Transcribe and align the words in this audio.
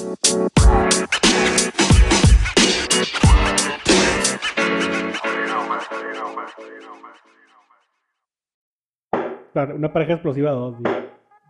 Una 0.00 0.16
pareja 9.92 10.12
explosiva 10.12 10.52
dos. 10.52 10.76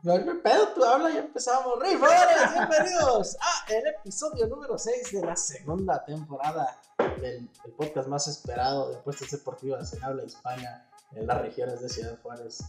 No 0.03 0.13
hay 0.13 0.25
pedo, 0.43 0.69
tú 0.75 0.83
habla 0.83 1.11
y 1.11 1.19
empezamos. 1.19 1.79
Rifores, 1.79 2.55
bienvenidos 2.55 3.37
a 3.39 3.71
el 3.71 3.87
episodio 3.89 4.47
número 4.47 4.79
6 4.79 5.13
de 5.13 5.27
la 5.27 5.37
segunda 5.37 6.03
temporada 6.07 6.81
del, 7.21 7.51
podcast 7.77 8.09
más 8.09 8.29
esperado 8.29 8.89
de 8.91 8.97
apuestas 8.97 9.31
deportivas 9.31 9.93
en 9.93 10.03
habla 10.03 10.25
hispana 10.25 10.89
en 11.13 11.27
las 11.27 11.43
regiones 11.43 11.83
de 11.83 11.89
Ciudad 11.91 12.19
Juárez. 12.23 12.65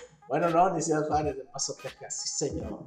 bueno, 0.30 0.48
no, 0.48 0.72
ni 0.72 0.80
Ciudad 0.80 1.08
Juárez, 1.08 1.36
de 1.36 1.42
Paso, 1.42 1.74
Texas, 1.82 2.14
sí 2.14 2.28
señor. 2.50 2.84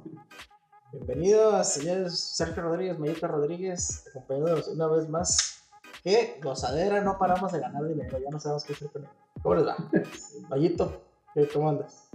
Bienvenidos, 0.92 1.68
señores 1.68 2.18
Sergio 2.18 2.62
Rodríguez, 2.62 2.98
Mayita 2.98 3.28
Rodríguez, 3.28 4.06
acompañados 4.08 4.68
una 4.68 4.86
vez 4.86 5.10
más. 5.10 5.62
Qué 6.02 6.40
gozadera, 6.42 7.02
no 7.02 7.18
paramos 7.18 7.52
de 7.52 7.60
ganar 7.60 7.84
dinero, 7.84 8.18
ya 8.18 8.30
no 8.30 8.40
sabemos 8.40 8.64
qué 8.64 8.72
hacer 8.72 8.88
con 8.90 9.02
él. 9.02 9.10
¿Cómo 9.42 9.56
les 9.56 9.66
va? 9.66 9.76
Mayito, 10.48 11.02
¿cómo 11.52 11.68
andas? 11.68 12.08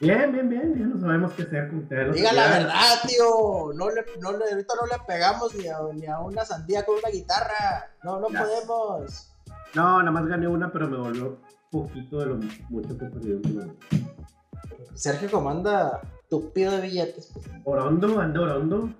Bien, 0.00 0.32
bien, 0.32 0.48
bien, 0.48 0.74
ya 0.74 0.86
no 0.86 0.98
sabemos 1.02 1.34
qué 1.34 1.42
hacer 1.42 1.68
con 1.68 1.80
ustedes. 1.80 2.14
Diga 2.14 2.32
la 2.32 2.48
verdad, 2.48 3.02
tío. 3.06 3.72
No 3.74 3.90
le, 3.90 4.06
no 4.22 4.32
le, 4.38 4.52
ahorita 4.52 4.74
no 4.74 4.86
le 4.86 5.04
pegamos 5.06 5.54
ni 5.54 5.68
a, 5.68 5.80
ni 5.92 6.06
a 6.06 6.20
una 6.20 6.46
sandía 6.46 6.82
con 6.86 6.96
una 6.96 7.10
guitarra. 7.10 7.90
No, 8.02 8.20
no 8.20 8.28
podemos. 8.28 9.34
No, 9.74 9.98
nada 9.98 10.10
más 10.10 10.26
gané 10.26 10.48
una, 10.48 10.72
pero 10.72 10.88
me 10.88 10.96
volvió 10.96 11.36
poquito 11.70 12.20
de 12.20 12.26
lo 12.26 12.36
mucho 12.70 12.96
que 12.96 13.04
perdí 13.06 13.32
Sergio 14.96 15.30
comanda 15.30 16.00
tupido 16.28 16.72
de 16.72 16.80
billetes. 16.80 17.30
Pues. 17.32 17.46
Orondo, 17.64 18.18
anda 18.20 18.40
orondo. 18.40 18.90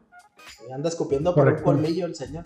anda 0.73 0.89
escupiendo 0.89 1.35
por 1.35 1.49
un 1.49 1.63
colmillo 1.63 2.07
el 2.07 2.15
señor. 2.15 2.45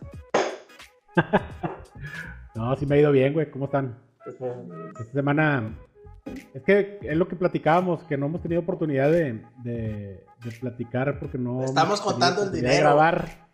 no, 2.55 2.77
sí 2.77 2.87
me 2.87 2.95
ha 2.95 3.01
ido 3.01 3.13
bien, 3.13 3.33
güey. 3.33 3.51
¿Cómo 3.51 3.67
están? 3.67 3.99
Esta 4.27 5.13
semana. 5.13 5.77
Es 6.55 6.63
que 6.63 7.01
es 7.03 7.17
lo 7.17 7.27
que 7.27 7.35
platicábamos, 7.35 8.05
que 8.05 8.17
no 8.17 8.27
hemos 8.27 8.43
tenido 8.43 8.61
oportunidad 8.61 9.11
de, 9.11 9.45
de, 9.65 10.25
platicar 10.61 11.19
porque 11.19 11.39
no. 11.39 11.65
Estamos 11.65 12.01
contando 12.01 12.45
el 12.45 12.53
dinero. 12.53 12.81
grabar. 12.81 13.49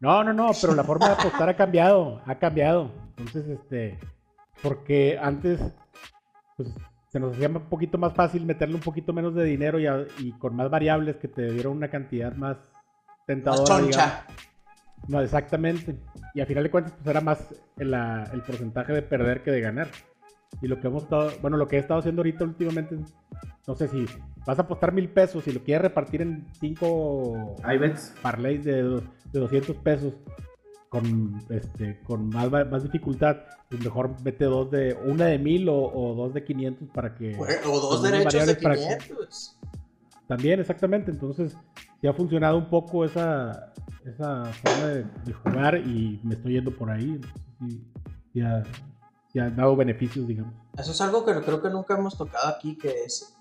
No, 0.00 0.24
no, 0.24 0.32
no, 0.32 0.50
pero 0.60 0.74
la 0.74 0.82
forma 0.82 1.08
de 1.08 1.12
apostar 1.12 1.48
ha 1.48 1.56
cambiado, 1.56 2.20
ha 2.26 2.38
cambiado. 2.38 2.90
Entonces, 3.16 3.46
este, 3.48 3.98
porque 4.62 5.18
antes, 5.20 5.60
pues, 6.56 6.70
se 7.10 7.18
nos 7.18 7.34
hacía 7.34 7.48
un 7.48 7.68
poquito 7.68 7.98
más 7.98 8.14
fácil 8.14 8.46
meterle 8.46 8.76
un 8.76 8.80
poquito 8.80 9.12
menos 9.12 9.34
de 9.34 9.44
dinero 9.44 9.80
y, 9.80 9.86
y 10.18 10.32
con 10.32 10.54
más 10.54 10.70
variables 10.70 11.16
que 11.16 11.26
te 11.26 11.50
dieron 11.50 11.76
una 11.76 11.88
cantidad 11.88 12.34
más 12.36 12.56
tentadora. 13.26 14.24
No, 15.08 15.20
exactamente. 15.20 15.96
Y 16.34 16.40
a 16.40 16.46
final 16.46 16.62
de 16.64 16.70
cuentas, 16.70 16.92
pues 16.94 17.06
era 17.08 17.20
más 17.20 17.52
el, 17.78 17.94
el 17.94 18.42
porcentaje 18.42 18.92
de 18.92 19.02
perder 19.02 19.42
que 19.42 19.50
de 19.50 19.60
ganar. 19.60 19.88
Y 20.62 20.68
lo 20.68 20.80
que 20.80 20.86
hemos 20.86 21.04
estado, 21.04 21.32
bueno, 21.42 21.56
lo 21.56 21.66
que 21.66 21.76
he 21.76 21.78
estado 21.80 21.98
haciendo 22.00 22.20
ahorita 22.20 22.44
últimamente, 22.44 22.96
no 23.66 23.74
sé 23.74 23.88
si 23.88 24.06
vas 24.46 24.58
a 24.58 24.62
apostar 24.62 24.92
mil 24.92 25.08
pesos 25.08 25.46
y 25.48 25.52
lo 25.52 25.64
quieres 25.64 25.82
repartir 25.82 26.22
en 26.22 26.46
cinco 26.52 27.56
parlays 28.22 28.64
de, 28.64 28.82
de 28.82 29.40
200 29.40 29.76
pesos 29.76 30.14
con 30.90 31.40
este 31.50 32.00
con 32.02 32.28
más, 32.30 32.50
más 32.50 32.82
dificultad, 32.82 33.36
pues 33.68 33.82
mejor 33.82 34.20
mete 34.22 34.44
dos 34.44 34.70
de 34.72 34.98
una 35.06 35.26
de 35.26 35.38
mil 35.38 35.68
o, 35.68 36.14
dos 36.16 36.34
de 36.34 36.44
500 36.44 36.88
para 36.90 37.14
que 37.14 37.38
o 37.38 37.80
dos 37.80 38.02
derechos 38.02 38.44
de 38.44 38.58
500. 38.58 39.58
también 40.26 40.58
exactamente, 40.58 41.12
entonces 41.12 41.56
ya 42.02 42.10
ha 42.10 42.12
funcionado 42.12 42.58
un 42.58 42.68
poco 42.68 43.04
esa 43.04 43.72
esa 44.04 44.44
forma 44.46 44.86
de, 44.88 45.32
jugar 45.32 45.76
y 45.78 46.20
me 46.24 46.34
estoy 46.34 46.54
yendo 46.54 46.76
por 46.76 46.90
ahí 46.90 47.20
y 47.60 47.80
ya 48.34 48.64
ya 49.32 49.44
ha 49.44 49.50
dado 49.50 49.76
beneficios, 49.76 50.26
digamos. 50.26 50.52
Eso 50.76 50.90
es 50.90 51.00
algo 51.00 51.24
que 51.24 51.32
creo 51.40 51.62
que 51.62 51.70
nunca 51.70 51.96
hemos 51.96 52.18
tocado 52.18 52.48
aquí, 52.48 52.76
que 52.76 53.04
es 53.04 53.36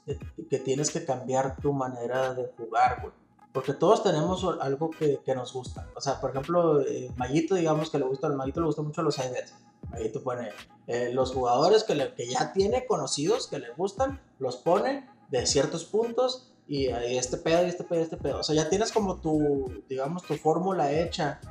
que 0.50 0.60
tienes 0.60 0.92
que 0.92 1.04
cambiar 1.04 1.58
tu 1.58 1.74
manera 1.74 2.36
de 2.36 2.52
jugar, 2.56 3.02
güey. 3.02 3.14
Porque 3.52 3.74
todos 3.74 4.04
tenemos 4.04 4.46
algo 4.62 4.92
que, 4.92 5.22
que 5.26 5.34
nos 5.34 5.54
gusta. 5.54 5.90
O 5.96 6.02
sea, 6.02 6.22
por 6.22 6.30
ejemplo, 6.30 6.82
eh, 6.82 7.12
Mayito, 7.16 7.56
digamos 7.56 7.90
que 7.90 7.98
le 7.98 8.06
gusta, 8.06 8.28
al 8.28 8.36
Mayito 8.36 8.60
le 8.60 8.68
gusta 8.68 8.82
mucho 8.84 9.02
los 9.02 9.18
IDs. 9.18 9.56
Mayito 9.90 10.22
pone 10.22 10.52
eh, 10.88 11.12
los 11.14 11.32
jugadores 11.32 11.84
que, 11.84 11.96
le, 11.96 12.14
que 12.14 12.28
ya 12.28 12.54
tiene 12.54 12.86
conocidos, 12.86 13.48
que 13.48 13.60
le 13.60 13.72
gustan, 13.74 14.22
los 14.38 14.58
pone 14.58 15.10
de 15.30 15.48
ciertos 15.48 15.86
puntos 15.86 16.49
y, 16.70 16.86
este 17.18 17.38
pedo, 17.38 17.66
y 17.66 17.70
este 17.70 17.84
pedo, 17.84 18.00
y 18.00 18.04
este 18.04 18.18
pedo. 18.18 18.40
O 18.40 18.44
sea, 18.44 18.56
ya 18.56 18.70
tienes 18.70 18.92
como 18.92 19.20
tu, 19.20 19.84
digamos, 19.90 20.22
tu 20.22 20.36
fórmula 20.36 20.92
hecha. 20.92 21.42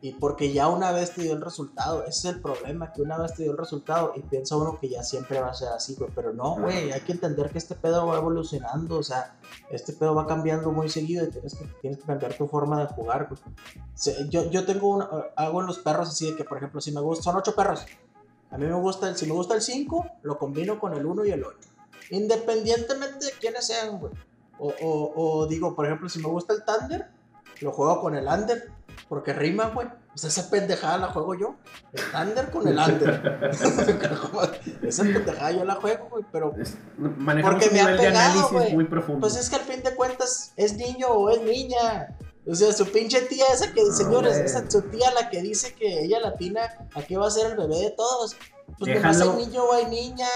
Y 0.00 0.12
porque 0.12 0.52
ya 0.52 0.68
una 0.68 0.92
vez 0.92 1.12
te 1.12 1.22
dio 1.22 1.32
el 1.32 1.40
resultado, 1.40 2.04
ese 2.04 2.28
es 2.28 2.36
el 2.36 2.40
problema, 2.40 2.92
que 2.92 3.02
una 3.02 3.18
vez 3.18 3.34
te 3.34 3.42
dio 3.42 3.50
el 3.50 3.58
resultado 3.58 4.12
y 4.14 4.20
piensa 4.20 4.56
uno 4.56 4.78
que 4.78 4.88
ya 4.88 5.02
siempre 5.02 5.40
va 5.40 5.48
a 5.48 5.54
ser 5.54 5.70
así, 5.70 5.96
güey. 5.96 6.12
Pero 6.14 6.32
no, 6.32 6.54
güey, 6.54 6.92
hay 6.92 7.00
que 7.00 7.10
entender 7.10 7.50
que 7.50 7.58
este 7.58 7.74
pedo 7.74 8.06
va 8.06 8.18
evolucionando, 8.18 8.98
o 8.98 9.02
sea, 9.02 9.36
este 9.70 9.92
pedo 9.92 10.14
va 10.14 10.28
cambiando 10.28 10.70
muy 10.70 10.88
seguido 10.88 11.26
y 11.26 11.30
tienes 11.30 11.56
que, 11.56 11.64
tienes 11.80 11.98
que 11.98 12.06
cambiar 12.06 12.34
tu 12.34 12.46
forma 12.46 12.78
de 12.78 12.86
jugar, 12.86 13.28
güey. 13.28 14.30
Yo, 14.30 14.48
yo 14.48 14.64
tengo 14.64 14.90
una, 14.90 15.08
hago 15.34 15.60
en 15.60 15.66
los 15.66 15.80
perros 15.80 16.08
así 16.10 16.30
de 16.30 16.36
que, 16.36 16.44
por 16.44 16.58
ejemplo, 16.58 16.80
si 16.80 16.92
me 16.92 17.00
gusta, 17.00 17.24
son 17.24 17.34
ocho 17.34 17.56
perros. 17.56 17.84
A 18.52 18.58
mí 18.58 18.66
me 18.66 18.74
gusta 18.74 19.08
el, 19.08 19.16
si 19.16 19.26
me 19.26 19.32
gusta 19.32 19.56
el 19.56 19.62
5, 19.62 20.06
lo 20.22 20.38
combino 20.38 20.78
con 20.78 20.94
el 20.94 21.04
1 21.04 21.24
y 21.24 21.30
el 21.32 21.42
8. 21.42 21.56
Independientemente 22.10 23.26
de 23.26 23.32
quiénes 23.32 23.66
sean, 23.66 23.98
güey. 23.98 24.12
O, 24.58 25.12
o, 25.14 25.46
digo, 25.46 25.74
por 25.74 25.86
ejemplo, 25.86 26.08
si 26.08 26.18
me 26.18 26.28
gusta 26.28 26.52
el 26.52 26.64
Thunder, 26.64 27.08
lo 27.60 27.72
juego 27.72 28.00
con 28.00 28.16
el 28.16 28.26
Under, 28.26 28.70
porque 29.08 29.32
rima, 29.32 29.68
güey. 29.68 29.86
O 30.14 30.18
sea, 30.18 30.28
esa 30.28 30.50
pendejada 30.50 30.98
la 30.98 31.08
juego 31.08 31.34
yo. 31.34 31.54
El 31.92 32.02
Thunder 32.10 32.50
con 32.50 32.66
el 32.66 32.78
Under. 32.78 33.50
esa 34.82 35.02
pendejada 35.04 35.52
yo 35.52 35.64
la 35.64 35.76
juego, 35.76 36.08
güey, 36.10 36.24
pero. 36.32 36.52
porque 37.42 37.70
me 37.70 37.80
ha 37.80 37.96
pegado, 37.96 38.48
güey. 38.50 38.74
Muy 38.74 38.84
profundo. 38.86 39.20
Pues 39.20 39.36
es 39.36 39.48
que 39.48 39.56
al 39.56 39.62
fin 39.62 39.82
de 39.82 39.94
cuentas, 39.94 40.52
es 40.56 40.76
niño 40.76 41.08
o 41.08 41.30
es 41.30 41.42
niña. 41.42 42.16
O 42.50 42.54
sea, 42.54 42.72
su 42.72 42.90
pinche 42.90 43.20
tía 43.22 43.44
esa 43.52 43.72
que, 43.72 43.84
señores, 43.92 44.38
esa 44.38 44.68
su 44.70 44.82
tía 44.82 45.12
la 45.12 45.28
que 45.28 45.42
dice 45.42 45.74
que 45.74 46.04
ella 46.04 46.18
latina, 46.18 46.60
¿a 46.94 47.02
qué 47.02 47.18
va 47.18 47.26
a 47.26 47.30
ser 47.30 47.52
el 47.52 47.58
bebé 47.58 47.76
de 47.76 47.90
todos? 47.90 48.36
Pues 48.78 48.94
Déjalo. 48.94 49.18
nomás 49.18 49.38
hay 49.38 49.46
niño 49.46 49.64
o 49.64 49.72
hay 49.74 49.86
niña. 49.86 50.26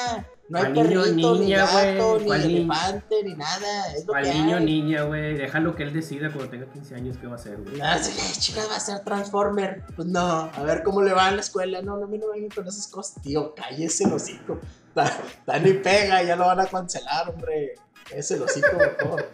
No 0.52 0.58
hay 0.58 0.74
perrito, 0.74 1.06
niño, 1.06 1.34
niña, 1.36 1.64
ni 1.64 1.96
gato, 1.96 2.20
ni 2.20 2.30
elefante, 2.30 3.24
ni 3.24 3.34
nada. 3.34 3.94
Es 3.94 4.04
lo 4.04 4.12
que 4.12 4.34
niño, 4.34 4.56
hay. 4.58 4.64
niña, 4.66 5.02
güey. 5.04 5.34
Déjalo 5.34 5.74
que 5.74 5.82
él 5.82 5.94
decida 5.94 6.30
cuando 6.30 6.50
tenga 6.50 6.70
15 6.70 6.94
años 6.94 7.16
qué 7.18 7.26
va 7.26 7.32
a 7.32 7.36
hacer, 7.36 7.56
güey. 7.56 7.80
Sí, 8.02 8.12
chicas, 8.38 8.68
va 8.70 8.76
a 8.76 8.80
ser 8.80 9.00
Transformer. 9.00 9.82
Pues 9.96 10.08
no, 10.08 10.20
a 10.54 10.62
ver 10.62 10.82
cómo 10.82 11.00
le 11.00 11.14
va 11.14 11.30
en 11.30 11.36
la 11.36 11.40
escuela. 11.40 11.80
No, 11.80 11.96
no, 11.96 12.04
a 12.04 12.06
mí 12.06 12.18
no 12.18 12.26
me 12.26 12.34
vengan 12.34 12.54
con 12.54 12.66
esas 12.68 12.86
cosas. 12.88 13.22
Tío, 13.22 13.54
cállese 13.54 14.04
el 14.04 14.12
hocico. 14.12 14.60
Tan 14.92 15.62
ni 15.62 15.72
pega, 15.72 16.22
ya 16.22 16.36
lo 16.36 16.44
van 16.44 16.60
a 16.60 16.66
cancelar, 16.66 17.30
hombre. 17.30 17.76
Ese 18.10 18.34
el 18.34 18.42
hocico, 18.42 18.76
mejor. 18.76 19.30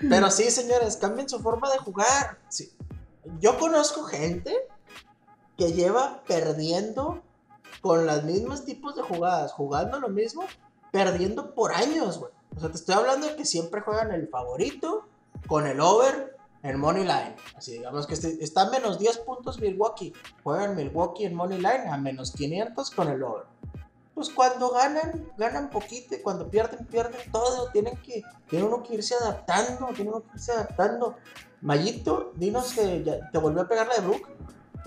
Pero 0.00 0.30
sí, 0.30 0.50
señores, 0.50 0.96
cambien 0.96 1.28
su 1.28 1.40
forma 1.40 1.70
de 1.70 1.76
jugar. 1.76 2.38
Sí. 2.48 2.72
Yo 3.38 3.58
conozco 3.58 4.04
gente 4.04 4.56
que 5.58 5.72
lleva 5.72 6.22
perdiendo 6.26 7.22
con 7.80 8.06
los 8.06 8.24
mismos 8.24 8.64
tipos 8.64 8.96
de 8.96 9.02
jugadas, 9.02 9.52
jugando 9.52 10.00
lo 10.00 10.08
mismo, 10.08 10.44
perdiendo 10.90 11.54
por 11.54 11.72
años, 11.72 12.18
güey. 12.18 12.32
O 12.56 12.60
sea, 12.60 12.70
te 12.70 12.76
estoy 12.76 12.94
hablando 12.94 13.26
de 13.26 13.36
que 13.36 13.44
siempre 13.44 13.80
juegan 13.80 14.12
el 14.12 14.28
favorito 14.28 15.06
con 15.46 15.66
el 15.66 15.80
over 15.80 16.36
en 16.62 16.78
Money 16.80 17.02
Line. 17.02 17.36
Así 17.56 17.72
digamos 17.72 18.06
que 18.06 18.14
este, 18.14 18.42
está 18.42 18.62
a 18.62 18.70
menos 18.70 18.98
10 18.98 19.18
puntos 19.18 19.60
Milwaukee. 19.60 20.12
Juegan 20.42 20.76
Milwaukee 20.76 21.24
en 21.24 21.34
Money 21.34 21.58
Line 21.58 21.88
a 21.90 21.96
menos 21.96 22.32
500 22.32 22.90
con 22.90 23.08
el 23.08 23.22
over. 23.22 23.44
Pues 24.14 24.30
cuando 24.30 24.70
ganan, 24.70 25.30
ganan 25.36 25.70
poquito 25.70 26.16
y 26.16 26.18
cuando 26.18 26.50
pierden, 26.50 26.84
pierden 26.86 27.20
todo. 27.30 27.70
Tienen 27.70 27.96
que, 27.98 28.24
tiene 28.48 28.64
uno 28.64 28.82
que 28.82 28.94
irse 28.94 29.14
adaptando, 29.14 29.86
tiene 29.94 30.10
uno 30.10 30.22
que 30.22 30.30
irse 30.34 30.52
adaptando. 30.52 31.16
Mayito, 31.60 32.32
dinos 32.34 32.72
que 32.72 33.04
ya, 33.04 33.30
te 33.30 33.38
volvió 33.38 33.62
a 33.62 33.68
pegar 33.68 33.86
la 33.86 33.94
de 33.94 34.00
Brook. 34.00 34.28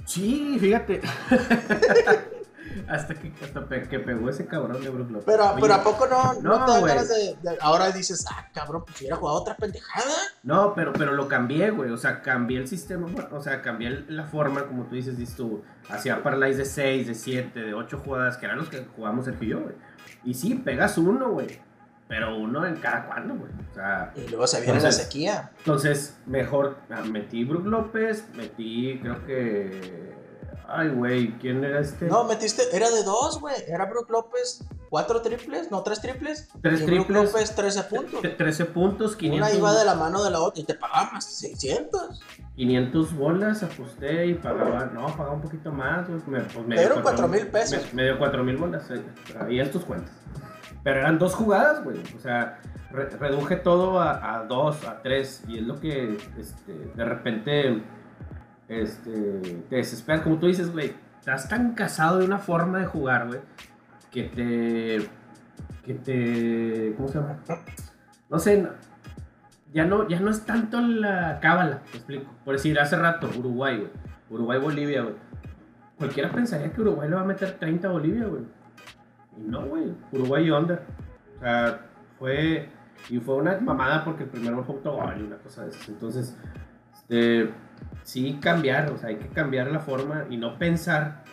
Sí, 0.06 0.58
fíjate. 0.60 1.02
Hasta 2.88 3.16
que, 3.16 3.34
hasta 3.44 3.68
que 3.90 4.00
pegó 4.00 4.30
ese 4.30 4.46
cabrón 4.46 4.82
de 4.82 4.90
Brook 4.90 5.12
López. 5.12 5.26
Pero, 5.26 5.56
pero 5.60 5.74
¿a 5.74 5.84
poco 5.84 6.08
no, 6.08 6.34
no, 6.42 6.66
te 6.66 6.72
dan 6.72 6.86
ganas 6.86 7.10
de, 7.10 7.36
Ahora 7.62 7.92
dices, 7.92 8.26
ah, 8.30 8.48
cabrón, 8.54 8.84
pues 8.86 9.00
hubiera 9.00 9.16
jugado 9.16 9.40
otra 9.40 9.56
pendejada. 9.56 10.14
No, 10.44 10.74
pero, 10.74 10.94
pero 10.94 11.14
lo 11.14 11.28
cambié, 11.28 11.72
güey. 11.72 11.92
O 11.92 11.98
sea, 11.98 12.22
cambié 12.22 12.60
el 12.60 12.68
sistema. 12.68 13.08
O 13.32 13.42
sea, 13.42 13.62
cambié 13.62 14.06
la 14.08 14.26
forma, 14.26 14.66
como 14.68 14.84
tú 14.86 14.96
dices, 14.96 15.18
dices 15.18 15.36
tú. 15.36 15.64
Hacía 15.90 16.24
parlays 16.24 16.58
de 16.58 16.66
6, 16.66 17.08
de 17.08 17.16
7, 17.16 17.60
de 17.60 17.74
8 17.74 18.02
jugadas, 18.04 18.38
que 18.38 18.46
eran 18.46 18.58
los 18.58 18.70
que 18.70 18.86
jugamos 18.96 19.26
Sergio 19.26 19.48
y 19.48 19.52
yo, 19.52 19.62
güey. 19.62 19.76
Y 20.24 20.34
sí, 20.34 20.56
pegas 20.56 20.98
uno, 20.98 21.32
güey. 21.32 21.60
Pero 22.08 22.38
uno 22.38 22.66
en 22.66 22.76
cada 22.76 23.06
cuando, 23.06 23.36
güey. 23.36 23.52
O 23.72 23.74
sea, 23.74 24.12
y 24.16 24.28
luego 24.28 24.46
se 24.46 24.62
viene 24.62 24.82
la 24.82 24.92
sequía. 24.92 25.52
Entonces, 25.60 26.20
mejor 26.26 26.78
ah, 26.90 27.04
metí 27.04 27.46
Brook 27.46 27.66
López, 27.66 28.28
metí, 28.36 29.00
creo 29.02 29.26
que 29.26 30.21
Ay, 30.74 30.90
güey, 30.90 31.38
¿quién 31.40 31.64
era 31.64 31.80
este? 31.80 32.06
No, 32.08 32.24
metiste, 32.24 32.64
era 32.76 32.90
de 32.90 33.04
dos, 33.04 33.40
güey. 33.40 33.56
Era 33.68 33.86
Brook 33.86 34.10
López, 34.10 34.64
cuatro 34.90 35.22
triples, 35.22 35.70
no, 35.72 35.84
tres 35.84 36.02
triples. 36.02 36.48
Tres 36.62 36.82
y 36.82 36.86
Brook 36.86 37.08
triples. 37.08 37.32
López, 37.34 37.56
13 37.56 37.84
puntos. 37.84 38.22
T- 38.22 38.30
13 38.30 38.66
puntos, 38.66 39.16
500, 39.16 39.48
Una 39.50 39.58
iba 39.58 39.74
de 39.78 39.86
la 39.86 39.96
mano 39.96 40.24
de 40.24 40.32
la 40.32 40.40
otra 40.42 40.62
y 40.62 40.66
te 40.66 40.74
pagaba 40.76 41.12
más 41.14 41.26
600. 41.26 42.22
500 42.56 43.16
bolas, 43.16 43.64
aposté 43.64 44.28
y 44.28 44.34
pagaba, 44.36 44.86
no, 44.94 45.08
pagaba 45.08 45.34
un 45.34 45.42
poquito 45.42 45.72
más, 45.72 46.08
güey. 46.08 46.22
Me, 46.28 46.40
pues 46.42 46.66
me 46.68 46.80
dio 46.80 47.02
cuatro 47.02 47.28
mil 47.28 47.48
pesos. 47.48 47.80
Me, 47.94 48.04
me 48.04 48.04
dio 48.10 48.18
4 48.20 48.44
mil 48.44 48.58
bolas, 48.58 48.90
eh, 48.92 49.02
ahí 49.40 49.60
en 49.60 49.72
tus 49.72 49.84
cuentas. 49.84 50.12
Pero 50.84 51.00
eran 51.00 51.20
dos 51.20 51.36
jugadas, 51.36 51.84
güey. 51.84 51.98
O 52.16 52.20
sea, 52.20 52.60
re- 52.92 53.10
reduje 53.10 53.56
todo 53.58 54.00
a, 54.00 54.36
a 54.40 54.46
dos, 54.46 54.84
a 54.86 55.02
tres. 55.02 55.44
Y 55.48 55.60
es 55.60 55.64
lo 55.64 55.80
que 55.80 56.18
este, 56.40 56.74
de 56.96 57.06
repente 57.06 57.84
este, 58.72 59.64
te 59.70 59.76
desesperas. 59.76 60.22
Como 60.22 60.38
tú 60.38 60.48
dices, 60.48 60.72
güey, 60.72 60.94
estás 61.20 61.50
tan 61.50 61.74
casado 61.74 62.20
de 62.20 62.26
una 62.26 62.38
forma 62.38 62.80
de 62.80 62.86
jugar, 62.86 63.28
güey, 63.28 63.40
que 64.10 64.24
te. 64.24 65.10
que 65.86 65.94
te. 65.96 66.94
¿Cómo 66.96 67.08
se 67.10 67.20
llama? 67.20 67.40
No 68.30 68.40
sé, 68.40 68.66
ya 69.74 69.86
no, 69.86 70.08
ya 70.08 70.20
no 70.20 70.32
es 70.32 70.46
tanto 70.46 70.80
la 70.82 71.40
cábala, 71.42 71.82
te 71.92 71.98
explico. 71.98 72.32
Por 72.46 72.56
decir, 72.56 72.80
hace 72.80 72.96
rato, 72.96 73.30
Uruguay, 73.38 73.78
güey. 73.78 73.90
Uruguay-Bolivia, 74.30 75.02
güey. 75.02 75.16
Cualquiera 75.98 76.32
pensaría 76.32 76.72
que 76.72 76.82
Uruguay 76.82 77.10
le 77.10 77.16
va 77.16 77.22
a 77.22 77.26
meter 77.26 77.58
30 77.60 77.88
a 77.88 77.92
Bolivia, 77.92 78.26
güey. 78.26 78.44
Y 79.38 79.42
no, 79.42 79.66
güey. 79.66 79.94
Uruguay 80.12 80.48
y 80.48 80.52
under. 80.52 80.82
O 81.38 81.40
sea, 81.42 81.82
fue. 82.18 82.70
Y 83.10 83.20
fue 83.20 83.36
una 83.36 83.60
mamada 83.60 84.06
porque 84.06 84.24
el 84.24 84.30
primer 84.30 84.54
gol 84.56 84.64
fue 84.64 84.76
autogol 84.76 85.20
y 85.20 85.24
una 85.24 85.38
cosa 85.38 85.64
de 85.64 85.72
esas. 85.72 85.90
Entonces, 85.90 86.38
este, 86.94 87.52
sí 88.04 88.40
cambiar, 88.42 88.90
o 88.92 88.98
sea, 88.98 89.10
hay 89.10 89.18
que 89.18 89.28
cambiar 89.30 89.68
la 89.68 89.80
forma 89.80 90.26
y 90.30 90.38
no 90.38 90.58
pensar 90.58 91.24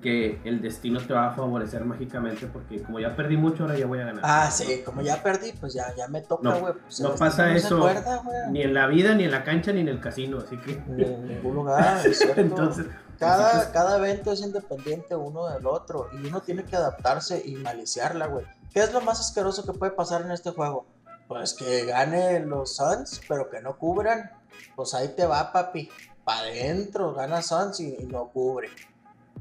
que 0.00 0.40
el 0.44 0.62
destino 0.62 1.00
te 1.00 1.12
va 1.12 1.28
a 1.28 1.32
favorecer 1.32 1.84
mágicamente 1.84 2.46
porque 2.46 2.82
como 2.82 2.98
ya 2.98 3.14
perdí 3.14 3.36
mucho, 3.36 3.64
ahora 3.64 3.76
ya 3.76 3.86
voy 3.86 4.00
a 4.00 4.06
ganar. 4.06 4.22
Ah, 4.24 4.50
sí, 4.50 4.82
como 4.84 5.02
ya 5.02 5.22
perdí, 5.22 5.52
pues 5.52 5.74
ya, 5.74 5.94
ya 5.94 6.08
me 6.08 6.22
toca, 6.22 6.42
No, 6.48 6.60
güey. 6.60 6.72
pues 6.74 7.00
no 7.00 7.14
pasa 7.14 7.52
eso. 7.54 7.76
No 7.78 7.86
acuerda. 7.86 8.22
Ni 8.50 8.62
en 8.62 8.72
la 8.72 8.86
vida, 8.86 9.14
ni 9.14 9.24
en 9.24 9.30
la 9.30 9.44
cancha, 9.44 9.70
ni 9.72 9.80
en 9.80 9.88
el 9.88 10.00
casino, 10.00 10.38
así 10.38 10.56
que... 10.56 10.82
Ni 10.88 11.02
en 11.04 11.28
ningún 11.28 11.54
lugar, 11.56 12.06
es 12.06 12.18
cierto. 12.20 12.40
Entonces, 12.40 12.86
cada, 13.18 13.70
cada 13.70 13.98
evento 13.98 14.32
es 14.32 14.40
independiente 14.40 15.14
uno 15.14 15.48
del 15.50 15.66
otro 15.66 16.08
y 16.14 16.26
uno 16.26 16.40
tiene 16.40 16.64
que 16.64 16.74
adaptarse 16.74 17.42
y 17.44 17.56
maliciarla, 17.56 18.26
güey. 18.28 18.46
¿Qué 18.72 18.80
es 18.80 18.92
lo 18.94 19.02
más 19.02 19.20
asqueroso 19.20 19.64
que 19.66 19.78
puede 19.78 19.92
pasar 19.92 20.22
en 20.22 20.30
este 20.30 20.50
juego? 20.52 20.86
Pues 21.28 21.52
que 21.52 21.84
gane 21.84 22.40
los 22.40 22.76
Suns, 22.76 23.20
pero 23.28 23.50
que 23.50 23.60
no 23.60 23.76
cubran. 23.76 24.30
Pues 24.74 24.94
ahí 24.94 25.08
te 25.08 25.26
va, 25.26 25.52
papi. 25.52 25.90
Pa' 26.24 26.38
adentro, 26.38 27.12
gana 27.14 27.42
Suns 27.42 27.80
y, 27.80 27.96
y 28.00 28.06
no 28.06 28.28
cubre. 28.28 28.68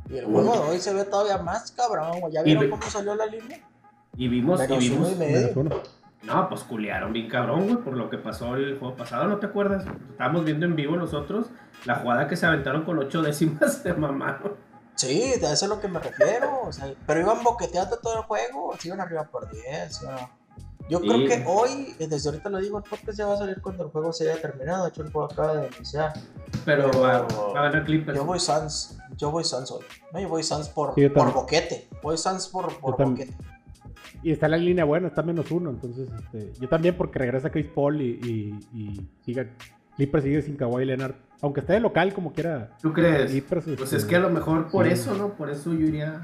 Y 0.10 0.18
el 0.18 0.26
juego 0.26 0.54
de 0.54 0.60
hoy 0.60 0.80
se 0.80 0.94
ve 0.94 1.06
todavía 1.06 1.38
más 1.38 1.72
cabrón, 1.72 2.20
güey. 2.20 2.34
¿Ya 2.34 2.42
vieron 2.44 2.70
cómo 2.70 2.84
salió 2.84 3.16
la 3.16 3.26
línea? 3.26 3.60
y 4.18 4.28
vimos, 4.28 4.60
y 4.62 4.66
uno 4.66 4.78
vimos... 4.78 5.12
y 5.12 5.16
Menos 5.16 5.18
medio. 5.18 5.54
uno. 5.56 5.76
No, 6.24 6.50
pues 6.50 6.64
culearon 6.64 7.14
bien 7.14 7.28
cabrón, 7.30 7.64
güey, 7.64 7.78
por 7.78 7.98
lo 7.98 8.10
que 8.10 8.18
pasó 8.18 8.56
el 8.56 8.78
juego 8.78 8.96
pasado, 8.96 9.26
¿no 9.26 9.40
te 9.40 9.48
acuerdas? 9.48 9.86
Estábamos 10.12 10.46
viendo 10.46 10.66
en 10.68 10.76
vivo 10.76 10.96
nosotros 10.96 11.48
la 11.86 11.96
jugada 11.96 12.28
que 12.28 12.36
se 12.36 12.46
aventaron 12.46 12.84
con 12.84 13.00
ocho 13.00 13.22
décimas 13.24 13.84
de 13.86 13.94
mamaron. 13.94 14.56
Sí, 14.96 15.18
de 15.30 15.36
eso 15.38 15.48
es 15.48 15.64
a 15.64 15.68
lo 15.68 15.80
que 15.82 15.88
me 15.88 16.00
refiero. 16.00 16.62
o 16.64 16.72
sea, 16.72 16.94
pero 17.08 17.22
iban 17.22 17.42
boqueteando 17.44 17.98
todo 17.98 18.18
el 18.20 18.24
juego. 18.24 18.76
Se 18.78 18.90
iban 18.90 19.02
arriba 19.02 19.24
por 19.24 19.50
10. 19.50 20.04
¿no? 20.04 20.41
Yo 20.92 21.00
Sí. 21.00 21.08
creo 21.08 21.26
que 21.28 21.44
hoy, 21.48 21.96
eh, 22.00 22.08
desde 22.10 22.30
ahorita 22.30 22.50
lo 22.50 22.58
digo, 22.60 22.78
el 22.78 22.84
podcast 22.84 23.18
ya 23.18 23.26
va 23.26 23.36
a 23.36 23.38
salir 23.38 23.62
cuando 23.62 23.86
el 23.86 23.90
juego 23.92 24.12
se 24.12 24.30
haya 24.30 24.42
terminado. 24.42 24.84
De 24.84 24.90
hecho, 24.90 25.04
el 25.04 25.12
juego 25.12 25.32
acaba 25.32 25.56
de 25.56 25.70
iniciar. 25.78 26.12
Pero 26.66 26.92
Pero- 26.92 27.02
va, 27.02 27.22
va 27.22 27.60
a 27.62 27.64
ganar 27.64 27.86
Clippers. 27.86 28.18
Yo 28.18 28.26
voy 28.26 28.40
Suns. 28.40 28.98
Yo 29.16 29.32
voy 29.32 29.44
Suns 29.46 29.72
hoy. 29.72 29.86
No, 30.14 30.20
yo 30.20 30.28
voy 30.28 30.44
Suns 30.44 30.68
por, 30.68 30.94
Sí, 30.94 31.08
por 31.08 31.34
boquete. 31.34 31.88
Voy 32.04 32.18
Suns 32.18 32.48
por, 32.50 32.78
por 32.80 32.98
boquete. 32.98 33.34
Y 34.22 34.32
está 34.34 34.48
la 34.50 34.58
línea 34.58 34.84
buena, 34.84 35.08
está 35.08 35.24
menos 35.24 35.50
uno. 35.50 35.70
Entonces, 35.70 36.10
este, 36.20 36.52
yo 36.60 36.68
también 36.68 36.96
porque 36.98 37.18
regresa 37.20 37.50
Chris 37.50 37.68
Paul 37.74 38.02
y, 38.02 38.20
y, 38.22 38.78
y 38.78 39.10
siga, 39.26 39.48
Clippers 39.96 40.24
sigue 40.26 40.42
sin 40.42 40.58
Kawhi 40.58 40.84
Leonard. 40.86 41.16
Aunque 41.42 41.62
esté 41.62 41.74
de 41.74 41.80
local 41.80 42.14
como 42.14 42.34
quiera. 42.34 42.76
¿Tú 42.82 42.92
crees? 42.94 43.32
Clippers, 43.32 43.64
Pues 43.66 43.82
este, 43.82 43.96
es 43.96 44.06
que 44.06 44.18
a 44.18 44.20
lo 44.20 44.30
mejor 44.30 44.70
por 44.70 44.86
sí. 44.86 44.92
eso, 44.92 45.16
¿no? 45.16 45.30
Por 45.36 45.50
eso 45.50 45.72
yo 45.74 45.88
iría 45.88 46.22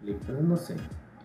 Clippers, 0.00 0.40
no 0.42 0.56
sé. 0.56 0.74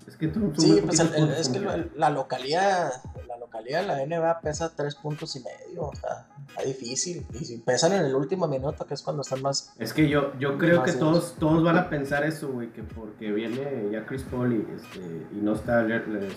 Es 0.08 0.16
que 0.18 0.28
tú... 0.28 0.50
tú 0.50 0.62
Sí, 0.62 0.82
pues 0.86 1.00
el- 1.00 1.14
el- 1.16 1.32
es 1.32 1.50
que 1.50 1.60
el- 1.60 1.92
la 1.96 2.10
localidad, 2.10 2.92
la 3.28 3.38
localidad 3.38 3.82
de 3.82 3.88
la 3.88 4.02
NBA 4.06 4.42
pesa 4.42 4.72
tres 4.76 4.96
puntos 4.96 5.36
y 5.36 5.40
medio. 5.42 5.84
O 5.88 5.96
sea, 5.96 6.28
está 6.50 6.64
difícil. 6.64 7.26
Y 7.34 7.46
si 7.46 7.58
pesan 7.60 7.94
en 7.94 8.06
el 8.06 8.16
último 8.16 8.48
minuto, 8.48 8.86
que 8.86 8.94
es 8.94 9.02
cuando 9.02 9.22
están 9.22 9.42
más. 9.42 9.74
Es 9.80 9.94
que 9.94 10.10
yo, 10.10 10.34
yo 10.40 10.58
creo 10.58 10.84
que 10.84 10.92
todos, 10.94 11.36
todos 11.40 11.64
van 11.64 11.78
a 11.78 11.90
pensar 11.90 12.24
eso, 12.24 12.50
güey, 12.52 12.72
que 12.72 12.84
porque 12.84 13.32
viene 13.32 13.90
ya 13.92 14.06
Chris 14.06 14.24
Paul 14.24 14.54
y, 14.54 14.68
este, 14.76 15.00
y 15.32 15.38
no 15.42 15.54
está, 15.54 15.86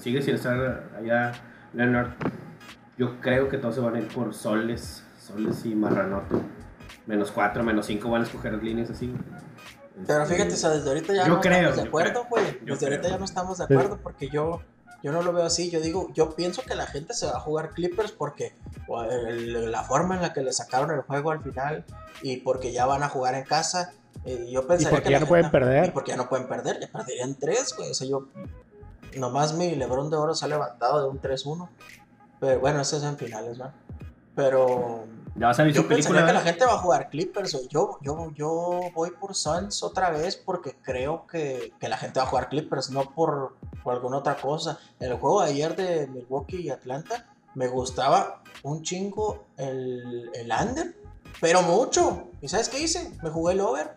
sigue 0.01 0.23
sin 0.23 0.35
estar 0.37 0.91
allá 0.99 1.33
Leonard, 1.73 2.11
yo 2.97 3.21
creo 3.21 3.49
que 3.49 3.59
todos 3.59 3.75
se 3.75 3.81
van 3.81 3.97
a 3.97 3.99
ir 3.99 4.09
por 4.09 4.33
soles, 4.35 5.03
soles 5.19 5.65
y 5.67 5.75
marranote. 5.75 6.37
Menos 7.07 7.31
cuatro, 7.33 7.63
menos 7.65 7.87
cinco 7.87 8.09
van 8.11 8.23
a 8.23 8.25
escoger 8.25 8.63
líneas 8.63 8.89
así. 8.91 9.13
Pero 10.07 10.23
Este, 10.25 10.35
fíjate, 10.35 10.55
o 10.55 10.57
sea, 10.57 10.71
desde 10.71 10.89
ahorita 10.89 11.15
ya 11.15 11.23
Yo 11.27 11.35
no 11.35 11.41
creo, 11.41 11.55
estamos 11.55 11.77
de 11.77 11.83
acuerdo, 11.83 12.27
güey. 12.29 12.59
Desde 12.63 12.87
ahorita 12.87 13.09
ya 13.09 13.19
no 13.19 13.25
estamos 13.25 13.59
de 13.59 13.65
acuerdo 13.65 13.99
porque 14.03 14.29
yo, 14.29 14.61
yo 15.03 15.13
no 15.13 15.23
lo 15.23 15.33
veo 15.33 15.45
así. 15.45 15.71
Yo 15.71 15.81
digo, 15.81 16.09
yo 16.15 16.35
pienso 16.35 16.63
que 16.63 16.75
la 16.75 16.87
gente 16.87 17.15
se 17.15 17.27
va 17.27 17.33
a 17.37 17.41
jugar 17.41 17.71
Clippers 17.71 18.13
porque 18.13 18.55
el- 19.29 19.71
la 19.71 19.85
forma 19.85 20.17
en 20.17 20.23
la 20.23 20.33
que 20.33 20.43
le 20.43 20.53
sacaron 20.53 20.91
el 20.91 21.03
juego 21.03 21.31
al 21.31 21.41
final 21.43 21.85
y 22.23 22.39
porque 22.39 22.73
ya 22.73 22.87
van 22.87 23.03
a 23.03 23.09
jugar 23.09 23.35
en 23.35 23.45
casa. 23.45 23.93
eh, 24.25 24.49
yo 24.51 24.63
Y 24.63 24.67
pensaría 24.67 24.91
porque 24.91 25.05
que 25.05 25.11
ya 25.11 25.21
no 25.21 25.27
pueden 25.27 25.51
perder. 25.51 25.87
Y 25.87 25.91
porque 25.91 26.11
ya 26.13 26.17
no 26.17 26.29
pueden 26.29 26.49
perder, 26.49 26.81
ya 26.81 26.89
perderían 26.91 27.35
tres, 27.35 27.75
güey. 27.77 27.91
O 27.91 27.95
sea, 27.95 28.07
yo. 28.09 28.29
Nomás 29.17 29.53
mi 29.55 29.75
Lebron 29.77 30.09
de 30.11 30.17
Oro 30.17 30.35
se 30.35 30.45
ha 30.45 30.49
levantado 30.49 31.01
de 31.03 31.09
un 31.09 31.21
3-1. 31.21 31.69
Pero 32.41 32.59
bueno, 32.61 32.81
eso 32.81 32.97
es 32.97 33.03
en 33.05 33.17
finales, 33.17 33.59
¿no? 33.59 33.71
Pero. 34.35 35.05
Ya 35.37 35.47
va 35.47 35.51
a 35.51 35.55
salir 35.55 35.75
Yo 35.75 35.83
su 35.83 35.89
pensaría 35.89 36.21
película. 36.21 36.27
que 36.27 36.33
la 36.45 36.53
gente 36.53 36.65
va 36.65 36.75
a 36.75 36.79
jugar 36.79 37.11
Clippers. 37.11 37.69
Yo, 37.69 37.99
yo, 38.01 38.31
yo 38.35 38.81
voy 38.95 39.11
por 39.11 39.35
Suns 39.35 39.83
otra 39.83 40.11
vez 40.11 40.37
porque 40.37 40.77
creo 40.81 41.27
que, 41.27 41.73
que 41.81 41.89
la 41.89 41.97
gente 41.97 42.21
va 42.21 42.27
a 42.27 42.29
jugar 42.29 42.49
Clippers, 42.49 42.91
no 42.91 43.11
por, 43.15 43.57
por 43.83 43.95
alguna 43.95 44.19
otra 44.19 44.37
cosa. 44.37 44.79
En 45.01 45.11
el 45.11 45.19
juego 45.19 45.43
de 45.43 45.51
ayer 45.51 45.75
de 45.75 46.07
Milwaukee 46.07 46.61
y 46.61 46.71
Atlanta 46.71 47.27
me 47.55 47.67
gustaba 47.67 48.43
un 48.63 48.83
chingo 48.83 49.45
el, 49.57 50.31
el 50.35 50.53
under, 50.53 50.97
pero 51.41 51.63
mucho. 51.63 52.29
¿Y 52.41 52.49
sabes 52.49 52.69
qué 52.69 52.79
hice? 52.81 53.13
Me 53.23 53.31
jugué 53.31 53.55
el 53.55 53.61
over. 53.61 53.97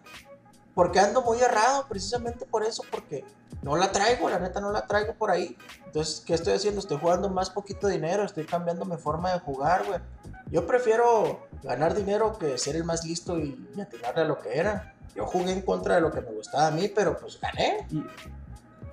Porque 0.74 1.00
ando 1.00 1.22
muy 1.22 1.40
errado, 1.40 1.86
precisamente 1.88 2.46
por 2.46 2.64
eso, 2.64 2.84
porque 2.92 3.24
no 3.68 3.76
la 3.76 3.92
traigo, 3.92 4.30
la 4.30 4.40
neta 4.40 4.62
no 4.62 4.72
la 4.72 4.88
traigo 4.88 5.14
por 5.16 5.30
ahí. 5.30 5.58
Entonces, 5.86 6.24
¿qué 6.26 6.34
estoy 6.36 6.54
haciendo? 6.54 6.80
Estoy 6.80 7.00
jugando 7.00 7.30
más 7.30 7.50
poquito 7.50 7.88
dinero, 7.88 8.24
estoy 8.24 8.46
cambiando 8.46 8.86
mi 8.86 8.96
forma 8.96 9.34
de 9.34 9.40
jugar, 9.40 9.84
güey. 9.86 10.00
Yo 10.50 10.66
prefiero 10.66 11.46
ganar 11.64 11.94
dinero 11.94 12.38
que 12.40 12.58
ser 12.58 12.78
el 12.78 12.86
más 12.86 13.04
listo 13.04 13.38
y, 13.38 13.68
y 13.76 13.82
atinarle 13.82 14.22
a 14.22 14.24
lo 14.26 14.40
que 14.40 14.58
era. 14.58 14.96
Yo 15.14 15.26
jugué 15.26 15.52
en 15.52 15.62
contra 15.64 15.96
de 15.96 16.02
lo 16.02 16.12
que 16.12 16.22
me 16.22 16.32
gustaba 16.32 16.68
a 16.68 16.72
mí, 16.72 16.88
pero 16.88 17.18
pues 17.18 17.42
gané. 17.42 17.86
Y, 17.92 18.06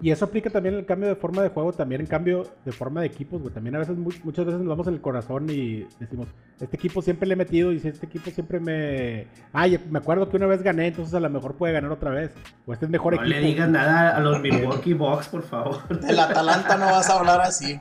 y 0.07 0.11
eso 0.11 0.27
aplica 0.27 0.51
también 0.51 0.75
el 0.75 0.85
cambio 0.85 1.09
de 1.09 1.15
forma 1.15 1.41
de 1.43 1.49
juego, 1.49 1.73
también 1.73 2.03
en 2.03 2.07
cambio 2.07 2.47
de 2.65 2.73
forma 2.73 3.01
de 3.01 3.07
equipos, 3.07 3.41
güey. 3.41 3.55
También 3.55 3.75
a 3.77 3.79
veces, 3.79 3.97
mu- 3.97 4.11
muchas 4.23 4.45
veces 4.45 4.61
nos 4.61 4.69
vamos 4.69 4.87
en 4.87 4.95
el 4.95 5.01
corazón 5.01 5.49
y 5.49 5.87
decimos, 5.99 6.29
este 6.61 6.77
equipo 6.77 7.01
siempre 7.01 7.27
le 7.27 7.33
he 7.33 7.37
metido 7.37 7.73
y 7.73 7.81
si 7.81 7.89
este 7.89 8.05
equipo 8.05 8.31
siempre 8.31 8.61
me... 8.61 9.27
Ay, 9.55 9.83
me 9.91 9.99
acuerdo 10.01 10.29
que 10.29 10.37
una 10.37 10.47
vez 10.47 10.63
gané, 10.63 10.89
entonces 10.89 11.15
a 11.15 11.21
lo 11.21 11.31
mejor 11.31 11.55
puede 11.55 11.73
ganar 11.73 11.91
otra 11.91 12.11
vez. 12.11 12.33
O 12.67 12.75
este 12.75 12.85
es 12.85 12.91
mejor 12.91 13.15
No 13.17 13.23
equipo. 13.23 13.41
le 13.41 13.47
digas 13.47 13.69
nada 13.71 14.15
a 14.15 14.21
los 14.21 14.41
Milwaukee 14.43 14.93
Bucks, 14.93 15.29
por 15.29 15.43
favor. 15.43 15.89
Del 16.01 16.21
Atalanta 16.21 16.77
no 16.77 16.85
vas 16.85 17.09
a 17.09 17.19
hablar 17.19 17.41
así. 17.41 17.81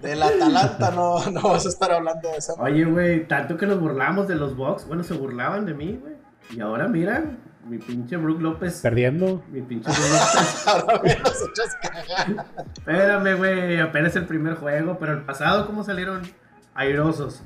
Del 0.00 0.22
Atalanta 0.22 0.90
no, 0.92 1.30
no 1.30 1.42
vas 1.42 1.66
a 1.66 1.68
estar 1.68 1.92
hablando 1.92 2.30
de 2.30 2.36
esa 2.38 2.54
Oye, 2.54 2.84
güey, 2.86 3.28
tanto 3.28 3.58
que 3.58 3.66
nos 3.66 3.78
burlamos 3.78 4.26
de 4.28 4.36
los 4.36 4.56
Bucks. 4.56 4.86
Bueno, 4.88 5.02
se 5.02 5.12
burlaban 5.14 5.66
de 5.66 5.74
mí, 5.74 5.98
güey. 6.00 6.14
Y 6.56 6.60
ahora 6.60 6.88
mira, 6.88 7.22
mi 7.66 7.78
pinche 7.78 8.16
Brook 8.16 8.40
López. 8.40 8.80
Perdiendo. 8.80 9.42
Mi 9.50 9.62
pinche 9.62 9.90
Brook 9.90 10.02
López. 10.10 10.66
Ahora 10.66 11.00
me 11.02 11.18
los 11.18 11.42
echas 11.42 11.76
cagar. 11.82 12.46
Espérame, 12.76 13.36
güey, 13.36 13.80
apenas 13.80 14.16
el 14.16 14.26
primer 14.26 14.54
juego, 14.56 14.98
pero 14.98 15.12
el 15.12 15.22
pasado, 15.22 15.66
¿cómo 15.66 15.84
salieron 15.84 16.22
airosos? 16.74 17.42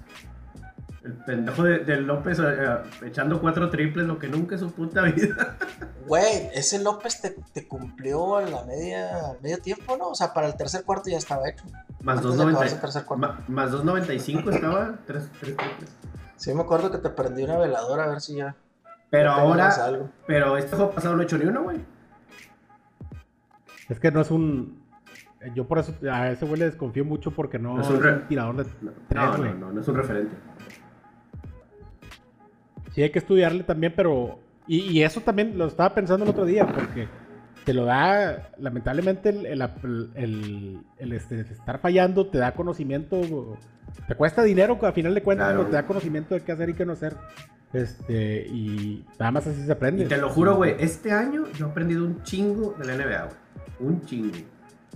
El 1.03 1.13
pendejo 1.13 1.65
de, 1.65 1.81
de 1.81 2.01
López 2.01 2.39
eh, 2.39 2.45
eh, 2.49 2.77
echando 3.07 3.39
cuatro 3.41 3.69
triples, 3.69 4.07
lo 4.07 4.19
que 4.19 4.27
nunca 4.29 4.55
en 4.55 4.61
su 4.61 4.71
puta 4.73 5.03
vida. 5.03 5.57
Güey, 6.07 6.51
ese 6.53 6.83
López 6.83 7.23
te, 7.23 7.31
te 7.55 7.67
cumplió 7.67 8.37
a 8.37 8.43
la 8.43 8.63
media, 8.65 9.31
al 9.31 9.41
medio 9.41 9.57
tiempo, 9.59 9.97
¿no? 9.97 10.09
O 10.09 10.15
sea, 10.15 10.35
para 10.35 10.47
el 10.49 10.55
tercer 10.55 10.85
cuarto 10.85 11.09
ya 11.09 11.17
estaba 11.17 11.49
hecho. 11.49 11.65
Más 12.03 12.19
Antes 12.19 12.37
de 12.37 12.43
acabarse 12.43 12.75
el 12.75 12.79
2.90 12.79 12.81
tercer 12.83 13.05
cuarto. 13.07 13.27
ma- 13.27 13.45
más 13.49 13.71
2.95 13.73 14.55
estaba, 14.55 14.95
tres, 15.07 15.29
tres 15.41 15.57
triples. 15.57 15.91
Sí, 16.37 16.53
me 16.53 16.61
acuerdo 16.61 16.91
que 16.91 16.99
te 16.99 17.09
prendí 17.09 17.43
una 17.45 17.57
veladora 17.57 18.05
a 18.05 18.09
ver 18.09 18.21
si 18.21 18.37
ya. 18.37 18.55
Pero 19.17 19.31
ya 19.37 19.43
ahora, 19.43 19.69
algo. 19.85 20.11
pero 20.27 20.57
este 20.57 20.75
juego 20.77 20.91
pasado 20.93 21.15
no 21.17 21.23
he 21.23 21.25
hecho 21.25 21.39
ni 21.39 21.45
uno, 21.47 21.63
güey. 21.63 21.79
Es 23.89 24.01
que 24.01 24.11
no 24.11 24.21
es 24.21 24.31
un... 24.31 24.83
Yo 25.55 25.67
por 25.69 25.79
eso 25.79 25.95
a 26.11 26.31
ese 26.31 26.47
güey 26.47 26.59
le 26.59 26.65
desconfío 26.67 27.05
mucho 27.05 27.31
porque 27.31 27.59
no, 27.59 27.77
No 27.77 27.83
es 27.83 27.91
un 27.91 28.03
re- 28.03 28.13
un 28.15 28.29
tirador 28.29 28.57
de 28.57 28.65
No, 28.81 28.93
tres, 29.09 29.23
no, 29.25 29.37
no, 29.39 29.55
no, 29.55 29.73
no 29.73 29.81
es 29.81 29.89
un 29.89 29.95
referente. 29.97 30.35
Sí 32.93 33.03
hay 33.03 33.11
que 33.11 33.19
estudiarle 33.19 33.63
también, 33.65 33.93
pero 33.95 34.39
Y, 34.67 34.79
y 34.91 35.03
eso 35.03 35.21
también 35.21 35.59
lo 35.59 35.67
estaba 35.67 35.95
pensando 35.95 36.25
el 36.25 36.31
otro 36.31 36.45
día, 36.47 36.67
porque 36.67 37.07
te 37.65 37.73
lo 37.75 37.85
da, 37.87 38.51
lamentablemente, 38.59 39.31
el, 39.31 39.47
el- 39.47 40.11
el- 40.15 40.81
el, 40.99 41.13
este, 41.13 41.41
estar 41.41 41.79
fallando 41.81 42.27
te 42.27 42.39
da 42.39 42.53
conocimiento, 42.53 43.57
te 44.07 44.15
cuesta 44.15 44.43
dinero 44.43 44.79
a 44.83 44.93
final 44.93 45.15
de 45.15 45.23
cuentas, 45.23 45.49
Claro. 45.49 45.67
te 45.67 45.73
da 45.73 45.87
conocimiento 45.87 46.35
de 46.35 46.43
qué 46.43 46.53
hacer 46.53 46.69
y 46.71 46.75
qué 46.75 46.85
no 46.87 46.93
hacer. 46.93 47.17
Este, 47.73 48.47
y 48.47 49.05
nada 49.19 49.33
más 49.33 49.47
así 49.47 49.65
se 49.65 49.73
aprende. 49.73 50.05
Y 50.05 50.07
te 50.07 50.17
lo 50.19 50.29
juro, 50.31 50.57
güey, 50.57 50.77
este 50.79 51.11
año 51.11 51.45
yo 51.59 51.67
he 51.67 51.71
aprendido 51.71 52.05
un 52.05 52.23
chingo 52.23 52.75
de 52.79 52.85
la 52.87 52.95
NBA, 52.95 53.25
güey. 53.25 53.37
Un 53.81 54.01
chingo. 54.03 54.37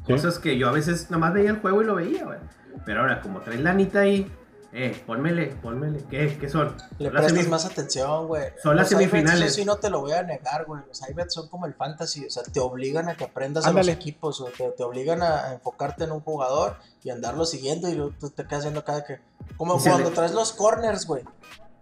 Cosas 0.07 0.39
que 0.39 0.57
yo 0.57 0.69
a 0.69 0.73
veces 0.73 1.11
nada 1.11 1.19
más 1.21 1.35
veía 1.35 1.51
el 1.51 1.57
juego 1.59 1.83
y 1.83 1.87
lo 1.87 1.97
veía, 1.97 2.25
güey. 2.25 2.39
Pero 2.87 3.01
ahora, 3.01 3.21
como 3.21 3.41
traes 3.41 3.61
la 3.61 3.73
anita 3.73 4.01
ahí, 4.01 4.31
eh, 4.73 5.03
pónmele, 5.07 5.57
pónmele. 5.57 6.05
¿Qué? 6.11 6.37
¿Qué 6.39 6.49
son? 6.49 6.77
Le 6.99 7.11
prestas 7.11 7.33
semif- 7.33 7.49
más 7.49 7.65
atención, 7.65 8.27
güey. 8.27 8.53
Son 8.63 8.77
las 8.77 8.91
Los 8.91 9.01
semifinales. 9.01 9.47
Eso 9.47 9.55
sí, 9.57 9.65
no 9.65 9.77
te 9.77 9.89
lo 9.91 10.01
voy 10.01 10.13
a 10.13 10.23
negar, 10.23 10.67
güey. 10.67 10.83
Los 10.87 11.09
iBets 11.09 11.33
son 11.35 11.49
como 11.49 11.67
el 11.67 11.75
fantasy. 11.75 12.27
O 12.27 12.31
sea, 12.31 12.43
te 12.43 12.61
obligan 12.61 13.09
a 13.09 13.17
que 13.17 13.25
aprendas 13.25 13.65
a 13.67 13.73
los 13.73 13.89
equipos. 13.89 14.41
O 14.41 14.47
te, 14.47 14.71
te 14.71 14.83
obligan 14.85 15.23
a, 15.23 15.53
enfocarte 15.55 16.05
en 16.05 16.13
un 16.13 16.21
jugador 16.21 16.77
y 17.03 17.11
andarlo 17.11 17.45
siguiendo. 17.47 17.89
Y 17.89 17.95
luego 17.95 18.13
tú 18.21 18.31
te 18.31 18.47
quedas 18.47 18.65
viendo 18.65 18.85
cada 18.85 19.05
que. 19.05 19.21
Como 19.57 19.79
cuando 19.81 20.11
le- 20.11 20.15
traes 20.15 20.33
los 20.33 20.53
corners, 20.53 21.07
güey. 21.07 21.25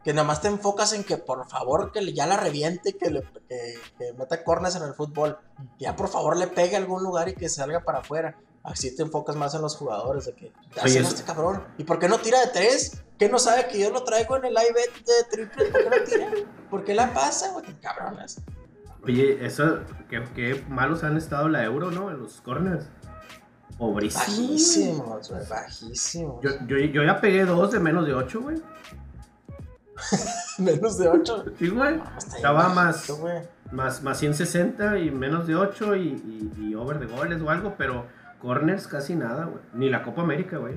Que 0.05 0.13
nada 0.15 0.29
más 0.29 0.41
te 0.41 0.47
enfocas 0.47 0.93
en 0.93 1.03
que 1.03 1.17
por 1.17 1.49
favor 1.49 1.91
que 1.91 2.13
ya 2.15 2.27
la 2.27 2.37
reviente, 2.37 2.93
que, 2.97 3.11
le, 3.11 3.23
que, 3.49 3.75
que 3.99 4.13
meta 4.13 4.45
corners 4.45 4.77
en 4.77 4.85
el 4.85 4.95
fútbol. 4.95 5.37
Ya 5.81 5.97
por 5.97 6.07
favor 6.09 6.37
le 6.37 6.47
pegue 6.47 6.77
a 6.77 6.79
algún 6.79 7.03
lugar 7.03 7.29
y 7.29 7.35
que 7.35 7.49
salga 7.49 7.81
para 7.81 7.99
afuera. 7.99 8.37
Así 8.67 8.95
te 8.97 9.03
enfocas 9.03 9.37
más 9.37 9.55
en 9.55 9.63
los 9.63 9.77
jugadores, 9.77 10.27
de 10.27 10.33
que 10.35 10.47
Oye, 10.47 10.81
"Hacen 10.83 11.03
eso- 11.03 11.11
este 11.15 11.23
cabrón. 11.23 11.63
¿Y 11.79 11.85
por 11.85 11.99
qué 12.01 12.09
no 12.09 12.19
tira 12.19 12.41
de 12.41 12.49
tres? 12.49 13.01
¿Qué 13.19 13.29
no 13.29 13.39
sabe 13.39 13.69
que 13.69 13.79
yo 13.79 13.91
lo 13.91 14.03
traigo 14.05 14.37
en 14.37 14.45
el 14.47 14.53
iBet 14.53 15.05
de 15.07 15.25
triple? 15.31 15.65
¿Por 15.67 15.83
qué 15.83 15.91
no 15.91 16.05
tira? 16.05 16.31
¿Por 16.71 16.85
qué 16.85 16.95
la 16.95 17.15
pasa, 17.15 17.53
güey? 17.53 17.65
Cabrones. 17.81 18.41
Oye, 19.05 19.47
eso, 19.47 19.79
qué, 20.11 20.25
qué 20.35 20.65
malos 20.69 21.05
han 21.05 21.17
estado 21.17 21.49
la 21.49 21.63
euro, 21.65 21.93
¿no? 21.93 22.11
En 22.11 22.19
los 22.21 22.41
corners. 22.41 22.87
Pobrísimos. 23.79 24.27
Bajísimos, 24.27 25.31
güey, 25.31 25.49
bajísimos. 25.49 26.43
Yo, 26.43 26.51
yo, 26.67 26.77
yo 26.79 27.03
ya 27.05 27.21
pegué 27.21 27.45
dos 27.45 27.71
de 27.71 27.79
menos 27.79 28.05
de 28.07 28.15
ocho, 28.15 28.41
güey. 28.43 28.61
Menos 30.59 30.99
de 30.99 31.09
8. 31.09 31.45
Sí, 31.59 31.69
güey. 31.69 32.01
Estaba 32.19 32.69
más-. 32.71 33.11
Más, 33.73 34.03
más 34.03 34.19
160 34.19 34.99
y 34.99 35.11
menos 35.11 35.47
de 35.47 35.57
8 35.57 35.97
y, 35.97 36.09
y, 36.09 36.69
y 36.71 36.75
over 36.75 36.99
de 37.01 37.07
goles 37.07 37.41
o 37.43 37.51
algo, 37.51 37.75
pero 37.77 38.07
corners 38.47 38.87
casi 38.87 39.15
nada, 39.17 39.47
güey. 39.47 39.61
Ni 39.75 39.91
la 39.91 40.03
Copa 40.03 40.23
América, 40.23 40.59
güey. 40.59 40.75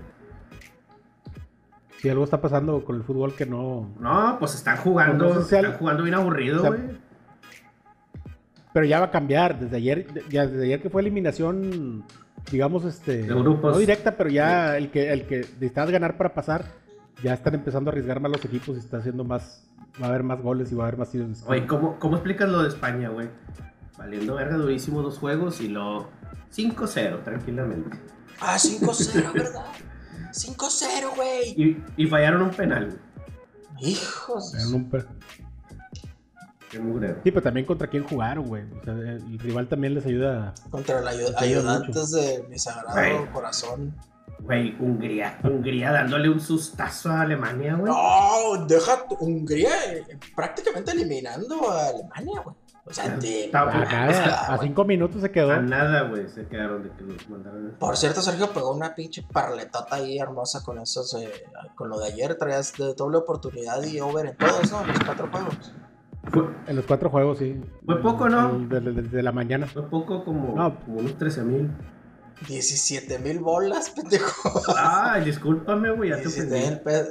Si 2.01 2.09
algo 2.09 2.23
está 2.23 2.41
pasando 2.41 2.83
con 2.83 2.95
el 2.95 3.03
fútbol 3.03 3.35
que 3.35 3.45
no. 3.45 3.89
No, 3.99 4.38
pues 4.39 4.55
están 4.55 4.77
jugando, 4.77 5.25
Pues 5.25 5.51
no 5.51 5.57
al- 5.57 5.65
están 5.65 5.79
jugando 5.79 6.03
bien 6.03 6.15
aburrido, 6.15 6.57
o 6.57 6.61
sea, 6.61 6.69
güey. 6.71 6.81
Pero 8.73 8.85
ya 8.85 8.99
va 8.99 9.07
a 9.07 9.11
cambiar. 9.11 9.59
Desde 9.59 9.75
ayer, 9.77 10.07
ya 10.29 10.47
desde 10.47 10.63
ayer 10.65 10.81
que 10.81 10.89
fue 10.89 11.01
eliminación, 11.01 12.03
digamos, 12.51 12.85
este. 12.85 13.23
De 13.23 13.33
grupos. 13.33 13.73
No 13.73 13.79
directa, 13.79 14.15
pero 14.15 14.29
ya 14.29 14.77
el 14.77 14.89
que, 14.91 15.11
el 15.11 15.25
que 15.27 15.38
necesitas 15.39 15.91
ganar 15.91 16.15
para 16.17 16.33
pasar, 16.33 16.65
ya 17.21 17.33
están 17.33 17.55
empezando 17.55 17.89
a 17.89 17.91
arriesgar 17.91 18.19
más 18.21 18.31
los 18.31 18.45
equipos 18.45 18.77
y 18.77 18.79
está 18.79 18.97
haciendo 18.97 19.23
más. 19.23 19.65
Va 20.01 20.05
a 20.05 20.09
haber 20.09 20.23
más 20.23 20.41
goles 20.41 20.71
y 20.71 20.75
va 20.75 20.85
a 20.85 20.88
haber 20.88 20.99
más 20.99 21.11
tiros. 21.11 21.43
Oye, 21.47 21.67
¿cómo, 21.67 21.99
¿cómo 21.99 22.15
explicas 22.15 22.47
lo 22.47 22.61
de 22.61 22.69
España, 22.69 23.09
güey? 23.09 23.27
Valiendo 24.00 24.34
verga 24.36 24.56
durísimo 24.58 25.01
dos 25.03 25.20
juegos 25.20 25.62
y 25.62 25.68
lo 25.68 26.10
5-0, 26.56 27.24
tranquilamente. 27.24 27.98
Ah, 28.39 28.56
5-0, 28.58 29.34
¿verdad? 29.34 29.65
5-0, 30.32 31.15
güey. 31.15 31.50
Y, 31.62 31.84
y 31.98 32.08
fallaron 32.08 32.41
un 32.44 32.51
penal. 32.51 33.00
Hijos. 33.79 34.56
Eran 34.56 34.74
un 34.74 34.89
pe- 34.89 35.06
Qué 36.72 36.79
mugrero. 36.79 37.15
Sí, 37.24 37.32
pero 37.32 37.41
también 37.41 37.65
contra 37.65 37.88
quién 37.88 38.03
jugaron, 38.03 38.46
güey. 38.48 38.63
O 38.79 38.84
sea, 38.84 38.94
el 38.94 39.39
rival 39.39 39.68
también 39.68 39.96
les 39.96 40.06
ayuda. 40.06 40.53
Contra 40.70 41.01
los 41.01 41.12
ayu- 41.13 41.34
ayuda 41.36 41.39
ayudantes 41.39 42.12
de 42.12 42.46
mi 42.50 42.60
sagrado 42.60 43.27
corazón. 43.34 43.96
Güey, 44.39 44.75
Hungría. 44.79 45.39
Hungría 45.44 45.91
dándole 45.91 46.29
un 46.29 46.39
sustazo 46.39 47.10
a 47.10 47.22
Alemania, 47.22 47.75
güey. 47.75 47.91
No, 47.91 48.65
deja 48.65 49.03
Hungría 49.20 49.70
eh, 49.94 50.18
prácticamente 50.36 50.91
eliminando 50.91 51.70
a 51.70 51.88
Alemania, 51.88 52.39
güey. 52.44 52.56
O 52.89 52.93
sea, 52.93 53.08
de. 53.17 53.50
Nada, 53.53 54.53
a 54.53 54.58
cinco 54.58 54.84
minutos 54.84 55.22
se 55.22 55.29
quedó. 55.31 55.51
A 55.51 55.60
nada, 55.62 56.10
güey, 56.10 56.27
se 56.27 56.48
quedaron 56.48 56.81
de 56.84 56.89
que 56.89 57.03
los 57.03 57.29
mandaron. 57.29 57.75
Por 57.79 57.96
cierto, 57.96 58.22
Sergio 58.22 58.50
pegó 58.51 58.72
una 58.74 58.96
pinche 58.96 59.24
parletota 59.31 59.96
ahí 59.98 60.17
hermosa 60.17 60.63
con 60.63 60.79
esos. 60.79 61.13
eh, 61.13 61.29
con 61.75 61.89
lo 61.89 62.00
de 62.00 62.08
ayer. 62.08 62.36
Traías 62.36 62.74
de 62.77 62.96
doble 62.96 63.17
oportunidad 63.17 63.84
y 63.84 64.00
over 64.00 64.25
en 64.25 64.36
todos, 64.38 64.72
¿no? 64.72 64.81
En 64.81 64.88
los 64.88 65.00
cuatro 65.05 65.29
juegos. 65.31 65.74
Fue, 66.31 66.43
En 66.67 66.75
los 66.75 66.86
cuatro 66.86 67.10
juegos, 67.10 67.38
sí. 67.38 67.62
Fue 67.86 68.01
poco, 68.01 68.27
¿no? 68.27 68.55
El 68.55 68.67
de, 68.69 68.79
de- 68.81 69.01
de 69.03 69.24
la 69.24 69.31
mañana. 69.31 69.67
fue 69.67 69.84
poco 69.84 70.24
como, 70.25 70.55
No. 70.55 70.79
como 70.79 70.98
unos 71.00 71.15
13 71.17 71.43
mil. 71.43 71.72
17 72.48 73.19
mil 73.19 73.39
bolas, 73.39 73.89
pendejo. 73.96 74.62
Ay, 74.75 75.25
discúlpame, 75.25 75.91
güey, 75.91 76.10
ya 76.12 76.17
te 76.17 76.24
17 76.24 76.48
ofendí. 76.48 76.69
mil 76.69 76.79
pesos. 76.81 77.08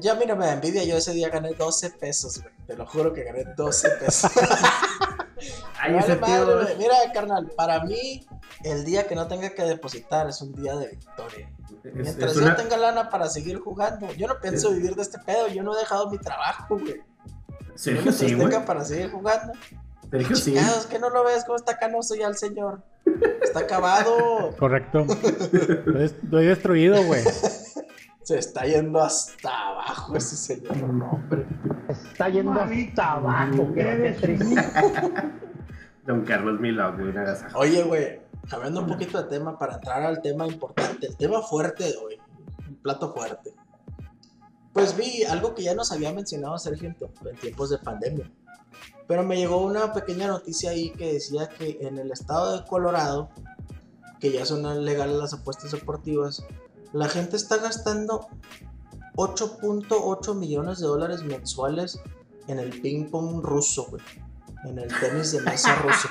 Ya, 0.00 0.14
mira, 0.14 0.34
me 0.34 0.46
da 0.46 0.54
envidia. 0.54 0.84
Yo 0.84 0.96
ese 0.96 1.12
día 1.12 1.28
gané 1.28 1.54
12 1.54 1.90
pesos, 1.90 2.42
güey. 2.42 2.52
Te 2.66 2.76
lo 2.76 2.86
juro 2.86 3.12
que 3.12 3.22
gané 3.24 3.44
12 3.56 3.90
pesos. 3.90 4.30
Ay, 5.80 5.94
vale 5.94 6.16
madre, 6.16 6.54
güey. 6.54 6.78
Mira, 6.78 6.94
carnal, 7.14 7.50
para 7.56 7.84
mí, 7.84 8.26
el 8.64 8.84
día 8.84 9.06
que 9.06 9.14
no 9.14 9.28
tenga 9.28 9.50
que 9.50 9.62
depositar 9.62 10.28
es 10.28 10.42
un 10.42 10.52
día 10.52 10.74
de 10.76 10.88
victoria. 10.88 11.50
Es, 11.84 11.94
Mientras 11.94 12.36
es 12.36 12.40
yo 12.40 12.56
tenga 12.56 12.76
lana 12.76 13.08
para 13.08 13.28
seguir 13.28 13.60
jugando, 13.60 14.12
yo 14.14 14.26
no 14.26 14.40
pienso 14.40 14.70
vivir 14.72 14.96
de 14.96 15.02
este 15.02 15.18
pedo. 15.20 15.46
Yo 15.48 15.62
no 15.62 15.76
he 15.76 15.78
dejado 15.80 16.10
mi 16.10 16.18
trabajo, 16.18 16.76
güey. 16.78 17.00
Sergio 17.76 18.10
sí, 18.10 18.34
güey. 18.34 18.48
tenga 18.48 18.66
para 18.66 18.84
seguir 18.84 19.12
jugando. 19.12 19.52
Sergio 20.10 20.34
sí. 20.36 20.52
Chingados, 20.54 20.86
que 20.86 20.98
no 20.98 21.10
lo 21.10 21.22
ves 21.22 21.44
cómo 21.44 21.56
está 21.56 21.78
canoso 21.78 22.16
ya 22.16 22.26
el 22.26 22.36
señor. 22.36 22.82
Está 23.42 23.60
acabado. 23.60 24.54
Correcto. 24.58 25.06
Estoy, 25.08 26.04
estoy 26.04 26.46
destruido, 26.46 27.02
güey. 27.04 27.22
Se 28.22 28.38
está 28.38 28.66
yendo 28.66 29.00
hasta 29.00 29.68
abajo 29.68 30.16
ese 30.16 30.36
señor. 30.36 30.76
No, 30.76 31.12
hombre. 31.12 31.46
Está 31.88 32.28
yendo 32.28 32.52
hasta 32.52 33.12
abajo, 33.12 33.72
qué 33.74 34.16
triste. 34.20 34.54
Don 36.06 36.24
Carlos 36.24 36.60
Milán, 36.60 36.98
güey. 36.98 37.14
Oye, 37.54 37.82
güey, 37.84 38.20
cambiando 38.48 38.80
un 38.80 38.86
poquito 38.86 39.22
de 39.22 39.28
tema 39.28 39.58
para 39.58 39.76
entrar 39.76 40.02
al 40.02 40.20
tema 40.20 40.46
importante, 40.46 41.06
el 41.06 41.16
tema 41.16 41.40
fuerte 41.40 41.84
de 41.84 41.96
hoy, 41.96 42.18
un 42.68 42.76
plato 42.76 43.14
fuerte. 43.14 43.54
Pues 44.72 44.96
vi 44.96 45.24
algo 45.24 45.54
que 45.54 45.62
ya 45.62 45.74
nos 45.74 45.90
había 45.90 46.12
mencionado 46.12 46.58
Sergio 46.58 46.88
en 46.88 47.36
tiempos 47.36 47.70
de 47.70 47.78
pandemia. 47.78 48.30
Pero 49.08 49.24
me 49.24 49.36
llegó 49.36 49.64
una 49.64 49.92
pequeña 49.92 50.28
noticia 50.28 50.70
ahí 50.70 50.90
que 50.90 51.14
decía 51.14 51.48
que 51.48 51.78
en 51.80 51.98
el 51.98 52.12
estado 52.12 52.56
de 52.56 52.66
Colorado, 52.66 53.30
que 54.20 54.30
ya 54.30 54.44
son 54.44 54.84
legales 54.84 55.16
las 55.16 55.32
apuestas 55.32 55.72
deportivas, 55.72 56.44
la 56.92 57.08
gente 57.08 57.36
está 57.36 57.56
gastando 57.56 58.28
8.8 59.16 60.34
millones 60.36 60.78
de 60.78 60.86
dólares 60.86 61.24
mensuales 61.24 61.98
en 62.46 62.58
el 62.58 62.80
ping 62.80 63.10
pong 63.10 63.42
ruso, 63.42 63.86
güey. 63.88 64.02
En 64.64 64.78
el 64.78 64.88
tenis 65.00 65.32
de 65.32 65.40
mesa 65.40 65.74
ruso. 65.76 66.08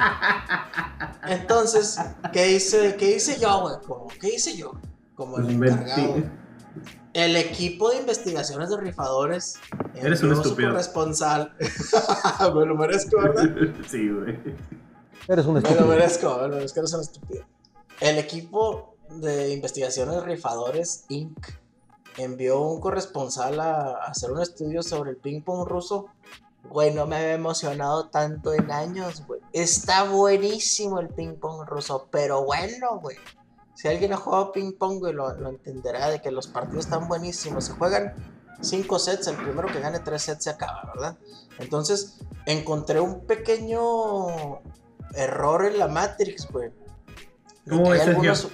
Entonces, 1.28 1.98
¿qué 2.32 2.54
hice, 2.54 2.96
qué 2.96 3.16
hice 3.18 3.40
yo, 3.40 3.62
güey? 3.62 3.76
¿Qué 4.20 4.36
hice 4.36 4.58
yo? 4.58 4.72
Como 5.16 5.38
el 5.38 5.50
encargado. 5.52 6.24
El 7.18 7.36
equipo 7.36 7.90
de 7.90 7.98
investigaciones 7.98 8.70
de 8.70 8.78
rifadores. 8.78 9.56
Eres 9.96 10.22
un 10.22 10.34
estúpido. 10.34 10.70
corresponsal. 10.70 11.52
me 12.54 12.64
lo 12.64 12.76
merezco, 12.76 13.20
¿verdad? 13.20 13.74
Sí, 13.90 14.08
güey. 14.08 14.38
Eres 15.28 15.48
un 15.48 15.56
Me 15.56 15.62
lo 15.62 15.68
estúpido. 15.68 15.88
merezco, 15.88 16.38
me 16.38 16.48
lo 16.48 16.56
merezco, 16.58 16.80
eres 16.80 16.94
un 16.94 17.02
estúpido. 17.02 17.44
El 18.02 18.20
equipo 18.20 18.98
de 19.10 19.52
investigaciones 19.52 20.14
de 20.14 20.22
rifadores 20.22 21.06
Inc. 21.10 21.44
envió 22.18 22.62
un 22.62 22.80
corresponsal 22.80 23.60
a, 23.62 23.94
hacer 24.06 24.32
un 24.32 24.40
estudio 24.40 24.84
sobre 24.84 25.10
el 25.10 25.18
ping 25.18 25.42
pong 25.42 25.68
ruso. 25.68 26.10
Güey, 26.70 26.94
no 26.94 27.08
me 27.08 27.16
había 27.16 27.34
emocionado 27.34 28.10
tanto 28.10 28.54
en 28.54 28.70
años, 28.70 29.26
güey. 29.26 29.42
Está 29.54 30.04
buenísimo 30.04 31.00
el 31.00 31.08
ping 31.08 31.34
pong 31.40 31.68
ruso, 31.68 32.10
pero 32.12 32.46
bueno, 32.46 33.00
güey. 33.00 33.18
Si 33.78 33.88
alguien 33.88 34.12
ha 34.12 34.18
jugado 34.18 34.52
ping 34.52 34.72
pong, 34.74 34.98
güey, 34.98 35.14
lo, 35.14 35.32
lo 35.36 35.50
entenderá 35.50 36.10
de 36.10 36.20
que 36.20 36.32
los 36.32 36.48
partidos 36.48 36.86
están 36.86 37.08
buenísimos. 37.08 37.66
Se 37.66 37.74
juegan 37.74 38.14
cinco 38.60 38.98
sets, 38.98 39.28
el 39.28 39.36
primero 39.36 39.68
que 39.72 39.80
gane 39.80 40.00
tres 40.00 40.24
sets 40.24 40.46
se 40.46 40.50
acaba, 40.50 40.82
¿verdad? 40.96 41.18
Entonces, 41.60 42.18
encontré 42.48 43.00
un 43.00 43.28
pequeño 43.28 44.62
error 45.14 45.66
en 45.66 45.78
la 45.78 45.88
Matrix, 45.88 46.48
güey. 46.52 46.72
¿Cómo 47.70 47.86
Sergio? 47.94 48.10
algunos- 48.12 48.48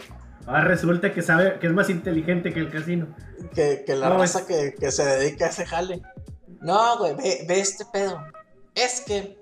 Ahora 0.46 0.66
resulta 0.66 1.14
que 1.14 1.22
sabe 1.22 1.58
que 1.60 1.68
es 1.68 1.74
más 1.74 1.90
inteligente 1.90 2.54
que 2.54 2.60
el 2.60 2.70
casino. 2.70 3.16
que, 3.56 3.84
que 3.86 3.96
la 3.96 4.10
No, 4.10 4.18
raza 4.18 4.40
es- 4.40 4.46
que, 4.46 4.76
que 4.78 4.92
se 4.92 5.06
dedica 5.06 5.46
a 5.46 5.50
ese 5.50 5.66
jale. 5.66 6.02
No, 6.62 6.98
güey, 6.98 7.16
ve, 7.16 7.46
ve 7.48 7.60
este 7.62 7.86
pedo. 7.86 8.20
Es 8.76 9.00
que 9.02 9.38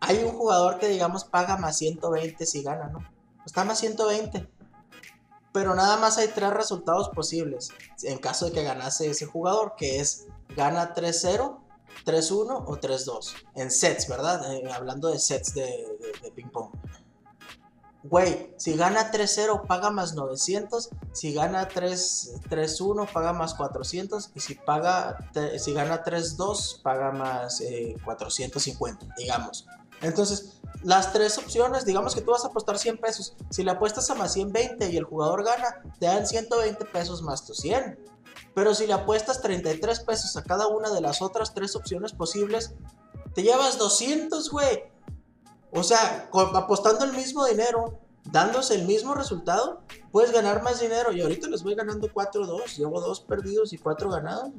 hay 0.00 0.22
un 0.24 0.32
jugador 0.32 0.78
que, 0.78 0.88
digamos, 0.88 1.24
paga 1.24 1.58
más 1.58 1.76
120 1.76 2.46
si 2.46 2.62
gana, 2.62 2.88
¿no? 2.88 3.00
Está 3.44 3.64
más 3.64 3.78
120. 3.78 4.48
Pero 5.56 5.74
nada 5.74 5.96
más 5.96 6.18
hay 6.18 6.28
tres 6.28 6.50
resultados 6.50 7.08
posibles 7.08 7.70
en 8.02 8.18
caso 8.18 8.44
de 8.44 8.52
que 8.52 8.62
ganase 8.62 9.08
ese 9.08 9.24
jugador, 9.24 9.72
que 9.74 10.00
es 10.00 10.26
gana 10.54 10.94
3-0, 10.94 11.58
3-1 12.04 12.64
o 12.66 12.76
3-2. 12.76 13.34
En 13.54 13.70
sets, 13.70 14.06
¿verdad? 14.06 14.52
Eh, 14.52 14.70
hablando 14.70 15.08
de 15.08 15.18
sets 15.18 15.54
de, 15.54 15.62
de, 15.62 16.12
de 16.22 16.30
ping 16.32 16.50
pong. 16.50 16.72
Güey, 18.02 18.52
si 18.58 18.76
gana 18.76 19.10
3-0 19.10 19.66
paga 19.66 19.90
más 19.90 20.14
900, 20.14 20.90
si 21.12 21.32
gana 21.32 21.66
3-1 21.70 23.10
paga 23.10 23.32
más 23.32 23.54
400 23.54 24.32
y 24.34 24.40
si, 24.40 24.56
paga, 24.56 25.16
si 25.58 25.72
gana 25.72 26.04
3-2 26.04 26.82
paga 26.82 27.12
más 27.12 27.62
eh, 27.62 27.96
450, 28.04 29.06
digamos. 29.16 29.66
Entonces, 30.02 30.60
las 30.82 31.12
tres 31.12 31.38
opciones, 31.38 31.84
digamos 31.84 32.14
que 32.14 32.20
tú 32.20 32.30
vas 32.30 32.44
a 32.44 32.48
apostar 32.48 32.78
100 32.78 32.98
pesos, 32.98 33.34
si 33.50 33.62
le 33.64 33.70
apuestas 33.70 34.08
a 34.10 34.14
más 34.14 34.32
120 34.34 34.90
y 34.90 34.96
el 34.96 35.04
jugador 35.04 35.44
gana, 35.44 35.82
te 35.98 36.06
dan 36.06 36.26
120 36.26 36.84
pesos 36.86 37.22
más 37.22 37.44
tus 37.46 37.58
100. 37.58 37.98
Pero 38.54 38.74
si 38.74 38.86
le 38.86 38.92
apuestas 38.92 39.40
33 39.42 40.00
pesos 40.00 40.36
a 40.36 40.42
cada 40.42 40.66
una 40.68 40.90
de 40.90 41.00
las 41.00 41.22
otras 41.22 41.54
tres 41.54 41.74
opciones 41.76 42.12
posibles, 42.12 42.74
te 43.34 43.42
llevas 43.42 43.78
200, 43.78 44.50
güey. 44.50 44.84
O 45.72 45.82
sea, 45.82 46.28
apostando 46.54 47.04
el 47.04 47.12
mismo 47.12 47.44
dinero, 47.44 47.98
dándose 48.24 48.74
el 48.74 48.86
mismo 48.86 49.14
resultado, 49.14 49.80
puedes 50.10 50.32
ganar 50.32 50.62
más 50.62 50.80
dinero. 50.80 51.12
Y 51.12 51.20
ahorita 51.20 51.48
les 51.48 51.62
voy 51.62 51.74
ganando 51.74 52.08
4-2. 52.08 52.76
Llevo 52.76 53.00
2 53.00 53.20
perdidos 53.22 53.72
y 53.72 53.78
4 53.78 54.08
ganados. 54.10 54.50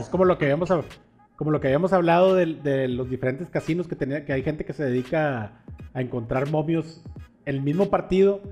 Es 0.00 0.08
como 0.08 0.24
lo 0.24 0.36
que 0.36 0.44
habíamos, 0.46 0.70
hab- 0.70 0.84
como 1.40 1.52
lo 1.52 1.60
que 1.62 1.68
habíamos 1.68 1.94
hablado 1.94 2.34
de, 2.34 2.44
de 2.44 2.86
los 2.86 3.08
diferentes 3.08 3.48
casinos 3.48 3.88
que 3.88 3.96
tenía, 3.96 4.26
que 4.26 4.34
hay 4.34 4.42
gente 4.42 4.66
que 4.66 4.74
se 4.74 4.84
dedica 4.84 5.40
a, 5.42 5.52
a 5.94 6.02
encontrar 6.02 6.50
momios 6.50 7.00
en 7.46 7.54
el 7.56 7.62
mismo 7.62 7.88
partido, 7.88 8.42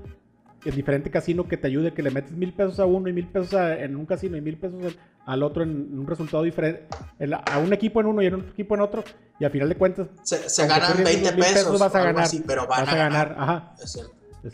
en 0.65 0.75
diferente 0.75 1.11
casino 1.11 1.47
que 1.47 1.55
te 1.55 1.67
ayude, 1.67 1.93
que 1.93 2.01
le 2.01 2.09
metes 2.09 2.31
mil 2.31 2.51
pesos 2.51 2.79
a 2.79 2.87
uno 2.87 3.07
y 3.07 3.13
mil 3.13 3.27
pesos 3.27 3.53
a- 3.53 3.77
en 3.79 3.95
un 3.95 4.07
casino 4.07 4.37
y 4.37 4.41
mil 4.41 4.57
pesos 4.57 4.83
al, 4.83 4.95
al 5.27 5.43
otro 5.43 5.61
en 5.61 5.99
un 5.99 6.07
resultado 6.07 6.41
diferente, 6.41 6.87
en 7.19 7.29
la- 7.29 7.37
a 7.37 7.59
un 7.59 7.71
equipo 7.73 7.99
en 8.01 8.07
uno 8.07 8.23
y 8.23 8.25
en 8.25 8.33
otro 8.33 8.49
equipo 8.49 8.73
en 8.73 8.81
otro, 8.81 9.03
y 9.39 9.45
al 9.45 9.51
final 9.51 9.69
de 9.69 9.75
cuentas 9.75 10.07
se, 10.23 10.65
ganan 10.65 10.97
tú 10.97 11.03
20 11.03 11.25
los 11.25 11.35
mil 11.35 11.43
pesos, 11.43 11.79
vas 11.79 11.93
a 11.93 11.99
ganar, 12.01 12.23
así, 12.23 12.43
pero 12.47 12.65
van 12.65 12.85
vas 12.85 12.91
a 12.91 12.97
ganar, 12.97 13.35
ajá, 13.37 13.75
Es. 13.83 13.99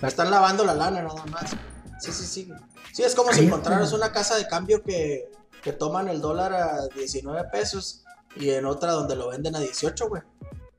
Están 0.04 0.30
lavando 0.30 0.66
la 0.66 0.74
lana 0.74 1.04
nada 1.04 1.26
más. 1.28 1.56
Sí, 2.00 2.12
sí, 2.12 2.26
sí. 2.26 2.52
Sí, 2.92 3.02
es 3.04 3.16
como 3.16 3.32
si 3.32 3.46
encontraras 3.46 3.94
una 3.94 4.12
casa 4.12 4.36
de 4.36 4.46
cambio 4.46 4.84
que, 4.84 5.32
que 5.64 5.72
toman 5.72 6.10
el 6.10 6.20
dólar 6.20 6.52
a 6.52 6.88
19 6.98 7.48
pesos 7.50 8.05
y 8.36 8.50
en 8.50 8.66
otra 8.66 8.92
donde 8.94 9.16
lo 9.16 9.30
venden 9.30 9.56
a 9.56 9.60
18, 9.60 10.08
güey. 10.10 10.22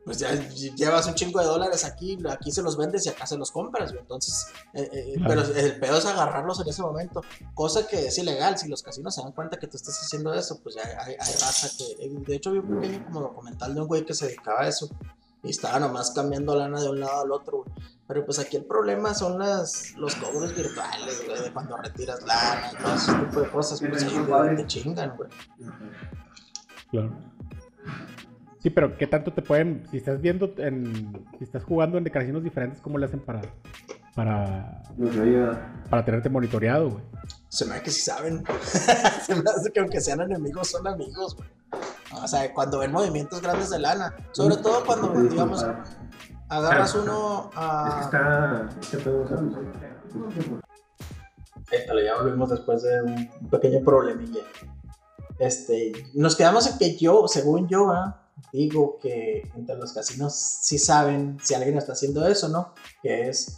Pues 0.04 0.18
ya 0.18 0.32
llevas 0.76 1.04
un 1.08 1.14
chingo 1.14 1.40
de 1.40 1.46
dólares 1.46 1.84
aquí, 1.84 2.16
aquí 2.30 2.52
se 2.52 2.62
los 2.62 2.76
vendes 2.76 3.04
y 3.06 3.08
acá 3.08 3.26
se 3.26 3.36
los 3.36 3.50
compras, 3.50 3.90
güey. 3.90 4.02
Entonces, 4.02 4.46
eh, 4.72 4.88
eh, 4.92 5.14
Claro. 5.16 5.42
pero 5.44 5.58
el 5.58 5.80
pedo 5.80 5.98
es 5.98 6.06
agarrarlos 6.06 6.60
en 6.60 6.68
ese 6.68 6.80
momento. 6.82 7.22
Cosa 7.54 7.88
que 7.88 8.06
es 8.06 8.16
ilegal. 8.18 8.56
Si 8.56 8.68
los 8.68 8.84
casinos 8.84 9.16
se 9.16 9.22
dan 9.22 9.32
cuenta 9.32 9.56
que 9.58 9.66
tú 9.66 9.76
estás 9.76 9.98
haciendo 10.00 10.32
eso, 10.32 10.60
pues 10.62 10.76
ya 10.76 10.82
hay, 11.04 11.14
hay 11.18 11.32
raza 11.32 11.68
que. 11.76 12.04
eh, 12.04 12.14
De 12.24 12.36
hecho, 12.36 12.52
vi 12.52 12.58
un 12.60 12.80
pequeño 12.80 13.04
como 13.06 13.20
documental 13.20 13.74
de 13.74 13.80
un 13.80 13.88
güey 13.88 14.04
que 14.04 14.14
se 14.14 14.26
dedicaba 14.26 14.60
a 14.60 14.68
eso. 14.68 14.88
Y 15.42 15.50
estaba 15.50 15.80
nomás 15.80 16.12
cambiando 16.12 16.54
lana 16.54 16.80
de 16.80 16.88
un 16.88 17.00
lado 17.00 17.22
al 17.22 17.32
otro, 17.32 17.64
güey. 17.64 17.70
Pero 18.06 18.24
pues 18.24 18.38
aquí 18.38 18.56
el 18.56 18.64
problema 18.64 19.12
son 19.12 19.40
las, 19.40 19.92
los 19.96 20.14
cobros 20.14 20.54
virtuales, 20.54 21.26
güey, 21.26 21.42
de 21.42 21.52
cuando 21.52 21.76
retiras 21.78 22.22
lana 22.22 22.70
y 22.72 22.76
todo 22.80 22.94
ese 22.94 23.12
tipo 23.12 23.40
de 23.40 23.50
cosas, 23.50 23.80
pues 23.80 24.04
ahí 24.04 24.10
te, 24.56 24.62
te 24.62 24.66
chingan, 24.68 25.16
güey. 25.16 25.28
Claro. 26.92 27.18
Sí, 28.58 28.70
pero 28.70 28.96
¿qué 28.96 29.06
tanto 29.06 29.32
te 29.32 29.42
pueden, 29.42 29.84
si 29.90 29.98
estás 29.98 30.20
viendo, 30.20 30.52
en, 30.58 31.24
si 31.38 31.44
estás 31.44 31.62
jugando 31.62 31.98
en 31.98 32.04
casinos 32.04 32.42
diferentes, 32.42 32.80
cómo 32.80 32.98
le 32.98 33.06
hacen 33.06 33.20
para, 33.20 33.42
para, 34.14 34.82
para 35.88 36.04
tenerte 36.04 36.28
monitoreado, 36.28 36.90
güey? 36.90 37.04
Se 37.48 37.64
me 37.64 37.74
hace 37.74 37.82
que 37.84 37.90
sí 37.90 38.00
saben. 38.00 38.42
Se 39.22 39.34
me 39.34 39.48
hace 39.48 39.70
que 39.72 39.80
aunque 39.80 40.00
sean 40.00 40.20
enemigos, 40.20 40.68
son 40.68 40.86
amigos, 40.86 41.36
güey. 41.36 41.48
O 42.22 42.26
sea, 42.26 42.52
cuando 42.52 42.78
ven 42.78 42.92
movimientos 42.92 43.40
grandes 43.40 43.70
de 43.70 43.78
lana. 43.78 44.14
Sobre 44.32 44.56
todo 44.56 44.84
cuando, 44.84 45.08
digamos, 45.22 45.64
agarras 46.48 46.94
uno 46.94 47.50
a... 47.54 48.00
está. 48.02 48.68
¿Qué 48.90 48.98
pedo? 48.98 49.24
Étale, 51.70 52.04
ya 52.04 52.16
volvimos 52.16 52.50
después 52.50 52.82
de 52.82 53.02
un 53.02 53.48
pequeño 53.50 53.80
problemilla. 53.84 54.40
Este, 55.38 55.92
nos 56.14 56.34
quedamos 56.36 56.66
en 56.66 56.78
que 56.78 56.96
yo, 56.96 57.28
según 57.28 57.68
yo, 57.68 57.92
digo 58.52 58.98
que 58.98 59.50
entre 59.54 59.76
los 59.76 59.92
casinos 59.92 60.34
sí 60.34 60.78
saben 60.78 61.38
si 61.42 61.54
alguien 61.54 61.76
está 61.76 61.92
haciendo 61.92 62.26
eso, 62.26 62.48
¿no? 62.48 62.72
Que 63.02 63.28
es 63.28 63.56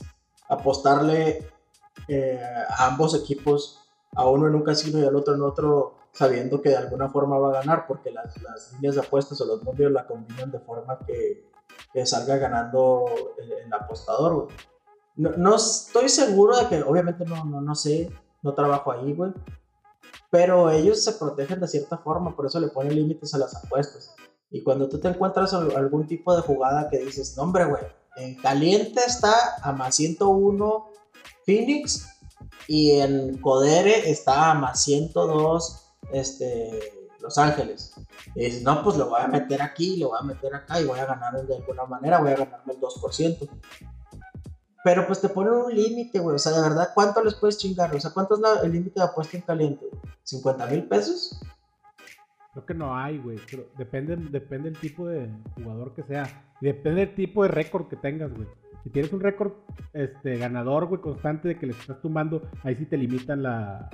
apostarle 0.49 1.49
eh, 2.09 2.41
a 2.69 2.87
ambos 2.87 3.15
equipos, 3.15 3.81
a 4.15 4.27
uno 4.27 4.49
en 4.49 4.55
un 4.55 4.63
casino 4.63 4.99
y 4.99 5.05
al 5.05 5.17
otro 5.17 5.35
en 5.35 5.43
otro, 5.43 5.97
sabiendo 6.13 6.61
que 6.61 6.71
de 6.71 6.77
alguna 6.77 7.09
forma 7.09 7.39
va 7.39 7.51
a 7.51 7.61
ganar, 7.61 7.87
porque 7.87 8.11
las, 8.11 8.41
las 8.43 8.73
líneas 8.75 8.97
de 8.97 9.03
apuestas 9.03 9.41
o 9.41 9.45
los 9.45 9.63
números 9.63 9.93
la 9.93 10.07
combinan 10.07 10.51
de 10.51 10.61
forma 10.61 10.99
que, 11.07 11.47
salga 12.05 12.37
ganando 12.37 13.07
el, 13.39 13.51
el 13.53 13.73
apostador, 13.73 14.35
güey. 14.35 14.57
No, 15.17 15.31
no 15.31 15.57
estoy 15.57 16.09
seguro 16.09 16.57
de 16.57 16.69
que, 16.69 16.83
obviamente 16.83 17.25
no, 17.25 17.45
no, 17.45 17.61
no 17.61 17.75
sé, 17.75 18.09
no 18.43 18.55
trabajo 18.55 18.93
ahí, 18.93 19.13
güey. 19.13 19.33
Pero 20.31 20.71
ellos 20.71 21.03
se 21.03 21.13
protegen 21.13 21.61
de 21.61 21.69
cierta 21.69 21.99
forma, 21.99 22.37
por 22.37 22.47
eso 22.47 22.61
le 22.61 22.69
ponen 22.69 22.95
límites 22.95 23.35
a 23.35 23.39
las 23.39 23.55
apuestas. 23.57 24.15
Y 24.51 24.63
cuando 24.63 24.89
tú 24.89 24.99
te 25.01 25.09
encuentras 25.09 25.53
al- 25.55 25.75
algún 25.77 26.07
tipo 26.07 26.35
de 26.35 26.43
jugada 26.43 26.89
que 26.91 26.99
dices, 26.99 27.37
no 27.37 27.45
hombre, 27.45 27.65
güey, 27.67 27.83
en 28.17 28.35
caliente 28.37 29.01
está 29.07 29.33
a 29.63 29.73
más 29.73 29.95
101 29.97 30.87
Phoenix 31.47 32.07
y 32.67 32.93
en 32.93 33.39
Codere 33.39 34.11
está 34.11 34.51
a 34.51 34.55
más 34.55 34.83
102 34.83 35.93
este, 36.13 36.79
Los 37.21 37.39
Ángeles. 37.39 37.93
Y 38.35 38.45
dices, 38.47 38.63
no, 38.63 38.83
pues 38.83 38.97
lo 38.97 39.09
voy 39.09 39.21
a 39.23 39.29
meter 39.29 39.63
aquí, 39.63 39.97
lo 39.97 40.09
voy 40.11 40.19
a 40.21 40.25
meter 40.25 40.55
acá 40.55 40.81
y 40.81 40.85
voy 40.85 40.99
a 40.99 41.07
ganar 41.07 41.47
de 41.47 41.57
alguna 41.57 41.85
manera, 41.85 42.21
voy 42.21 42.33
a 42.33 42.37
ganarme 42.37 42.75
el 42.75 42.81
2%. 42.81 43.49
Pero 44.89 45.07
pues 45.07 45.21
te 45.21 45.29
ponen 45.29 45.53
un 45.53 45.75
límite, 45.75 46.19
güey. 46.19 46.37
O 46.37 46.39
sea, 46.39 46.53
de 46.53 46.63
verdad, 46.63 46.93
¿cuánto 46.95 47.23
les 47.23 47.35
puedes 47.35 47.59
chingar? 47.59 47.95
O 47.95 48.01
sea, 48.01 48.11
¿cuánto 48.11 48.37
es 48.37 48.65
el 48.65 48.73
límite 48.73 48.99
de 48.99 49.05
apuesta 49.05 49.37
en 49.37 49.43
caliente? 49.43 49.85
güey? 49.85 50.03
¿50 50.25 50.71
mil 50.71 50.85
pesos? 50.85 51.39
Creo 52.55 52.65
que 52.65 52.73
no 52.73 52.97
hay, 52.97 53.19
güey. 53.19 53.39
pero 53.51 53.67
Depende, 53.77 54.17
depende 54.17 54.71
del 54.71 54.81
tipo 54.81 55.07
de 55.07 55.29
jugador 55.57 55.95
que 55.95 56.05
sea. 56.05 56.25
Depende 56.63 57.05
del 57.05 57.15
tipo 57.15 57.43
de 57.43 57.51
récord 57.51 57.89
que 57.89 57.97
tengas, 57.97 58.33
güey. 58.33 58.49
Si 58.83 58.89
tienes 58.89 59.13
un 59.13 59.21
récord 59.21 59.53
este, 59.93 60.39
ganador, 60.39 60.87
güey, 60.87 61.03
constante 61.03 61.49
de 61.49 61.59
que 61.59 61.67
les 61.67 61.79
estás 61.79 62.01
tumbando, 62.01 62.49
ahí 62.63 62.75
sí 62.75 62.87
te 62.87 62.97
limitan 62.97 63.43
la, 63.43 63.91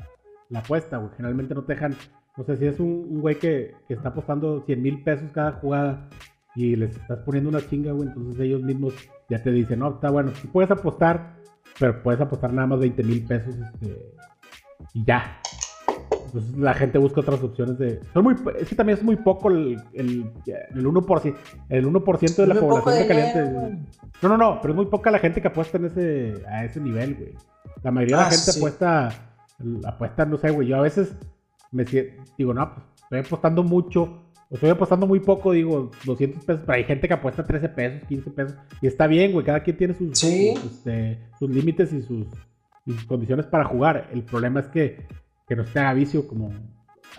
la 0.49 0.61
apuesta, 0.61 0.99
güey. 0.99 1.11
Generalmente 1.17 1.57
no 1.57 1.65
te 1.65 1.75
dejan. 1.75 1.97
No 2.37 2.45
sé 2.45 2.57
si 2.57 2.67
es 2.67 2.79
un, 2.79 3.09
un 3.11 3.21
güey 3.21 3.37
que, 3.41 3.75
que 3.89 3.95
está 3.95 4.11
apostando 4.11 4.63
100 4.65 4.81
mil 4.81 5.03
pesos 5.03 5.29
cada 5.33 5.55
jugada 5.55 6.09
y 6.55 6.77
les 6.77 6.97
estás 6.97 7.19
poniendo 7.25 7.51
una 7.51 7.67
chinga, 7.69 7.91
güey. 7.91 8.07
Entonces 8.07 8.41
ellos 8.41 8.63
mismos 8.63 8.95
ya 9.29 9.43
te 9.43 9.51
dicen, 9.51 9.79
no, 9.81 9.95
está 9.95 10.11
bueno, 10.11 10.33
sí 10.35 10.47
puedes 10.49 10.71
apostar, 10.71 11.37
pero 11.79 12.03
puedes 12.03 12.21
apostar 12.21 12.53
nada 12.53 12.67
más 12.69 12.79
20 12.81 13.03
mil 13.03 13.25
pesos 13.25 13.55
este, 13.57 14.13
y 14.93 15.05
ya. 15.05 15.39
Entonces 16.27 16.57
la 16.59 16.75
gente 16.75 16.99
busca 16.99 17.21
otras 17.21 17.43
opciones 17.43 17.79
de... 17.79 18.01
Son 18.13 18.25
muy, 18.25 18.35
es 18.59 18.69
que 18.69 18.75
también 18.75 18.99
es 18.99 19.05
muy 19.05 19.17
poco 19.17 19.51
el, 19.51 19.81
el, 19.93 20.31
el 20.47 20.85
1%, 20.87 21.37
el 21.69 21.87
1% 21.87 22.35
de 22.37 22.47
la 22.47 22.55
población 22.61 22.95
de 22.95 23.03
dinero, 23.03 23.33
caliente. 23.33 23.79
No, 24.21 24.29
no, 24.29 24.37
no, 24.37 24.59
pero 24.61 24.73
es 24.75 24.77
muy 24.77 24.87
poca 24.87 25.11
la 25.13 25.21
gente 25.21 25.41
que 25.41 25.49
apuesta 25.49 25.79
en 25.79 25.85
ese, 25.87 26.43
a 26.49 26.65
ese 26.65 26.81
nivel, 26.81 27.15
güey. 27.15 27.35
La 27.83 27.91
mayoría 27.93 28.17
de 28.17 28.23
Ah, 28.23 28.25
la 28.27 28.31
gente 28.31 28.53
sí. 28.53 28.59
apuesta, 28.59 29.09
apuesta, 29.87 30.25
no 30.27 30.37
sé, 30.39 30.51
güey. 30.51 30.69
Yo 30.69 30.77
a 30.77 30.81
veces 30.83 31.15
me 31.71 31.85
digo, 32.37 32.53
no, 32.53 32.75
pues 32.75 32.87
estoy 33.03 33.19
apostando 33.21 33.63
mucho, 33.63 34.24
estoy 34.55 34.71
apostando 34.71 35.07
muy 35.07 35.21
poco, 35.21 35.53
digo, 35.53 35.91
200 36.05 36.45
pesos, 36.45 36.63
pero 36.65 36.77
hay 36.77 36.85
gente 36.85 37.09
que 37.09 37.15
apuesta 37.15 37.45
13 37.45 37.69
pesos, 37.71 38.09
15 38.09 38.31
pesos, 38.31 38.57
y 38.81 38.87
está 38.87 39.07
bien, 39.07 39.33
güey, 39.33 39.45
cada 39.45 39.63
quien 39.63 39.77
tiene 39.77 39.95
sus, 39.95 40.19
Sí. 40.19 40.55
sus, 40.57 40.73
este, 40.73 41.19
sus 41.39 41.51
límites 41.51 41.93
y 41.93 42.03
sus, 42.03 42.27
y 42.87 42.93
sus 42.93 43.05
condiciones 43.05 43.47
para 43.47 43.65
jugar. 43.65 44.09
El 44.13 44.23
problema 44.23 44.61
es 44.61 44.69
que, 44.69 45.07
que 45.47 45.57
no 45.57 45.65
se 45.67 45.79
haga 45.79 45.95
vicio 45.95 46.27
como... 46.27 46.51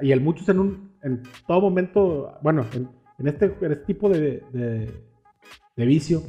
Y 0.02 0.12
el 0.12 0.22
muchos 0.22 0.50
en 0.50 0.60
un, 0.60 0.92
en 1.04 1.24
todo 1.48 1.62
momento, 1.62 2.38
bueno, 2.42 2.66
en, 2.74 2.90
en 3.20 3.28
este, 3.28 3.46
en 3.46 3.72
este 3.72 3.86
tipo 3.86 4.10
de, 4.10 4.44
de, 4.52 4.92
de 5.76 5.86
vicio, 5.86 6.22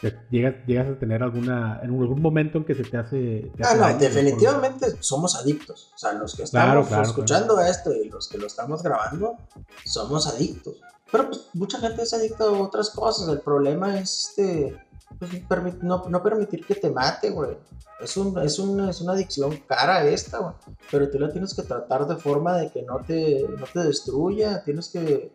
te- 0.00 0.16
llegas, 0.30 0.54
llegas 0.66 0.88
a 0.88 0.98
tener 0.98 1.22
alguna, 1.22 1.80
en 1.82 1.90
algún 1.90 2.20
momento 2.22 2.58
en 2.58 2.64
que 2.64 2.74
se 2.74 2.84
te 2.84 2.96
hace... 2.96 3.50
te 3.56 3.64
Ah, 3.64 3.68
hace 3.70 3.78
no, 3.78 3.98
definitivamente 3.98 4.86
somos 5.00 5.36
adictos. 5.36 5.92
O 5.94 5.98
sea, 5.98 6.12
los 6.14 6.34
que 6.34 6.42
estamos 6.44 6.66
Claro, 6.66 6.86
claro, 6.86 7.02
escuchando 7.02 7.60
esto 7.60 7.92
y 7.94 8.08
los 8.08 8.28
que 8.28 8.38
lo 8.38 8.46
estamos 8.46 8.82
grabando, 8.82 9.36
somos 9.84 10.26
adictos. 10.26 10.76
Pero 11.12 11.26
pues 11.26 11.48
mucha 11.54 11.78
gente 11.80 12.02
es 12.02 12.14
adicta 12.14 12.44
a 12.44 12.50
otras 12.52 12.90
cosas. 12.90 13.28
El 13.28 13.40
problema 13.40 13.98
es 13.98 14.28
este, 14.30 14.76
pues, 15.18 15.82
no, 15.82 16.04
no 16.08 16.22
permitir 16.22 16.64
que 16.64 16.76
te 16.76 16.88
mate, 16.90 17.30
güey. 17.30 17.56
Es, 18.00 18.16
un, 18.16 18.38
es, 18.38 18.58
un- 18.58 18.88
es 18.88 19.00
una 19.00 19.12
adicción 19.12 19.56
cara 19.66 20.04
esta, 20.04 20.38
güey. 20.38 20.54
Pero 20.90 21.10
tú 21.10 21.18
la 21.18 21.30
tienes 21.30 21.52
que 21.52 21.62
tratar 21.62 22.06
de 22.06 22.16
forma 22.16 22.56
de 22.56 22.70
que 22.70 22.82
no 22.82 23.00
te, 23.04 23.44
no 23.58 23.66
te 23.66 23.80
destruya. 23.80 24.62
Tienes 24.62 24.88
que, 24.88 25.32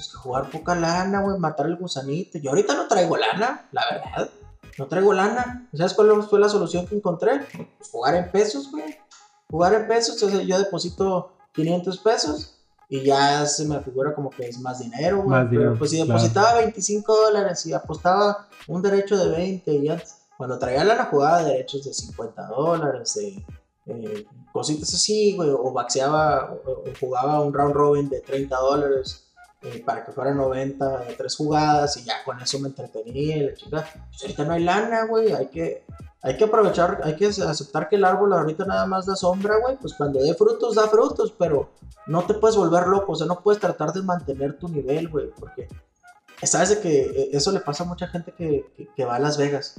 pues, 0.00 0.08
que 0.08 0.16
jugar 0.16 0.50
poca 0.50 0.74
lana, 0.74 1.20
güey, 1.20 1.38
matar 1.38 1.66
el 1.66 1.76
gusanito. 1.76 2.38
Yo 2.38 2.50
ahorita 2.50 2.74
no 2.74 2.88
traigo 2.88 3.16
lana, 3.16 3.68
la 3.72 3.82
verdad. 3.90 4.30
No 4.78 4.86
traigo 4.86 5.12
lana. 5.12 5.68
¿Sabes 5.74 5.94
cuál 5.94 6.22
fue 6.22 6.40
la 6.40 6.48
solución 6.48 6.86
que 6.86 6.96
encontré? 6.96 7.40
Pues 7.76 7.90
jugar 7.90 8.14
en 8.14 8.30
pesos, 8.30 8.70
güey. 8.70 8.96
Jugar 9.50 9.74
en 9.74 9.88
pesos, 9.88 10.14
entonces 10.14 10.46
yo 10.46 10.58
deposito 10.58 11.32
500 11.52 11.98
pesos 11.98 12.56
y 12.88 13.02
ya 13.02 13.44
se 13.46 13.66
me 13.66 13.80
figura 13.80 14.14
como 14.14 14.30
que 14.30 14.48
es 14.48 14.58
más 14.58 14.78
dinero, 14.78 15.18
güey. 15.18 15.28
Más 15.28 15.46
Pero 15.50 15.60
dinero, 15.60 15.78
pues 15.78 15.90
si 15.90 15.96
claro. 15.96 16.12
depositaba 16.12 16.54
25 16.54 17.14
dólares 17.14 17.66
y 17.66 17.72
apostaba 17.72 18.48
un 18.68 18.80
derecho 18.80 19.18
de 19.18 19.28
20 19.36 19.72
y 19.72 19.82
ya 19.84 20.02
cuando 20.36 20.58
traía 20.58 20.84
la 20.84 21.04
jugada 21.04 21.44
derechos 21.44 21.84
de 21.84 21.92
50 21.92 22.46
dólares, 22.46 23.14
de 23.14 23.44
eh, 23.86 24.26
cositas 24.52 24.94
así, 24.94 25.36
güey, 25.36 25.50
o 25.50 25.72
baxeaba 25.72 26.54
o, 26.64 26.70
o 26.70 26.84
jugaba 26.98 27.40
un 27.40 27.52
round 27.52 27.74
robin 27.74 28.08
de 28.08 28.20
30 28.20 28.56
dólares 28.56 29.29
eh, 29.62 29.82
para 29.84 30.04
que 30.04 30.12
fuera 30.12 30.32
90 30.32 31.00
de 31.00 31.14
tres 31.14 31.36
jugadas 31.36 31.96
y 31.98 32.04
ya 32.04 32.24
con 32.24 32.40
eso 32.40 32.58
me 32.60 32.68
entretenía 32.68 33.36
y 33.36 33.40
la 33.40 33.54
chica. 33.54 33.86
Pues 34.08 34.22
ahorita 34.22 34.44
no 34.44 34.52
hay 34.54 34.64
lana, 34.64 35.04
güey, 35.04 35.32
hay 35.32 35.48
que, 35.48 35.84
hay 36.22 36.36
que 36.38 36.44
aprovechar, 36.44 37.00
hay 37.04 37.14
que 37.14 37.26
aceptar 37.26 37.88
que 37.90 37.96
el 37.96 38.04
árbol 38.06 38.32
ahorita 38.32 38.64
nada 38.64 38.86
más 38.86 39.04
da 39.04 39.16
sombra, 39.16 39.58
güey, 39.58 39.76
pues 39.76 39.92
cuando 39.94 40.18
dé 40.18 40.34
frutos, 40.34 40.76
da 40.76 40.88
frutos, 40.88 41.34
pero 41.38 41.72
no 42.06 42.24
te 42.24 42.34
puedes 42.34 42.56
volver 42.56 42.86
loco, 42.86 43.12
o 43.12 43.16
sea, 43.16 43.26
no 43.26 43.42
puedes 43.42 43.60
tratar 43.60 43.92
de 43.92 44.02
mantener 44.02 44.58
tu 44.58 44.66
nivel, 44.68 45.08
güey, 45.08 45.30
porque 45.38 45.68
sabes 46.42 46.70
de 46.70 46.80
que 46.80 47.00
eh, 47.02 47.30
eso 47.32 47.52
le 47.52 47.60
pasa 47.60 47.84
a 47.84 47.86
mucha 47.86 48.06
gente 48.06 48.32
que, 48.32 48.64
que, 48.76 48.88
que 48.88 49.04
va 49.04 49.16
a 49.16 49.20
Las 49.20 49.36
Vegas. 49.36 49.74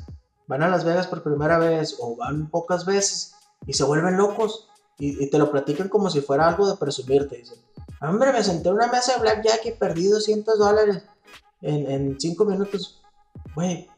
Van 0.45 0.61
a 0.61 0.69
Las 0.69 0.83
Vegas 0.83 1.07
por 1.07 1.23
primera 1.23 1.57
vez 1.57 1.97
o 1.99 2.15
van 2.17 2.51
pocas 2.51 2.85
veces 2.85 3.33
y 3.65 3.73
se 3.73 3.83
vuelven 3.83 4.17
locos 4.17 4.67
y, 4.97 5.23
y 5.23 5.29
te 5.29 5.37
lo 5.37 5.51
platican 5.51 5.89
como 5.89 6.09
si 6.09 6.21
fuera 6.21 6.47
algo 6.47 6.69
de 6.69 6.77
presumirte. 6.77 7.37
Dicen, 7.37 7.59
hombre, 8.01 8.31
me 8.31 8.43
senté 8.43 8.69
en 8.69 8.75
una 8.75 8.87
mesa 8.87 9.13
de 9.13 9.21
blackjack 9.21 9.65
y 9.65 9.71
perdí 9.71 10.07
200 10.07 10.57
dólares 10.59 11.03
en, 11.61 11.89
en 11.89 12.19
5 12.19 12.45
minutos. 12.45 13.01
Güey, 13.55 13.89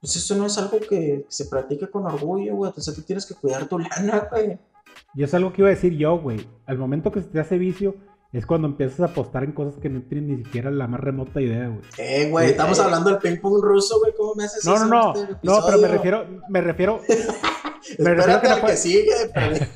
pues 0.00 0.16
eso 0.16 0.34
no 0.34 0.46
es 0.46 0.58
algo 0.58 0.80
que 0.80 1.26
se 1.28 1.46
practique 1.46 1.88
con 1.88 2.06
orgullo, 2.06 2.56
güey. 2.56 2.72
O 2.76 2.80
sea, 2.80 2.94
tú 2.94 3.02
tienes 3.02 3.24
que 3.26 3.34
cuidar 3.34 3.66
tu 3.66 3.78
lana, 3.78 4.28
güey. 4.30 4.58
Y 5.14 5.22
es 5.22 5.32
algo 5.34 5.52
que 5.52 5.62
iba 5.62 5.68
a 5.68 5.74
decir 5.74 5.96
yo, 5.96 6.18
güey. 6.18 6.46
Al 6.66 6.78
momento 6.78 7.12
que 7.12 7.22
se 7.22 7.28
te 7.28 7.38
hace 7.38 7.58
vicio, 7.58 7.94
es 8.32 8.46
cuando 8.46 8.66
empiezas 8.66 9.00
a 9.00 9.04
apostar 9.06 9.44
en 9.44 9.52
cosas 9.52 9.78
que 9.80 9.90
no 9.90 10.02
tienes 10.02 10.28
ni 10.28 10.44
siquiera 10.44 10.70
la 10.70 10.86
más 10.86 11.00
remota 11.00 11.40
idea, 11.40 11.68
güey. 11.68 11.82
Eh, 11.98 12.30
güey, 12.30 12.50
estamos 12.50 12.78
eh. 12.78 12.82
hablando 12.82 13.10
del 13.10 13.18
ping 13.18 13.40
pong 13.40 13.62
ruso, 13.62 14.00
güey. 14.00 14.14
¿Cómo 14.16 14.34
me 14.34 14.44
haces 14.44 14.64
No, 14.64 14.74
eso 14.74 14.86
no, 14.86 15.12
no. 15.12 15.20
este 15.20 15.36
No, 15.42 15.60
pero 15.66 15.78
me 15.78 15.88
refiero, 15.88 16.26
me 16.48 16.60
refiero, 16.62 17.00
me 17.98 18.14
refiero 18.14 18.40
que 18.40 18.48
al 18.48 18.64
que 18.64 18.76
sigue, 18.76 19.12
pero- 19.34 19.66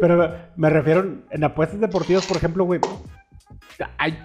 pero 0.00 0.34
me 0.56 0.70
refiero 0.70 1.04
en 1.30 1.44
apuestas 1.44 1.80
deportivas, 1.80 2.26
por 2.26 2.36
ejemplo, 2.36 2.64
güey. 2.64 2.80
Hay 3.98 4.18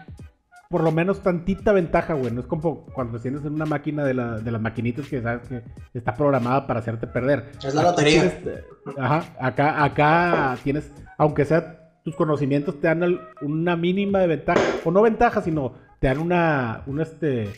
por 0.69 0.82
lo 0.84 0.91
menos 0.91 1.23
tantita 1.23 1.71
ventaja, 1.71 2.13
güey. 2.13 2.30
No 2.32 2.41
es 2.41 2.47
como 2.47 2.86
cuando 2.88 3.17
tienes 3.19 3.41
en 3.45 3.54
una 3.54 3.65
máquina 3.65 4.04
de, 4.04 4.13
la, 4.13 4.38
de 4.39 4.52
las 4.52 4.62
maquinitas 4.62 5.08
que 5.08 5.21
sabes 5.21 5.47
que 5.47 5.63
está 5.93 6.13
programada 6.13 6.67
para 6.67 6.82
hacerte 6.82 7.08
perder. 7.08 7.52
Es 7.65 7.73
la 7.73 7.84
lotería. 7.84 8.21
tienes, 8.21 8.34
eh, 8.58 8.63
ajá, 9.00 9.23
acá, 9.39 9.84
acá 9.84 10.58
tienes, 10.63 10.91
aunque 11.17 11.45
sea 11.45 11.89
tus 12.04 12.15
conocimientos 12.15 12.80
te 12.82 12.88
dan 12.88 13.19
una 13.41 13.76
mínima 13.78 14.19
de 14.19 14.28
ventaja, 14.28 14.60
o 14.84 14.91
no 14.91 15.02
ventaja, 15.02 15.41
sino 15.41 15.73
te 16.00 16.08
dan 16.08 16.19
una, 16.19 16.84
una 16.86 17.04
este, 17.04 17.50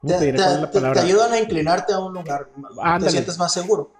¿cómo 0.00 0.18
te, 0.18 0.32
Te, 0.32 0.38
te- 0.38 0.80
te- 0.80 0.80
te 0.92 1.00
ayudan 1.00 1.32
a 1.32 1.38
inclinarte 1.38 1.92
a 1.94 1.98
un 1.98 2.12
lugar. 2.14 2.46
Te 2.46 2.60
Ándale. 2.82 3.10
sientes 3.10 3.38
más 3.38 3.52
seguro. 3.54 3.92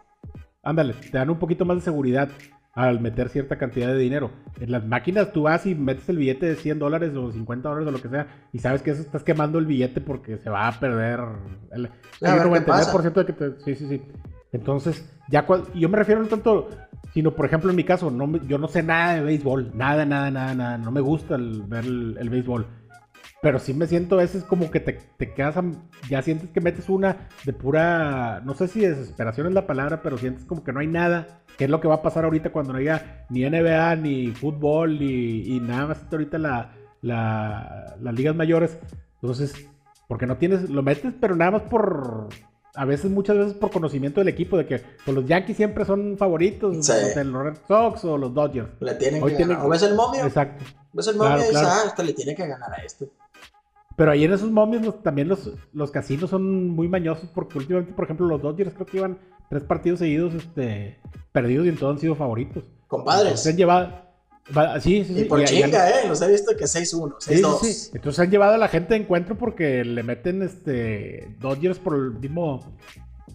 Ándale, 0.63 0.95
te 0.95 1.17
dan 1.17 1.31
un 1.31 1.39
poquito 1.39 1.65
más 1.65 1.77
de 1.79 1.83
seguridad 1.83 2.29
al 2.75 3.01
meter 3.01 3.29
cierta 3.31 3.57
cantidad 3.57 3.89
de 3.89 3.99
dinero. 3.99 4.31
En 4.61 4.71
las 4.71 4.85
máquinas 4.87 5.33
tú 5.33 5.43
vas 5.43 5.67
y 5.67 5.75
metes 5.75 6.09
el 6.09 6.19
billete 6.19 6.47
de 6.47 6.57
100 6.57 6.79
dólares 6.79 7.15
o 7.17 7.33
50 7.33 7.69
dólares 7.69 7.89
o 7.89 7.93
lo 7.93 8.01
que 8.03 8.09
sea 8.09 8.27
y 8.53 8.59
sabes 8.59 8.83
que 8.83 8.91
eso 8.91 9.01
estás 9.03 9.25
quemando 9.25 9.59
el 9.59 9.67
billete 9.67 10.01
porque 10.01 10.37
se 10.39 10.51
va 10.51 10.69
a 10.69 10.79
perder 10.79 11.21
el, 11.73 11.89
pasa. 12.67 12.93
99% 12.93 13.13
de 13.15 13.27
que 13.27 13.33
te... 13.33 13.61
Sí, 13.61 13.75
sí, 13.75 13.89
sí. 13.89 14.03
Entonces, 14.53 15.09
ya 15.29 15.47
cual- 15.47 15.65
yo 15.75 15.89
me 15.89 15.97
refiero 15.97 16.21
no 16.21 16.29
tanto, 16.29 16.69
sino 17.15 17.33
por 17.33 17.47
ejemplo 17.47 17.71
en 17.71 17.77
mi 17.77 17.85
caso, 17.85 18.11
no 18.11 18.27
me- 18.27 18.41
yo 18.47 18.59
no 18.59 18.69
sé 18.69 18.83
nada 18.83 19.15
de 19.15 19.23
béisbol, 19.23 19.73
nada, 19.75 20.05
nada, 20.05 20.31
nada, 20.31 20.55
nada, 20.55 20.79
no 20.79 20.91
me 20.91 21.01
gusta 21.01 21.37
el- 21.37 21.63
ver 21.63 21.85
el, 21.85 22.17
el 22.21 22.29
béisbol. 22.31 22.67
Pero 23.43 23.59
sí 23.59 23.73
me 23.73 23.87
siento 23.87 24.17
a 24.17 24.19
veces 24.19 24.45
como 24.45 24.71
que 24.71 24.81
te, 24.81 24.93
te 25.17 25.33
quedas, 25.33 25.57
a- 25.57 25.65
ya 26.11 26.21
sientes 26.21 26.51
que 26.51 26.61
metes 26.61 26.89
una 26.91 27.29
de 27.45 27.53
pura, 27.55 28.41
no 28.45 28.55
sé 28.55 28.69
si 28.69 28.81
desesperación 28.81 29.47
es 29.47 29.55
la 29.55 29.67
palabra, 29.67 30.03
pero 30.03 30.19
sientes 30.19 30.45
como 30.45 30.63
que 30.63 30.73
no 30.73 30.81
hay 30.81 30.87
nada, 30.87 31.41
que 31.57 31.65
es 31.65 31.71
lo 31.71 31.81
que 31.81 31.89
va 31.89 31.97
a 31.97 32.03
pasar 32.03 32.25
ahorita 32.25 32.51
cuando 32.53 32.73
no 32.75 32.79
haya 32.79 33.25
ni 33.31 33.45
NBA, 33.49 33.97
ni 33.97 34.29
fútbol, 34.33 34.99
ni, 34.99 35.57
y 35.57 35.61
nada 35.61 35.87
más 35.87 35.99
ahorita 36.13 36.37
la, 36.39 36.73
la- 37.01 37.97
las 38.01 38.15
ligas 38.15 38.37
mayores. 38.37 38.79
Entonces, 39.23 39.55
porque 40.07 40.27
no 40.27 40.37
tienes, 40.37 40.69
lo 40.69 40.83
metes, 40.83 41.15
pero 41.19 41.35
nada 41.35 41.53
más 41.53 41.63
por, 41.63 42.29
a 42.75 42.85
veces, 42.85 43.11
muchas 43.11 43.39
veces 43.39 43.55
por 43.55 43.71
conocimiento 43.71 44.21
del 44.21 44.29
equipo, 44.29 44.59
de 44.59 44.67
que 44.67 44.83
pues, 45.05 45.15
los 45.15 45.25
Yankees 45.25 45.57
siempre 45.57 45.87
son 45.87 46.19
favoritos, 46.19 46.85
Sí. 46.85 46.93
sé, 46.93 47.25
los 47.25 47.43
Red 47.43 47.57
Sox 47.67 48.05
o 48.05 48.19
los 48.19 48.35
Dodgers. 48.35 48.69
Le 48.81 48.95
tienen 48.97 49.23
Hoy 49.23 49.35
que 49.35 49.45
ganar. 49.47 49.65
O 49.65 49.69
ves 49.71 49.83
el 49.83 49.95
momio. 49.95 50.27
Exacto. 50.27 50.63
Ves 50.93 51.07
el 51.07 51.17
momio 51.17 51.37
Claro, 51.51 51.69
ah, 51.71 51.83
este 51.87 52.05
le 52.05 52.13
tiene 52.13 52.35
que 52.35 52.47
ganar 52.47 52.71
a 52.73 52.85
este. 52.85 53.09
Pero 54.01 54.13
ahí 54.13 54.25
en 54.25 54.33
esos 54.33 54.51
momios 54.51 54.83
los- 54.83 55.03
también 55.03 55.29
los, 55.29 55.51
los 55.75 55.91
casinos 55.91 56.31
son 56.31 56.71
muy 56.71 56.89
mañosos 56.89 57.29
porque 57.35 57.59
últimamente, 57.59 57.93
por 57.93 58.07
ejemplo, 58.07 58.27
los 58.27 58.41
Dodgers 58.41 58.73
creo 58.73 58.87
que 58.87 58.97
iban 58.97 59.19
tres 59.51 59.63
partidos 59.65 59.99
seguidos 59.99 60.33
este, 60.33 60.99
perdidos 61.33 61.67
y 61.67 61.69
en 61.69 61.77
todo 61.77 61.91
han 61.91 61.99
sido 61.99 62.15
favoritos. 62.15 62.65
Compadres. 62.89 63.41
Se 63.41 63.51
han 63.51 63.57
llevado... 63.59 63.93
va- 64.57 64.81
Sí, 64.81 65.05
sí, 65.05 65.15
sí. 65.15 65.21
Y 65.21 65.25
por 65.25 65.41
y- 65.41 65.43
y 65.43 65.45
han- 65.63 65.71
chinga, 65.71 65.91
eh. 65.91 66.09
Los 66.09 66.23
he 66.23 66.29
visto 66.31 66.57
que 66.57 66.65
6-1, 66.65 67.17
Sí, 67.19 67.35
sí, 67.37 67.43
6-2. 67.43 67.59
sí. 67.61 67.91
Entonces 67.95 68.21
han 68.21 68.31
llevado 68.31 68.55
a 68.55 68.59
la 68.59 68.69
gente 68.69 68.95
de 68.95 69.01
encuentro 69.01 69.37
porque 69.37 69.85
le 69.85 70.03
meten 70.03 70.41
este 70.43 71.37
Dodgers 71.39 71.79
por 71.79 71.95
el 71.95 72.13
mismo 72.13 72.61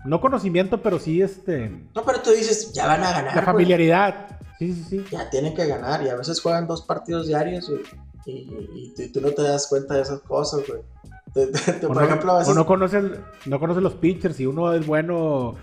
no 0.03 0.19
conocimiento, 0.19 0.81
pero 0.81 0.97
sí 0.97 1.21
este 1.21 1.69
No, 1.93 2.03
pero 2.03 2.21
tú 2.21 2.31
dices, 2.31 2.73
ya 2.73 2.87
van 2.87 3.03
a 3.03 3.11
ganar. 3.11 3.25
la 3.27 3.33
güey. 3.33 3.45
familiaridad. 3.45 4.39
Sí, 4.57 4.73
sí, 4.73 4.83
sí. 4.89 5.05
Ya 5.11 5.29
tienen 5.29 5.53
que 5.53 5.67
ganar. 5.67 6.01
Y 6.03 6.09
a 6.09 6.15
veces 6.15 6.41
juegan 6.41 6.65
dos 6.65 6.81
partidos 6.81 7.27
diarios, 7.27 7.69
güey. 7.69 7.81
Y, 8.25 8.31
y- 8.31 8.93
y 8.97 9.07
tú 9.11 9.21
no 9.21 9.31
te 9.31 9.41
das 9.43 9.67
cuenta 9.67 9.93
de 9.95 10.01
esas 10.01 10.21
cosas, 10.21 10.61
güey. 10.67 10.81
Por 11.81 11.95
no, 11.97 12.01
ejemplo, 12.01 12.31
a 12.31 12.35
o 12.35 12.39
veces. 12.39 12.55
no 12.55 12.65
conocen 12.65 13.23
no 13.45 13.59
conocen 13.59 13.83
los 13.83 13.95
pitchers, 13.95 14.37
si 14.37 14.45
uno 14.45 14.73
es 14.73 14.85
bueno, 14.87 15.55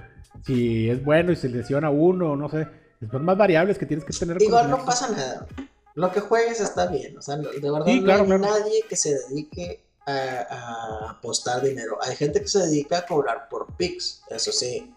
si 0.44 0.90
es 0.90 1.02
bueno 1.02 1.32
y 1.32 1.36
se 1.36 1.48
lesiona 1.48 1.88
uno, 1.90 2.36
no 2.36 2.48
sé. 2.48 2.68
Son 3.10 3.24
más 3.24 3.36
variables 3.38 3.78
que 3.78 3.86
tienes 3.86 4.04
que 4.04 4.12
tener. 4.12 4.40
Igual 4.40 4.70
no 4.70 4.84
pasa 4.84 5.10
nada. 5.10 5.46
Lo 5.94 6.10
que 6.12 6.20
juegues 6.20 6.60
está 6.60 6.86
bien. 6.86 7.16
O 7.18 7.22
sea, 7.22 7.36
de 7.36 7.48
verdad 7.60 7.84
Sí, 7.86 8.00
no 8.00 8.12
hay 8.12 8.18
claro. 8.24 8.38
nadie 8.38 8.82
que 8.88 8.96
se 8.96 9.18
dedique 9.28 9.82
a, 10.06 10.46
a 10.50 11.10
apostar 11.12 11.62
dinero. 11.62 11.98
Hay 12.02 12.14
gente 12.16 12.40
que 12.40 12.48
se 12.48 12.60
dedica 12.60 12.98
a 12.98 13.06
cobrar 13.06 13.48
por 13.48 13.74
picks, 13.76 14.22
eso 14.30 14.52
sí. 14.52 14.92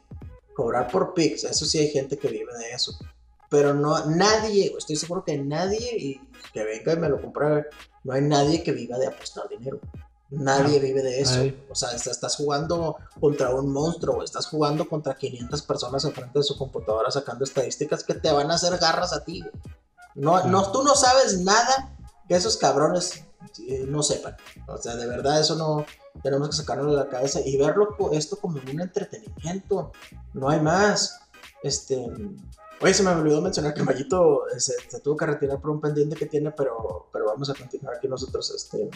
Cobrar 0.54 0.88
por 0.89 1.13
picks, 1.13 1.45
eso 1.45 1.65
sí 1.65 1.80
hay 1.80 1.88
gente 1.88 2.17
que 2.17 2.28
vive 2.28 2.54
de 2.58 2.71
eso. 2.71 2.91
Pero 3.49 3.73
no, 3.73 4.05
nadie, 4.08 4.73
estoy 4.77 4.95
seguro 4.95 5.23
que 5.23 5.38
nadie, 5.38 5.97
y 5.97 6.21
que 6.53 6.63
venga 6.63 6.93
y 6.93 6.97
me 6.97 7.10
lo 7.10 7.21
compruebe, 7.21 7.65
no 8.03 8.13
hay 8.13 8.21
nadie 8.21 8.63
que 8.63 8.71
viva 8.71 8.97
de 8.97 9.08
apostar 9.08 9.47
dinero. 9.49 9.79
Nadie 10.31 10.79
vive 10.79 11.03
de 11.03 11.21
eso. 11.21 11.39
O 11.69 11.75
sea, 11.75 11.91
est- 11.91 12.08
estás 12.08 12.36
jugando 12.36 12.97
contra 13.19 13.53
un 13.53 13.71
monstruo, 13.71 14.23
estás 14.23 14.47
jugando 14.47 14.89
contra 14.89 15.15
500 15.15 15.62
personas 15.62 16.03
enfrente 16.03 16.39
de 16.39 16.43
su 16.43 16.58
computadora 16.58 17.12
sacando 17.12 17.43
estadísticas 17.45 18.03
que 18.03 18.15
te 18.15 18.31
van 18.31 18.49
a 18.49 18.55
hacer 18.55 18.77
garras 18.79 19.13
a 19.13 19.23
ti. 19.23 19.43
No, 20.15 20.43
no, 20.45 20.71
tú 20.71 20.84
no 20.84 20.95
sabes 20.95 21.39
nada 21.41 21.95
que 22.27 22.36
esos 22.36 22.58
cabrones 22.58 23.23
eh, 23.67 23.86
no 23.88 24.01
sepan. 24.01 24.36
O 24.67 24.77
sea, 24.77 24.95
de 24.95 25.05
verdad 25.05 25.39
eso 25.39 25.55
no 25.55 25.86
tenemos 26.23 26.49
que 26.49 26.55
sacarlo 26.55 26.89
de 26.91 26.97
la 26.97 27.08
cabeza 27.08 27.39
y 27.45 27.55
verlo 27.58 27.95
esto 28.12 28.38
como 28.38 28.58
un 28.60 28.81
entretenimiento. 28.81 29.91
No 30.34 30.49
hay 30.49 30.60
más. 30.60 31.19
Este, 31.62 32.03
oye, 32.86 32.93
se 32.93 33.02
me 33.02 33.10
olvidó 33.10 33.41
mencionar 33.41 33.74
que 33.74 33.82
Mayito 33.82 34.48
eh, 34.50 34.60
se, 34.60 35.00
tuvo 35.04 35.17
que 35.17 35.26
retirar 35.26 35.60
por 35.60 35.71
un 35.71 35.82
pendiente 35.82 36.15
que 36.15 36.28
tiene, 36.28 36.52
pero, 36.52 37.08
pero 37.12 37.26
vamos 37.26 37.50
a 37.50 37.56
continuar 37.56 37.95
aquí 37.95 38.08
nosotros. 38.08 38.52
Este, 38.52 38.91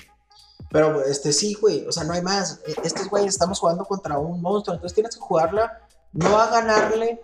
pero 0.69 1.03
este 1.03 1.33
sí, 1.33 1.55
güey, 1.55 1.87
o 1.87 1.91
sea, 1.91 2.03
no 2.03 2.13
hay 2.13 2.21
más. 2.21 2.61
Eh, 2.67 2.75
Estos 2.83 3.09
güeyes 3.09 3.33
estamos 3.33 3.59
jugando 3.59 3.83
contra 3.85 4.19
un 4.19 4.41
monstruo, 4.41 4.75
entonces 4.75 4.93
tienes 4.93 5.15
que 5.15 5.21
jugarla 5.21 5.81
no 6.13 6.39
a 6.39 6.51
ganarle 6.51 7.19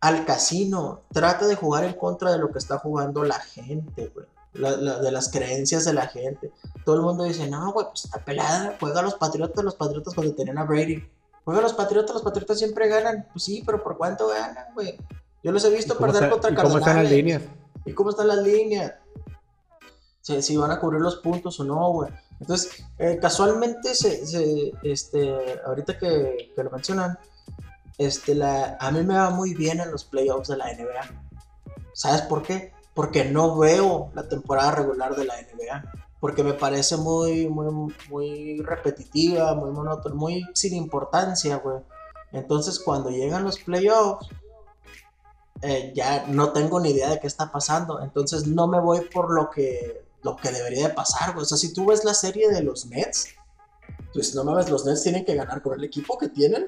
al 0.00 0.24
casino. 0.24 1.02
Trata 1.12 1.48
de 1.48 1.56
jugar 1.56 1.82
en 1.82 1.94
contra 1.94 2.30
de 2.30 2.38
lo 2.38 2.52
que 2.52 2.58
está 2.58 2.78
jugando 2.78 3.24
la 3.24 3.40
gente, 3.40 4.12
güey. 4.14 4.26
De 4.52 5.10
las 5.10 5.28
creencias 5.28 5.84
de 5.84 5.92
la 5.92 6.06
gente. 6.06 6.52
Todo 6.84 6.96
el 6.96 7.02
mundo 7.02 7.24
dice, 7.24 7.48
no, 7.50 7.72
güey, 7.72 7.86
pues 7.86 8.04
está 8.04 8.24
pelada. 8.24 8.76
Juega 8.78 9.00
a 9.00 9.02
los 9.02 9.16
Patriotas, 9.16 9.64
los 9.64 9.74
Patriotas 9.74 10.14
cuando 10.14 10.34
tenían 10.34 10.58
a 10.58 10.64
Brady. 10.64 11.04
Juega 11.44 11.60
a 11.60 11.62
los 11.64 11.74
Patriotas, 11.74 12.14
los 12.14 12.22
Patriotas 12.22 12.58
siempre 12.58 12.88
ganan. 12.88 13.26
Pues 13.32 13.44
sí, 13.44 13.64
pero 13.66 13.82
¿por 13.82 13.98
cuánto 13.98 14.28
ganan, 14.28 14.72
güey? 14.72 14.96
Yo 15.46 15.52
los 15.52 15.64
he 15.64 15.68
¿Y 15.70 15.74
visto 15.76 15.96
perder 15.96 16.24
está- 16.24 16.30
contra 16.30 16.50
y 16.50 16.54
cómo 16.56 16.78
están 16.78 16.96
las 17.04 17.08
líneas? 17.12 17.42
¿Y 17.84 17.92
cómo 17.92 18.10
están 18.10 18.26
las 18.26 18.38
líneas? 18.38 18.94
Si, 20.20 20.42
si 20.42 20.56
van 20.56 20.72
a 20.72 20.80
cubrir 20.80 21.00
los 21.00 21.18
puntos 21.18 21.60
o 21.60 21.64
no, 21.64 21.88
güey. 21.92 22.10
Entonces, 22.40 22.84
eh, 22.98 23.16
casualmente, 23.22 23.94
se, 23.94 24.26
se- 24.26 24.72
este, 24.82 25.60
ahorita 25.64 25.96
que, 25.98 26.50
que 26.52 26.64
lo 26.64 26.70
mencionan, 26.70 27.16
este, 27.96 28.34
la, 28.34 28.76
a 28.80 28.90
mí 28.90 29.04
me 29.04 29.14
va 29.14 29.30
muy 29.30 29.54
bien 29.54 29.78
en 29.78 29.92
los 29.92 30.04
playoffs 30.04 30.48
de 30.48 30.56
la 30.56 30.66
NBA. 30.74 31.22
¿Sabes 31.92 32.22
por 32.22 32.42
qué? 32.42 32.72
Porque 32.92 33.24
no 33.26 33.56
veo 33.56 34.10
la 34.14 34.26
temporada 34.28 34.72
regular 34.72 35.14
de 35.14 35.26
la 35.26 35.34
NBA. 35.40 35.92
Porque 36.18 36.42
me 36.42 36.54
parece 36.54 36.96
muy, 36.96 37.48
muy, 37.48 37.94
muy 38.10 38.60
repetitiva, 38.62 39.54
muy 39.54 39.70
monótona, 39.70 40.16
muy 40.16 40.44
sin 40.54 40.74
importancia, 40.74 41.58
güey. 41.58 41.78
Entonces, 42.32 42.80
cuando 42.80 43.10
llegan 43.10 43.44
los 43.44 43.60
playoffs, 43.60 44.26
eh, 45.62 45.92
ya 45.94 46.26
no 46.28 46.52
tengo 46.52 46.80
ni 46.80 46.90
idea 46.90 47.10
de 47.10 47.20
qué 47.20 47.26
está 47.26 47.50
pasando. 47.52 48.00
Entonces 48.02 48.46
no 48.46 48.66
me 48.68 48.80
voy 48.80 49.00
por 49.12 49.32
lo 49.32 49.50
que 49.50 50.04
lo 50.22 50.36
que 50.36 50.50
debería 50.50 50.88
de 50.88 50.94
pasar, 50.94 51.32
güey. 51.34 51.42
O 51.44 51.46
sea, 51.46 51.56
si 51.56 51.72
tú 51.72 51.86
ves 51.86 52.04
la 52.04 52.12
serie 52.14 52.48
de 52.50 52.60
los 52.62 52.86
Nets, 52.86 53.28
pues 54.12 54.34
no 54.34 54.42
mames, 54.42 54.68
los 54.70 54.84
Nets 54.84 55.02
tienen 55.04 55.24
que 55.24 55.34
ganar 55.36 55.62
con 55.62 55.78
el 55.78 55.84
equipo 55.84 56.18
que 56.18 56.28
tienen. 56.28 56.66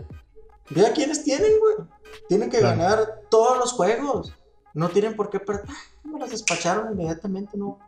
Ve 0.71 0.87
a 0.87 0.93
quiénes 0.93 1.25
tienen, 1.25 1.51
güey. 1.59 1.89
Tienen 2.29 2.51
que 2.51 2.59
Claro. 2.59 2.79
ganar 2.79 3.21
todos 3.31 3.59
los 3.59 3.73
juegos. 3.73 4.33
No 4.75 4.91
tienen 4.91 5.17
por 5.17 5.29
qué 5.31 5.41
perder. 5.41 5.65
Me 6.05 6.21
las 6.21 6.31
despacharon 6.31 6.93
inmediatamente, 6.93 7.57
¿no? 7.59 7.79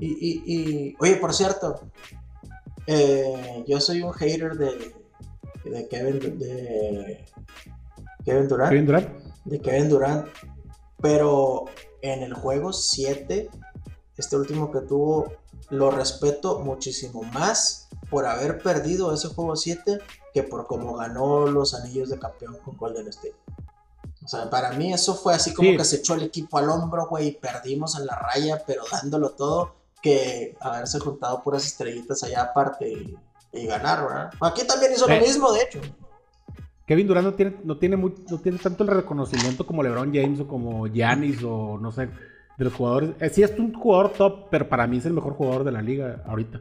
Y, 0.00 0.06
y, 0.08 0.42
y- 0.46 0.96
oye, 0.98 1.16
por 1.16 1.32
cierto, 1.32 1.80
eh, 2.86 3.64
yo 3.68 3.80
soy 3.80 4.02
un 4.02 4.12
hater 4.12 4.56
de, 4.56 4.94
de 5.64 5.88
Kevin, 5.88 6.38
de 6.38 7.24
Kevin 8.24 8.48
Durant 8.48 8.70
Kevin 8.70 8.86
Durant. 8.86 9.23
De 9.44 9.60
Kevin 9.60 9.88
Durant. 9.88 10.26
Pero 11.00 11.66
en 12.02 12.22
el 12.22 12.34
juego 12.34 12.72
7, 12.72 13.50
este 14.16 14.36
último 14.36 14.70
que 14.70 14.80
tuvo, 14.80 15.32
lo 15.70 15.90
respeto 15.90 16.60
muchísimo 16.60 17.22
más 17.22 17.88
por 18.10 18.26
haber 18.26 18.62
perdido 18.62 19.12
ese 19.12 19.28
juego 19.28 19.56
7 19.56 19.98
que 20.32 20.42
por 20.42 20.66
cómo 20.66 20.94
ganó 20.96 21.46
los 21.46 21.74
anillos 21.74 22.08
de 22.10 22.18
campeón 22.18 22.58
con 22.64 22.76
Golden 22.76 23.08
State. 23.08 23.34
O 24.24 24.28
sea, 24.28 24.48
para 24.48 24.72
mí 24.72 24.92
eso 24.92 25.14
fue 25.14 25.34
así 25.34 25.52
como 25.52 25.70
Sí. 25.70 25.76
que 25.76 25.84
se 25.84 25.96
echó 25.96 26.14
el 26.14 26.22
equipo 26.22 26.56
al 26.58 26.70
hombro, 26.70 27.06
güey, 27.08 27.28
y 27.28 27.32
perdimos 27.32 27.98
en 27.98 28.06
la 28.06 28.16
raya, 28.16 28.62
pero 28.66 28.82
dándolo 28.90 29.30
todo, 29.30 29.74
que 30.02 30.56
haberse 30.60 30.98
juntado 30.98 31.42
puras 31.42 31.64
estrellitas 31.66 32.22
allá 32.22 32.42
aparte 32.42 32.88
y, 32.88 33.18
y 33.52 33.66
ganar, 33.66 34.02
¿verdad? 34.06 34.30
Aquí 34.40 34.66
también 34.66 34.92
hizo 34.92 35.06
lo 35.06 35.18
mismo, 35.20 35.52
de 35.52 35.62
hecho. 35.62 35.80
Kevin 36.86 37.06
Durant 37.06 37.26
no 37.26 37.34
tiene, 37.34 37.56
no 37.64 37.78
tiene, 37.78 37.96
muy- 37.96 38.14
no 38.30 38.38
tiene 38.38 38.58
tanto 38.58 38.84
el 38.84 38.90
reconocimiento 38.90 39.66
como 39.66 39.82
LeBron 39.82 40.12
James 40.14 40.40
o 40.40 40.46
como 40.46 40.86
Giannis 40.86 41.42
o 41.42 41.78
no 41.80 41.90
sé, 41.92 42.06
de 42.58 42.64
los 42.64 42.72
jugadores. 42.74 43.10
Eh, 43.20 43.30
sí 43.30 43.42
es 43.42 43.58
un 43.58 43.72
jugador 43.72 44.10
top, 44.12 44.48
pero 44.50 44.68
para 44.68 44.86
mí 44.86 44.98
es 44.98 45.06
el 45.06 45.12
mejor 45.14 45.34
jugador 45.34 45.64
de 45.64 45.72
la 45.72 45.80
liga 45.82 46.22
ahorita. 46.26 46.60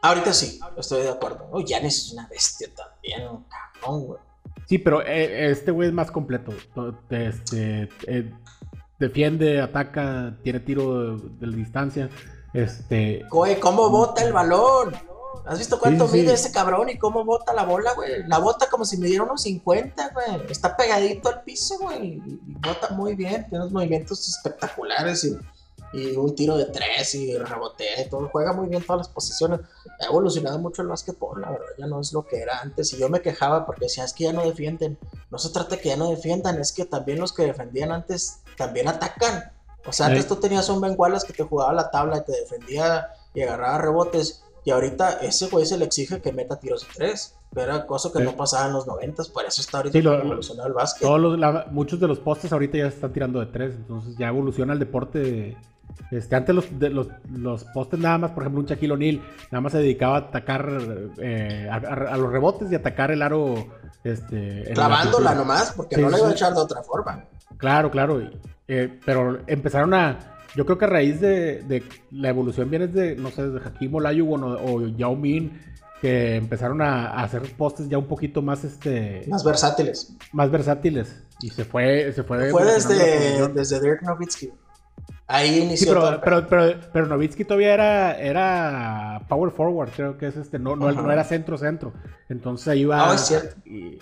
Ahorita 0.00 0.32
sí, 0.32 0.60
estoy 0.76 1.02
de 1.02 1.08
acuerdo. 1.10 1.48
Oh, 1.50 1.60
Giannis 1.60 2.06
es 2.06 2.12
una 2.12 2.28
bestia 2.28 2.68
también, 2.74 3.28
un 3.28 3.44
cabrón, 3.44 4.06
güey. 4.06 4.20
Sí, 4.66 4.78
pero 4.78 5.02
eh, 5.02 5.50
este 5.50 5.70
güey 5.72 5.88
es 5.88 5.94
más 5.94 6.10
completo. 6.10 6.52
To- 6.74 6.94
Este, 7.10 7.88
eh, 8.06 8.32
defiende, 8.98 9.60
ataca, 9.60 10.36
tiene 10.42 10.60
tiro 10.60 11.16
de, 11.16 11.46
de 11.46 11.56
distancia. 11.56 12.08
Este, 12.54 13.24
Güey, 13.30 13.58
¿cómo 13.60 13.90
bota 13.90 14.24
el 14.24 14.32
balón? 14.32 14.94
¿Has 15.44 15.58
visto 15.58 15.78
cuánto 15.78 16.04
Sí, 16.06 16.10
sí, 16.10 16.18
sí. 16.18 16.22
mide 16.22 16.34
ese 16.34 16.52
cabrón 16.52 16.90
y 16.90 16.98
cómo 16.98 17.24
bota 17.24 17.52
la 17.54 17.64
bola, 17.64 17.94
güey? 17.94 18.26
La 18.26 18.38
bota 18.38 18.68
como 18.68 18.84
si 18.84 18.98
midiera 18.98 19.24
unos 19.24 19.42
50, 19.42 20.10
güey. 20.10 20.50
Está 20.50 20.76
pegadito 20.76 21.28
al 21.28 21.42
piso, 21.42 21.78
güey. 21.78 22.22
Y, 22.24 22.40
bota 22.60 22.90
muy 22.90 23.14
bien. 23.14 23.48
Tiene 23.48 23.64
unos 23.64 23.72
movimientos 23.72 24.28
espectaculares 24.28 25.24
y, 25.24 25.38
y 25.92 26.16
un 26.16 26.34
tiro 26.34 26.56
de 26.56 26.66
tres 26.66 27.14
y 27.14 27.36
rebotea 27.38 28.02
y 28.02 28.08
todo. 28.08 28.28
Juega 28.30 28.52
muy 28.52 28.68
bien 28.68 28.82
todas 28.82 29.06
las 29.06 29.08
posiciones. 29.08 29.60
Ha 30.00 30.06
evolucionado 30.06 30.58
mucho 30.58 30.82
el 30.82 30.88
básquetbol, 30.88 31.40
la 31.40 31.50
verdad. 31.50 31.66
Ya 31.78 31.86
no 31.86 32.00
es 32.00 32.12
lo 32.12 32.26
que 32.26 32.40
era 32.40 32.60
antes. 32.60 32.92
Y 32.92 32.98
yo 32.98 33.08
me 33.08 33.22
quejaba 33.22 33.64
porque 33.64 33.86
decía, 33.86 34.04
es 34.04 34.12
que 34.12 34.24
ya 34.24 34.32
no 34.32 34.44
defienden. 34.44 34.98
No 35.30 35.38
se 35.38 35.50
trata 35.50 35.76
de 35.76 35.80
que 35.80 35.88
ya 35.88 35.96
no 35.96 36.10
defiendan, 36.10 36.60
es 36.60 36.72
que 36.72 36.84
también 36.84 37.20
los 37.20 37.32
que 37.32 37.44
defendían 37.44 37.90
antes 37.90 38.40
también 38.56 38.88
atacan. 38.88 39.50
O 39.86 39.92
sea, 39.92 40.06
antes 40.06 40.26
tú 40.26 40.36
tenías 40.36 40.68
un 40.68 40.82
Ben 40.82 40.94
Wallace 40.98 41.26
que 41.26 41.32
te 41.32 41.42
jugaba 41.44 41.72
la 41.72 41.90
tabla 41.90 42.18
y 42.18 42.24
te 42.24 42.32
defendía 42.32 43.08
y 43.32 43.42
agarraba 43.42 43.78
rebotes. 43.78 44.42
Y 44.68 44.70
ahorita 44.70 45.20
ese 45.22 45.46
güey 45.48 45.64
se 45.64 45.78
le 45.78 45.86
exige 45.86 46.20
que 46.20 46.30
meta 46.30 46.60
tiros 46.60 46.82
de 46.82 46.88
tres. 46.94 47.34
Era 47.56 47.86
cosa 47.86 48.10
que 48.12 48.18
Sí. 48.18 48.24
no 48.26 48.36
pasaba 48.36 48.66
en 48.66 48.74
los 48.74 48.86
noventas, 48.86 49.30
por 49.30 49.46
eso 49.46 49.62
está 49.62 49.78
ahorita 49.78 49.94
Sí, 49.98 50.02
lo- 50.02 50.20
evolucionado 50.20 50.68
el 50.68 50.74
básquet. 50.74 51.00
todos 51.08 51.18
los, 51.18 51.38
la- 51.38 51.68
muchos 51.70 51.98
de 51.98 52.06
los 52.06 52.18
postes 52.18 52.52
ahorita 52.52 52.76
ya 52.76 52.90
se 52.90 52.96
están 52.96 53.14
tirando 53.14 53.40
de 53.40 53.46
tres, 53.46 53.74
entonces 53.76 54.14
ya 54.18 54.28
evoluciona 54.28 54.74
el 54.74 54.78
deporte. 54.78 55.56
Este, 56.10 56.36
antes 56.36 56.54
los, 56.54 56.78
de, 56.78 56.90
los, 56.90 57.06
los 57.32 57.64
postes 57.64 57.98
nada 57.98 58.18
más, 58.18 58.32
por 58.32 58.42
ejemplo, 58.42 58.60
un 58.60 58.66
Shaquille 58.66 58.92
O'Neal 58.92 59.22
nada 59.50 59.62
más 59.62 59.72
se 59.72 59.78
dedicaba 59.78 60.16
a 60.16 60.20
atacar 60.20 60.68
eh, 61.16 61.66
a, 61.72 61.76
a- 61.76 62.12
a 62.12 62.16
los 62.18 62.30
rebotes 62.30 62.70
y 62.70 62.74
atacar 62.74 63.10
el 63.10 63.22
aro. 63.22 63.54
Este, 64.04 64.70
Clavándola 64.74 65.34
nomás, 65.34 65.72
porque 65.74 65.96
Sí, 65.96 66.02
no 66.02 66.10
la 66.10 66.18
iba 66.18 66.28
a 66.28 66.32
echar 66.32 66.52
de 66.52 66.60
otra 66.60 66.82
forma. 66.82 67.24
Claro, 67.56 67.90
claro. 67.90 68.20
eh, 68.68 68.98
pero 69.06 69.38
empezaron 69.46 69.94
a. 69.94 70.34
Yo 70.54 70.64
creo 70.64 70.78
que 70.78 70.84
a 70.86 70.88
raíz 70.88 71.20
de, 71.20 71.62
de 71.62 71.82
la 72.10 72.28
evolución 72.30 72.70
viene 72.70 72.86
de, 72.86 73.16
no 73.16 73.30
sé, 73.30 73.48
de 73.48 73.60
Hakim 73.60 73.94
Olajuwon 73.94 74.42
o, 74.44 74.48
o 74.54 74.88
Yao 74.88 75.14
Min, 75.14 75.60
que 76.00 76.36
empezaron 76.36 76.80
a, 76.80 77.08
a 77.08 77.24
hacer 77.24 77.42
postes 77.56 77.88
ya 77.88 77.98
un 77.98 78.06
poquito 78.06 78.40
más, 78.42 78.64
este, 78.64 79.24
Más 79.28 79.44
versátiles. 79.44 80.16
más 80.32 80.50
versátiles. 80.50 81.22
Y 81.40 81.50
se 81.50 81.64
fue, 81.64 82.12
se 82.12 82.22
fue. 82.24 82.50
Fue 82.50 82.64
desde, 82.64 83.48
desde 83.48 83.80
Dirk 83.80 84.02
Nowitzki. 84.02 84.50
Ahí 85.30 85.58
inició 85.58 85.92
todo 85.92 86.20
pero, 86.24 86.38
el 86.38 86.46
pero, 86.46 86.70
pero, 86.70 86.80
pero 86.92 87.06
Nowitzki 87.06 87.44
todavía 87.44 87.74
era, 87.74 88.18
era 88.18 89.22
power 89.28 89.52
forward, 89.52 89.90
creo 89.94 90.16
que 90.16 90.28
es 90.28 90.36
este, 90.36 90.58
no, 90.58 90.74
no 90.74 91.12
era 91.12 91.22
centro-centro. 91.22 91.92
Entonces 92.30 92.66
ahí 92.68 92.80
iba. 92.80 93.10
Ah, 93.10 93.14
es 93.14 93.20
cierto. 93.26 93.56
Y, 93.66 93.98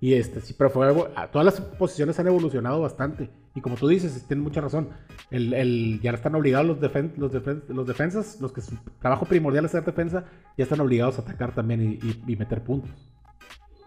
y 0.00 0.14
este, 0.14 0.40
sí, 0.40 0.54
pero 0.56 0.70
fue. 0.70 0.92
Todas 1.30 1.44
las 1.44 1.60
posiciones 1.60 2.18
han 2.18 2.26
evolucionado 2.26 2.80
bastante. 2.80 3.30
Y 3.54 3.60
como 3.60 3.76
tú 3.76 3.86
dices, 3.88 4.12
tienes 4.26 4.42
mucha 4.44 4.60
razón. 4.60 4.88
El, 5.30 5.52
el- 5.52 6.00
ya 6.02 6.12
están 6.12 6.34
obligados 6.34 6.66
los, 6.66 6.78
defen- 6.78 7.14
los, 7.16 7.30
defen- 7.32 7.62
los 7.68 7.86
defensas, 7.86 8.40
los 8.40 8.52
que 8.52 8.60
su 8.62 8.76
trabajo 9.00 9.26
primordial 9.26 9.64
es 9.66 9.72
hacer 9.74 9.84
defensa, 9.84 10.24
ya 10.56 10.64
están 10.64 10.80
obligados 10.80 11.18
a 11.18 11.22
atacar 11.22 11.54
también 11.54 11.82
y, 11.82 12.06
y- 12.06 12.24
y 12.26 12.36
meter 12.36 12.62
puntos. 12.64 12.90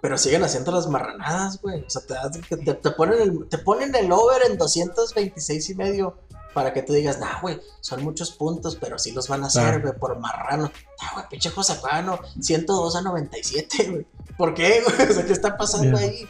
Pero 0.02 0.17
siguen 0.17 0.43
haciendo 0.43 0.71
las 0.73 0.88
marranadas, 0.89 1.62
güey. 1.62 1.82
O 1.86 1.89
sea, 1.89 2.02
te, 2.30 2.58
te, 2.58 2.73
te 2.73 2.91
ponen 2.91 3.21
el, 3.21 3.47
te 3.47 3.58
ponen 3.58 3.95
el 3.95 4.12
over 4.12 4.41
en 4.49 4.58
226 4.58 5.69
y 5.69 5.76
medio 5.76 6.17
para 6.54 6.73
que 6.73 6.84
tú 6.84 6.93
digas, 6.93 7.19
nah, 7.19 7.39
güey, 7.41 7.60
son 7.80 8.04
muchos 8.04 8.32
puntos, 8.32 8.76
pero 8.76 8.99
sí 8.99 9.12
los 9.13 9.28
van 9.30 9.43
a 9.43 9.47
hacer, 9.47 9.63
Claro. 9.63 9.82
güey, 9.82 9.93
por 9.97 10.19
marrano. 10.19 10.69
Ah, 11.02 11.12
güey, 11.15 11.26
pinche 11.30 11.49
José 11.49 11.76
Juano, 11.78 12.19
102 12.39 12.95
a 12.97 13.02
97, 13.02 13.89
güey. 13.89 14.06
¿Por 14.38 14.54
qué? 14.54 14.82
O 15.10 15.13
sea, 15.13 15.26
¿qué 15.26 15.34
está 15.34 15.58
pasando 15.58 15.98
ahí? 15.98 16.28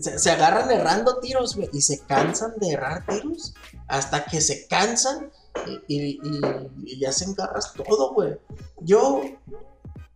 Se, 0.00 0.18
se 0.18 0.30
agarran 0.30 0.70
errando 0.70 1.18
tiros, 1.18 1.54
güey, 1.56 1.68
y 1.72 1.82
se 1.82 1.98
cansan 2.00 2.54
de 2.58 2.70
errar 2.72 3.04
tiros 3.06 3.54
hasta 3.88 4.24
que 4.24 4.40
se 4.40 4.66
cansan 4.66 5.30
y, 5.86 5.96
y, 5.96 6.20
y- 6.22 6.70
y 6.86 6.98
ya 7.00 7.12
se 7.12 7.26
engarras 7.26 7.74
todo, 7.74 8.14
güey. 8.14 8.38
Yo 8.80 9.22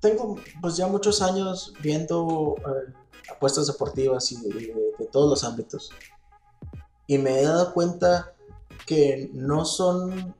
tengo 0.00 0.36
pues 0.62 0.76
ya 0.76 0.86
muchos 0.86 1.20
años 1.20 1.74
viendo 1.82 2.54
eh, 2.58 2.92
apuestas 3.30 3.66
deportivas 3.66 4.32
y 4.32 4.40
de, 4.40 4.48
de- 4.48 4.92
de 4.98 5.06
todos 5.06 5.28
los 5.28 5.44
ámbitos. 5.44 5.90
Y 7.06 7.18
me 7.18 7.38
he 7.38 7.44
dado 7.44 7.74
cuenta 7.74 8.32
que 8.86 9.30
no 9.34 9.64
son, 9.66 10.34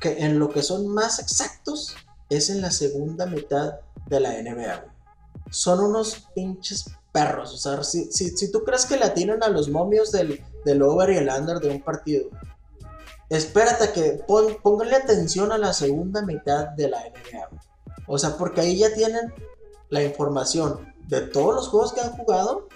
que 0.00 0.18
en 0.24 0.38
lo 0.38 0.50
que 0.50 0.62
son 0.62 0.86
más 0.86 1.18
exactos 1.18 1.96
es 2.30 2.48
en 2.48 2.60
la 2.60 2.70
segunda 2.70 3.26
mitad 3.26 3.80
de 4.06 4.20
la 4.20 4.30
NBA. 4.40 4.52
güey. 4.76 4.97
Son 5.50 5.80
unos 5.80 6.26
pinches 6.34 6.90
perros. 7.12 7.54
O 7.54 7.56
sea, 7.56 7.82
si, 7.84 8.10
si, 8.12 8.30
si 8.36 8.50
tú 8.52 8.62
crees 8.64 8.84
que 8.86 8.96
le 8.96 9.04
atinan 9.04 9.42
a 9.42 9.48
los 9.48 9.68
momios 9.68 10.12
del, 10.12 10.42
del 10.64 10.82
over 10.82 11.10
y 11.10 11.16
el 11.16 11.28
under 11.28 11.58
de 11.58 11.70
un 11.70 11.82
partido, 11.82 12.28
espérate 13.28 13.92
que 13.92 14.22
pon, 14.26 14.56
pónganle 14.62 14.96
atención 14.96 15.52
a 15.52 15.58
la 15.58 15.72
segunda 15.72 16.22
mitad 16.22 16.68
de 16.68 16.88
la 16.88 16.98
NBA. 17.00 17.48
O 18.06 18.18
sea, 18.18 18.36
porque 18.36 18.60
ahí 18.62 18.78
ya 18.78 18.92
tienen 18.94 19.32
la 19.90 20.02
información 20.02 20.92
de 21.08 21.22
todos 21.22 21.54
los 21.54 21.68
juegos 21.68 21.92
que 21.92 22.00
han 22.00 22.12
jugado 22.12 22.68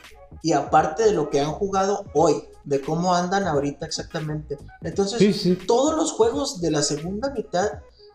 y 0.43 0.53
aparte 0.53 1.05
de 1.05 1.13
lo 1.13 1.31
que 1.31 1.41
han 1.41 1.53
jugado 1.53 2.05
hoy, 2.15 2.45
de 2.65 2.81
cómo 2.81 3.15
andan 3.15 3.47
ahorita 3.47 3.87
exactamente. 3.87 4.57
Entonces, 4.83 5.19
Sí, 5.19 5.33
sí. 5.33 5.55
todos 5.67 5.95
los 5.97 6.13
juegos 6.13 6.61
de 6.61 6.71
la 6.71 6.83
segunda 6.83 7.31
mitad, 7.31 7.71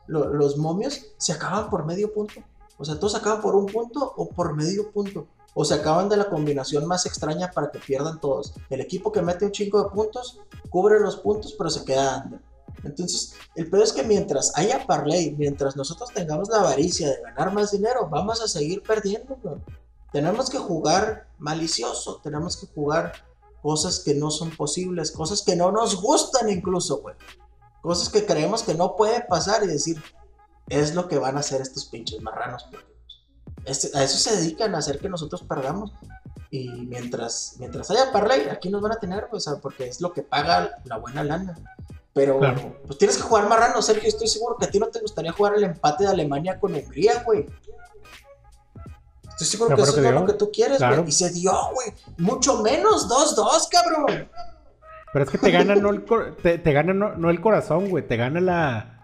lo- 0.08 0.34
los 0.34 0.58
momios, 0.58 1.06
se 1.18 1.34
acaban 1.34 1.70
por 1.70 1.86
medio 1.86 2.14
punto. 2.14 2.42
O 2.78 2.86
sea, 2.86 3.00
todos 3.00 3.16
acaban 3.16 3.42
por 3.42 3.56
un 3.56 3.66
punto 3.66 4.14
o 4.16 4.30
por 4.30 4.56
medio 4.56 4.92
punto. 4.92 5.28
O 5.54 5.66
se 5.66 5.74
acaban 5.74 6.08
de 6.08 6.18
la 6.18 6.30
combinación 6.30 6.86
más 6.86 7.06
extraña 7.06 7.52
para 7.52 7.72
que 7.72 7.80
pierdan 7.80 8.20
todos. 8.20 8.54
El 8.70 8.82
equipo 8.82 9.12
que 9.12 9.22
mete 9.22 9.46
un 9.46 9.52
chingo 9.52 9.84
de 9.84 9.90
puntos, 9.90 10.40
cubre 10.70 11.00
los 11.00 11.18
puntos, 11.18 11.56
pero 11.58 11.70
se 11.70 11.84
queda 11.84 12.24
under. 12.24 12.42
Entonces, 12.84 13.34
el 13.56 13.70
peor 13.70 13.84
es 13.84 13.94
que 13.94 14.04
mientras 14.04 14.56
haya 14.56 14.86
parlay, 14.86 15.36
mientras 15.38 15.76
nosotros 15.76 16.12
tengamos 16.14 16.50
la 16.50 16.60
avaricia 16.60 17.10
de 17.10 17.22
ganar 17.22 17.52
más 17.54 17.72
dinero, 17.72 18.08
vamos 18.10 18.42
a 18.42 18.48
seguir 18.48 18.84
perdiendo. 18.84 19.38
güey. 19.42 19.56
Tenemos 20.12 20.50
que 20.50 20.58
jugar 20.58 21.28
malicioso, 21.38 22.22
tenemos 22.24 22.58
que 22.58 22.68
jugar 22.68 23.14
cosas 23.62 24.00
que 24.00 24.14
no 24.14 24.32
son 24.32 24.56
posibles, 24.56 25.12
cosas 25.12 25.42
que 25.42 25.56
no 25.56 25.72
nos 25.72 26.02
gustan 26.02 26.50
incluso, 26.50 27.02
güey. 27.02 27.16
Cosas 27.82 28.10
que 28.10 28.26
creemos 28.26 28.64
que 28.64 28.76
no 28.76 28.96
puede 28.96 29.22
pasar 29.22 29.64
y 29.64 29.68
decir, 29.68 30.02
es 30.70 30.96
lo 30.96 31.08
que 31.08 31.18
van 31.18 31.38
a 31.38 31.40
hacer 31.42 31.62
estos 31.62 31.86
pinches 31.86 32.22
marranos. 32.22 32.68
este- 33.66 33.98
a 33.98 34.04
eso 34.04 34.18
se 34.18 34.34
dedican, 34.38 34.74
a 34.76 34.78
hacer 34.78 34.98
que 35.00 35.10
nosotros 35.10 35.44
perdamos. 35.44 35.92
Y 36.50 36.70
mientras, 36.86 37.56
mientras 37.60 37.92
haya 37.92 38.14
parlay, 38.14 38.48
aquí 38.50 38.70
nos 38.70 38.82
van 38.82 38.94
a 38.94 39.00
tener, 39.00 39.28
pues, 39.30 39.46
porque 39.62 39.88
es 39.88 40.00
lo 40.00 40.14
que 40.14 40.22
paga 40.24 40.72
la 40.86 40.98
buena 40.98 41.22
lana. 41.24 41.58
Pero, 42.14 42.40
Claro. 42.40 42.78
pues 42.88 42.98
tienes 42.98 43.18
que 43.18 43.24
jugar 43.24 43.50
marrano, 43.50 43.82
Sergio. 43.82 44.08
Estoy 44.08 44.28
seguro 44.30 44.56
que 44.58 44.66
a 44.66 44.72
ti 44.72 44.80
no 44.80 44.88
te 44.88 45.02
gustaría 45.02 45.34
jugar 45.34 45.56
el 45.56 45.66
empate 45.66 46.06
de 46.06 46.12
Alemania 46.12 46.58
con 46.60 46.74
Hungría, 46.76 47.24
güey. 47.24 47.46
Estoy 49.32 49.48
seguro 49.48 49.76
que 49.76 49.82
eso 49.82 49.94
que 49.96 50.08
es 50.08 50.14
lo 50.14 50.26
que 50.26 50.34
tú 50.34 50.50
quieres, 50.52 50.80
güey. 50.80 50.90
Claro. 50.90 51.04
Y 51.08 51.12
se 51.12 51.30
dio, 51.32 51.52
güey. 51.74 51.94
Mucho 52.18 52.62
menos 52.64 53.08
2-2, 53.08 53.68
cabrón. 53.70 54.30
Pero 55.14 55.26
es 55.26 55.32
que 55.32 55.38
te 55.38 55.52
gana 55.52 55.76
no 55.76 55.90
el, 55.92 56.06
te, 56.42 56.58
te 56.58 56.72
gana 56.74 56.94
no, 56.94 57.16
no 57.16 57.30
el 57.30 57.40
corazón, 57.42 57.90
güey. 57.90 58.08
Te 58.08 58.18
gana 58.18 58.40
la. 58.42 58.97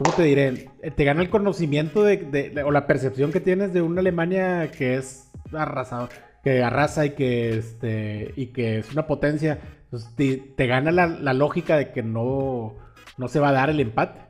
¿Cómo 0.00 0.12
te 0.16 0.22
diré? 0.22 0.70
Eh, 0.80 0.90
Te 0.90 1.04
gana 1.04 1.20
el 1.20 1.28
conocimiento 1.28 2.02
de, 2.02 2.16
de- 2.16 2.48
de- 2.50 2.62
o 2.62 2.70
la 2.70 2.86
percepción 2.86 3.30
que 3.32 3.40
tienes 3.40 3.74
de 3.74 3.82
una 3.82 4.00
Alemania 4.00 4.70
que 4.70 4.96
es 4.96 5.30
arrasador, 5.52 6.08
que 6.42 6.62
arrasa 6.62 7.04
y 7.04 7.10
que, 7.10 7.58
este, 7.58 8.32
y 8.34 8.46
que 8.46 8.78
es 8.78 8.90
una 8.92 9.06
potencia. 9.06 9.58
Entonces 9.84 10.14
te, 10.16 10.36
te 10.56 10.66
gana 10.66 10.90
la, 10.90 11.06
la 11.06 11.34
lógica 11.34 11.76
de 11.76 11.92
que 11.92 12.02
no, 12.02 12.74
no 13.18 13.28
se 13.28 13.40
va 13.40 13.50
a 13.50 13.52
dar 13.52 13.68
el 13.68 13.80
empate. 13.80 14.20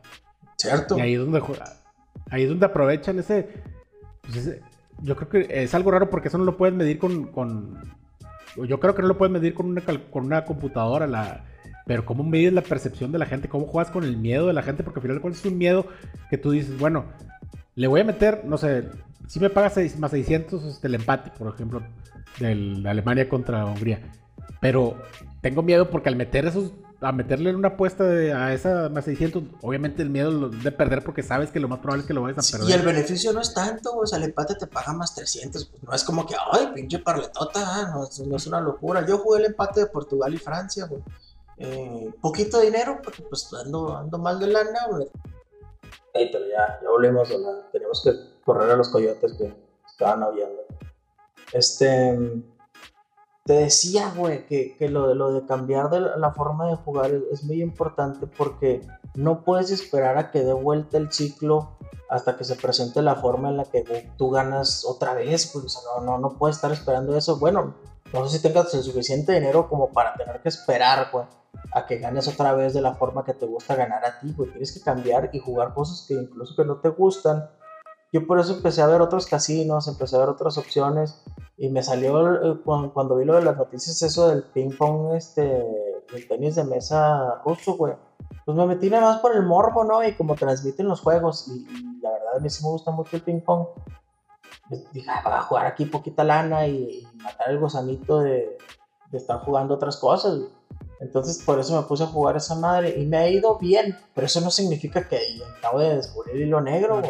¿Cierto? 0.56 0.98
Y 0.98 1.00
ahí 1.02 1.14
es 1.14 1.20
donde, 1.20 1.40
ahí 2.30 2.42
es 2.42 2.48
donde 2.48 2.66
aprovechan 2.66 3.18
ese, 3.20 3.48
pues 4.22 4.36
ese- 4.38 4.60
Yo 5.02 5.14
creo 5.16 5.28
que 5.28 5.62
es 5.62 5.72
algo 5.74 5.92
raro 5.92 6.10
porque 6.10 6.28
eso 6.28 6.38
no 6.38 6.44
lo 6.44 6.56
puedes 6.56 6.74
medir 6.74 6.98
con. 6.98 7.26
con- 7.28 7.78
yo 8.66 8.80
creo 8.80 8.96
que 8.96 9.02
no 9.02 9.06
lo 9.08 9.16
puedes 9.16 9.32
medir 9.32 9.54
con 9.54 9.66
una, 9.66 9.80
con 9.82 10.24
una 10.26 10.44
computadora. 10.44 11.06
La, 11.06 11.44
pero 11.86 12.04
cómo 12.04 12.22
mides 12.24 12.52
la 12.52 12.62
percepción 12.62 13.12
de 13.12 13.18
la 13.18 13.26
gente, 13.26 13.48
cómo 13.48 13.66
juegas 13.66 13.92
con 13.92 14.04
el 14.04 14.16
miedo 14.16 14.46
de 14.46 14.52
la 14.52 14.62
gente, 14.62 14.82
porque 14.82 14.98
al 15.00 15.02
final 15.02 15.20
cuentas 15.20 15.44
es 15.44 15.50
un 15.50 15.58
miedo 15.58 15.86
que 16.30 16.38
tú 16.38 16.50
dices, 16.52 16.78
bueno, 16.78 17.04
le 17.74 17.86
voy 17.86 18.00
a 18.00 18.04
meter, 18.04 18.42
no 18.44 18.58
sé, 18.58 18.88
si 19.26 19.40
me 19.40 19.50
pagas 19.50 19.76
más 19.98 20.10
600 20.10 20.64
este, 20.64 20.86
el 20.88 20.94
empate, 20.96 21.30
por 21.38 21.52
ejemplo, 21.54 21.82
de 22.38 22.82
Alemania 22.88 23.28
contra 23.28 23.64
Hungría. 23.64 24.00
Pero 24.60 24.96
tengo 25.40 25.62
miedo 25.62 25.88
porque 25.90 26.08
al 26.08 26.16
meter 26.16 26.44
esos, 26.46 26.72
a 27.00 27.12
meterle 27.12 27.54
una 27.54 27.68
apuesta 27.68 28.04
de- 28.04 28.34
a 28.34 28.52
esa 28.52 28.90
más 28.90 29.06
600, 29.06 29.42
obviamente 29.62 30.02
el 30.02 30.10
miedo 30.10 30.50
de 30.50 30.70
perder 30.72 31.02
porque 31.02 31.22
sabes 31.22 31.50
que 31.50 31.58
lo 31.60 31.66
más 31.68 31.78
probable 31.78 32.02
es 32.02 32.06
que 32.06 32.12
lo 32.12 32.20
vayas 32.22 32.38
a 32.38 32.42
Sí, 32.42 32.52
perder. 32.52 32.68
y 32.68 32.72
el 32.74 32.82
beneficio 32.82 33.32
no 33.32 33.40
es 33.40 33.54
tanto. 33.54 33.96
O 33.96 34.06
sea, 34.06 34.18
el 34.18 34.24
empate 34.24 34.54
te 34.56 34.66
paga 34.66 34.92
más 34.92 35.14
300. 35.14 35.64
Pues 35.64 35.82
no 35.82 35.92
es 35.94 36.04
como 36.04 36.26
que, 36.26 36.34
ay, 36.52 36.68
pinche 36.74 36.98
parletota, 36.98 37.60
ah, 37.64 37.90
no, 37.94 38.26
no 38.26 38.36
es 38.36 38.46
una 38.46 38.60
locura. 38.60 39.06
Yo 39.06 39.16
jugué 39.18 39.38
el 39.40 39.46
empate 39.46 39.80
de 39.80 39.86
Portugal 39.86 40.34
y 40.34 40.38
Francia, 40.38 40.84
güey. 40.86 41.00
Eh, 41.62 42.10
poquito 42.22 42.58
dinero, 42.60 43.00
porque 43.04 43.22
pues 43.22 43.52
ando, 43.52 43.94
ando 43.94 44.16
mal 44.16 44.40
de 44.40 44.46
lana, 44.46 44.86
güey. 44.88 45.10
Ey, 46.14 46.30
pero 46.32 46.46
ya, 46.46 46.80
ya 46.82 46.88
volvimos, 46.88 47.28
¿verdad? 47.28 47.68
Tenemos 47.70 48.02
que 48.02 48.12
correr 48.42 48.70
a 48.70 48.76
los 48.76 48.88
coyotes 48.88 49.34
que 49.34 49.54
estaban 49.86 50.22
aullando. 50.22 50.62
Este. 51.52 52.18
Te 53.44 53.52
decía, 53.54 54.12
güey, 54.16 54.46
que, 54.46 54.76
que 54.76 54.88
lo, 54.88 55.08
de, 55.08 55.14
lo 55.14 55.32
de 55.32 55.44
cambiar 55.44 55.90
de 55.90 56.00
la, 56.00 56.32
forma 56.32 56.68
de 56.68 56.76
jugar 56.76 57.10
es, 57.10 57.22
es 57.32 57.44
muy 57.44 57.62
importante 57.62 58.26
porque 58.26 58.86
no 59.14 59.44
puedes 59.44 59.70
esperar 59.70 60.18
a 60.18 60.30
que 60.30 60.44
dé 60.44 60.52
vuelta 60.52 60.98
el 60.98 61.10
ciclo 61.10 61.76
hasta 62.08 62.36
que 62.36 62.44
se 62.44 62.56
presente 62.56 63.02
la 63.02 63.16
forma 63.16 63.48
en 63.48 63.56
la 63.56 63.64
que 63.64 64.12
tú 64.16 64.30
ganas 64.30 64.84
otra 64.84 65.14
vez, 65.14 65.50
pues, 65.52 65.64
o 65.64 65.68
sea, 65.68 65.82
no, 65.96 66.00
no, 66.02 66.18
no 66.18 66.38
puedes 66.38 66.56
estar 66.56 66.70
esperando 66.70 67.16
eso. 67.16 67.38
Bueno, 67.38 67.74
no 68.12 68.28
sé 68.28 68.36
si 68.36 68.42
tengas 68.42 68.72
el 68.74 68.82
suficiente 68.82 69.32
dinero 69.32 69.68
como 69.68 69.90
para 69.90 70.14
tener 70.14 70.40
que 70.42 70.48
esperar, 70.48 71.08
güey, 71.10 71.24
a 71.72 71.86
que 71.86 71.98
ganes 71.98 72.28
otra 72.28 72.52
vez 72.54 72.74
de 72.74 72.80
la 72.80 72.94
forma 72.94 73.24
que 73.24 73.34
te 73.34 73.46
gusta 73.46 73.74
ganar 73.74 74.04
a 74.04 74.18
ti, 74.18 74.32
güey. 74.32 74.50
Tienes 74.50 74.72
que 74.72 74.80
cambiar 74.80 75.30
y 75.32 75.38
jugar 75.38 75.74
cosas 75.74 76.04
que 76.06 76.14
incluso 76.14 76.54
que 76.56 76.64
no 76.64 76.76
te 76.76 76.88
gustan. 76.88 77.48
Yo 78.12 78.26
por 78.26 78.40
eso 78.40 78.54
empecé 78.54 78.82
a 78.82 78.86
ver 78.86 79.00
otros 79.00 79.26
casinos, 79.26 79.86
empecé 79.86 80.16
a 80.16 80.20
ver 80.20 80.28
otras 80.28 80.58
opciones 80.58 81.22
y 81.56 81.68
me 81.68 81.82
salió 81.82 82.34
eh, 82.34 82.60
cuando, 82.64 82.92
cuando 82.92 83.16
vi 83.16 83.24
lo 83.24 83.34
de 83.34 83.42
las 83.44 83.56
noticias 83.56 84.02
eso 84.02 84.28
del 84.28 84.42
ping 84.42 84.76
pong, 84.76 85.14
este, 85.14 85.42
del 85.42 86.26
tenis 86.26 86.56
de 86.56 86.64
mesa 86.64 87.40
ruso, 87.44 87.74
güey 87.74 87.94
pues 88.44 88.56
me 88.56 88.66
metí 88.66 88.90
nada 88.90 89.12
más 89.12 89.20
por 89.20 89.34
el 89.34 89.44
morbo, 89.44 89.84
¿no? 89.84 90.02
Y 90.04 90.14
como 90.14 90.34
transmiten 90.34 90.88
los 90.88 91.00
juegos, 91.00 91.48
y, 91.48 91.64
la 92.00 92.10
verdad 92.10 92.36
a 92.36 92.40
mí 92.40 92.50
sí 92.50 92.64
me 92.64 92.70
gusta 92.70 92.90
mucho 92.90 93.16
el 93.16 93.22
ping 93.22 93.40
pong. 93.40 93.66
Pues 94.68 94.92
dije, 94.92 95.10
ah, 95.10 95.22
voy 95.24 95.32
a 95.34 95.42
jugar 95.42 95.66
aquí 95.66 95.84
poquita 95.84 96.24
lana 96.24 96.66
y, 96.66 97.06
matar 97.22 97.50
el 97.50 97.58
gusanito 97.58 98.20
de, 98.20 98.58
estar 99.12 99.40
jugando 99.40 99.74
otras 99.74 99.96
cosas. 99.96 100.38
Entonces 101.00 101.42
por 101.44 101.58
eso 101.58 101.80
me 101.80 101.86
puse 101.86 102.04
a 102.04 102.08
jugar 102.08 102.36
esa 102.36 102.54
madre 102.54 102.94
y 102.98 103.06
me 103.06 103.16
ha 103.16 103.28
ido 103.28 103.58
bien, 103.58 103.96
pero 104.14 104.26
eso 104.26 104.40
no 104.42 104.50
significa 104.50 105.08
que 105.08 105.18
acabo 105.58 105.80
de 105.80 105.96
descubrir 105.96 106.36
el 106.36 106.42
hilo 106.42 106.60
negro. 106.60 107.02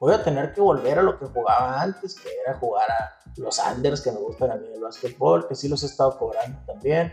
Voy 0.00 0.12
a 0.12 0.22
tener 0.22 0.52
que 0.52 0.60
volver 0.60 0.98
a 0.98 1.02
lo 1.02 1.18
que 1.18 1.26
jugaba 1.26 1.80
antes, 1.80 2.16
que 2.16 2.28
era 2.44 2.58
jugar 2.58 2.90
a 2.90 3.16
los 3.36 3.58
Anders 3.60 4.00
que 4.00 4.12
me 4.12 4.18
gustan 4.18 4.50
a 4.50 4.56
mí 4.56 4.68
del 4.68 4.82
básquetbol, 4.82 5.48
que 5.48 5.54
sí 5.54 5.68
los 5.68 5.82
he 5.84 5.86
estado 5.86 6.18
cobrando 6.18 6.58
también, 6.66 7.12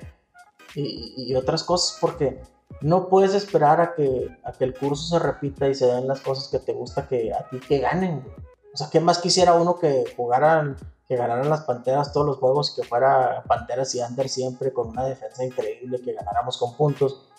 y, 0.76 1.34
otras 1.36 1.64
cosas, 1.64 1.98
porque 2.02 2.42
no 2.82 3.08
puedes 3.08 3.36
esperar 3.36 3.80
a 3.80 3.94
que, 3.94 4.36
a 4.44 4.52
que 4.52 4.64
el 4.64 4.74
curso 4.74 5.04
se 5.04 5.24
repita 5.24 5.68
y 5.68 5.76
se 5.76 5.86
den 5.86 6.08
las 6.08 6.22
cosas 6.22 6.48
que 6.48 6.60
te 6.60 6.74
gusta 6.74 7.08
que 7.08 7.32
a 7.32 7.48
ti 7.48 7.60
que 7.60 7.78
ganen. 7.78 8.26
O 8.74 8.78
sea, 8.78 8.90
¿qué 8.92 9.00
más 9.00 9.20
quisiera 9.20 9.54
uno 9.54 9.78
que 9.78 10.04
jugaran, 10.18 10.76
que 11.14 11.20
ganaran 11.20 11.48
las 11.50 11.62
Panteras 11.62 12.12
todos 12.12 12.26
los 12.26 12.38
juegos, 12.38 12.72
que 12.76 12.84
fuera 12.84 13.44
Panteras 13.48 13.94
y 13.94 14.02
Under 14.02 14.28
siempre 14.28 14.74
con 14.74 14.88
una 14.90 15.06
defensa 15.06 15.46
increíble, 15.46 16.02
que 16.02 16.14
ganáramos 16.14 16.58
con 16.58 16.76
puntos? 16.76 17.30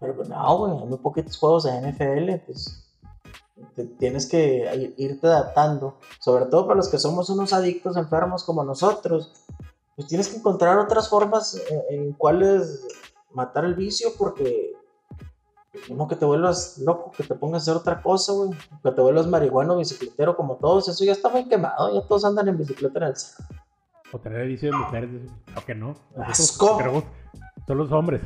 Pero 0.00 0.16
pues 0.16 0.28
no, 0.28 0.58
güey, 0.58 0.78
hay 0.78 0.86
muy 0.86 0.98
poquitos 0.98 1.38
juegos 1.38 1.64
de 1.64 1.70
NFL, 1.80 2.44
pues 2.44 2.86
te- 3.76 3.84
tienes 3.84 4.26
que 4.26 4.94
irte 4.96 5.26
adaptando, 5.28 5.94
sobre 6.18 6.46
todo 6.46 6.66
para 6.66 6.76
los 6.78 6.88
que 6.88 6.98
somos 6.98 7.30
unos 7.30 7.52
adictos 7.52 7.96
enfermos 7.96 8.42
como 8.42 8.64
nosotros, 8.64 9.32
pues 9.94 10.08
tienes 10.08 10.28
que 10.28 10.36
encontrar 10.38 10.78
otras 10.78 11.08
formas 11.08 11.54
eh, 11.54 11.84
en 11.90 12.12
cuales 12.14 12.86
matar 13.32 13.64
el 13.64 13.74
vicio 13.74 14.08
porque 14.18 14.72
uno 15.88 16.08
que 16.08 16.16
te 16.16 16.24
vuelvas 16.24 16.78
loco, 16.78 17.12
que 17.12 17.22
te 17.22 17.34
pongas 17.34 17.62
a 17.62 17.70
hacer 17.70 17.80
otra 17.80 18.02
cosa, 18.02 18.32
güey, 18.32 18.50
que 18.82 18.90
te 18.90 19.00
vuelvas 19.00 19.26
marihuano, 19.26 19.76
bicicletero 19.78 20.36
como 20.36 20.56
todos, 20.56 20.88
eso 20.88 21.04
ya 21.04 21.12
está 21.12 21.28
muy 21.28 21.48
quemado, 21.48 21.94
ya 21.94 22.06
todos 22.06 22.24
andan 22.24 22.48
en 22.48 22.58
bicicleta 22.58 22.98
en 22.98 23.04
el 23.04 23.16
cerro. 23.16 23.48
O 24.12 24.18
tener 24.18 24.40
edición 24.40 24.72
de 24.72 24.78
mujeres, 24.78 25.10
o 25.56 25.64
que 25.64 25.74
no. 25.74 25.94
Asco. 26.16 26.76
queremos- 26.78 27.04
son 27.66 27.78
los 27.78 27.92
hombres. 27.92 28.22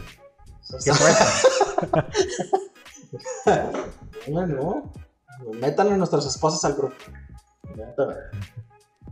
¿Qué 0.84 0.90
pasa? 0.90 2.06
No, 4.28 4.46
no. 4.46 4.92
Metan 5.60 5.92
a 5.92 5.96
nuestras 5.96 6.24
esposas 6.26 6.64
al 6.64 6.74
grupo. 6.74 6.94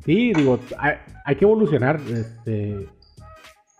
Sí, 0.05 0.33
digo, 0.33 0.59
hay, 0.79 0.95
hay 1.25 1.37
que 1.37 1.45
evolucionar. 1.45 2.01
Este, 2.01 2.89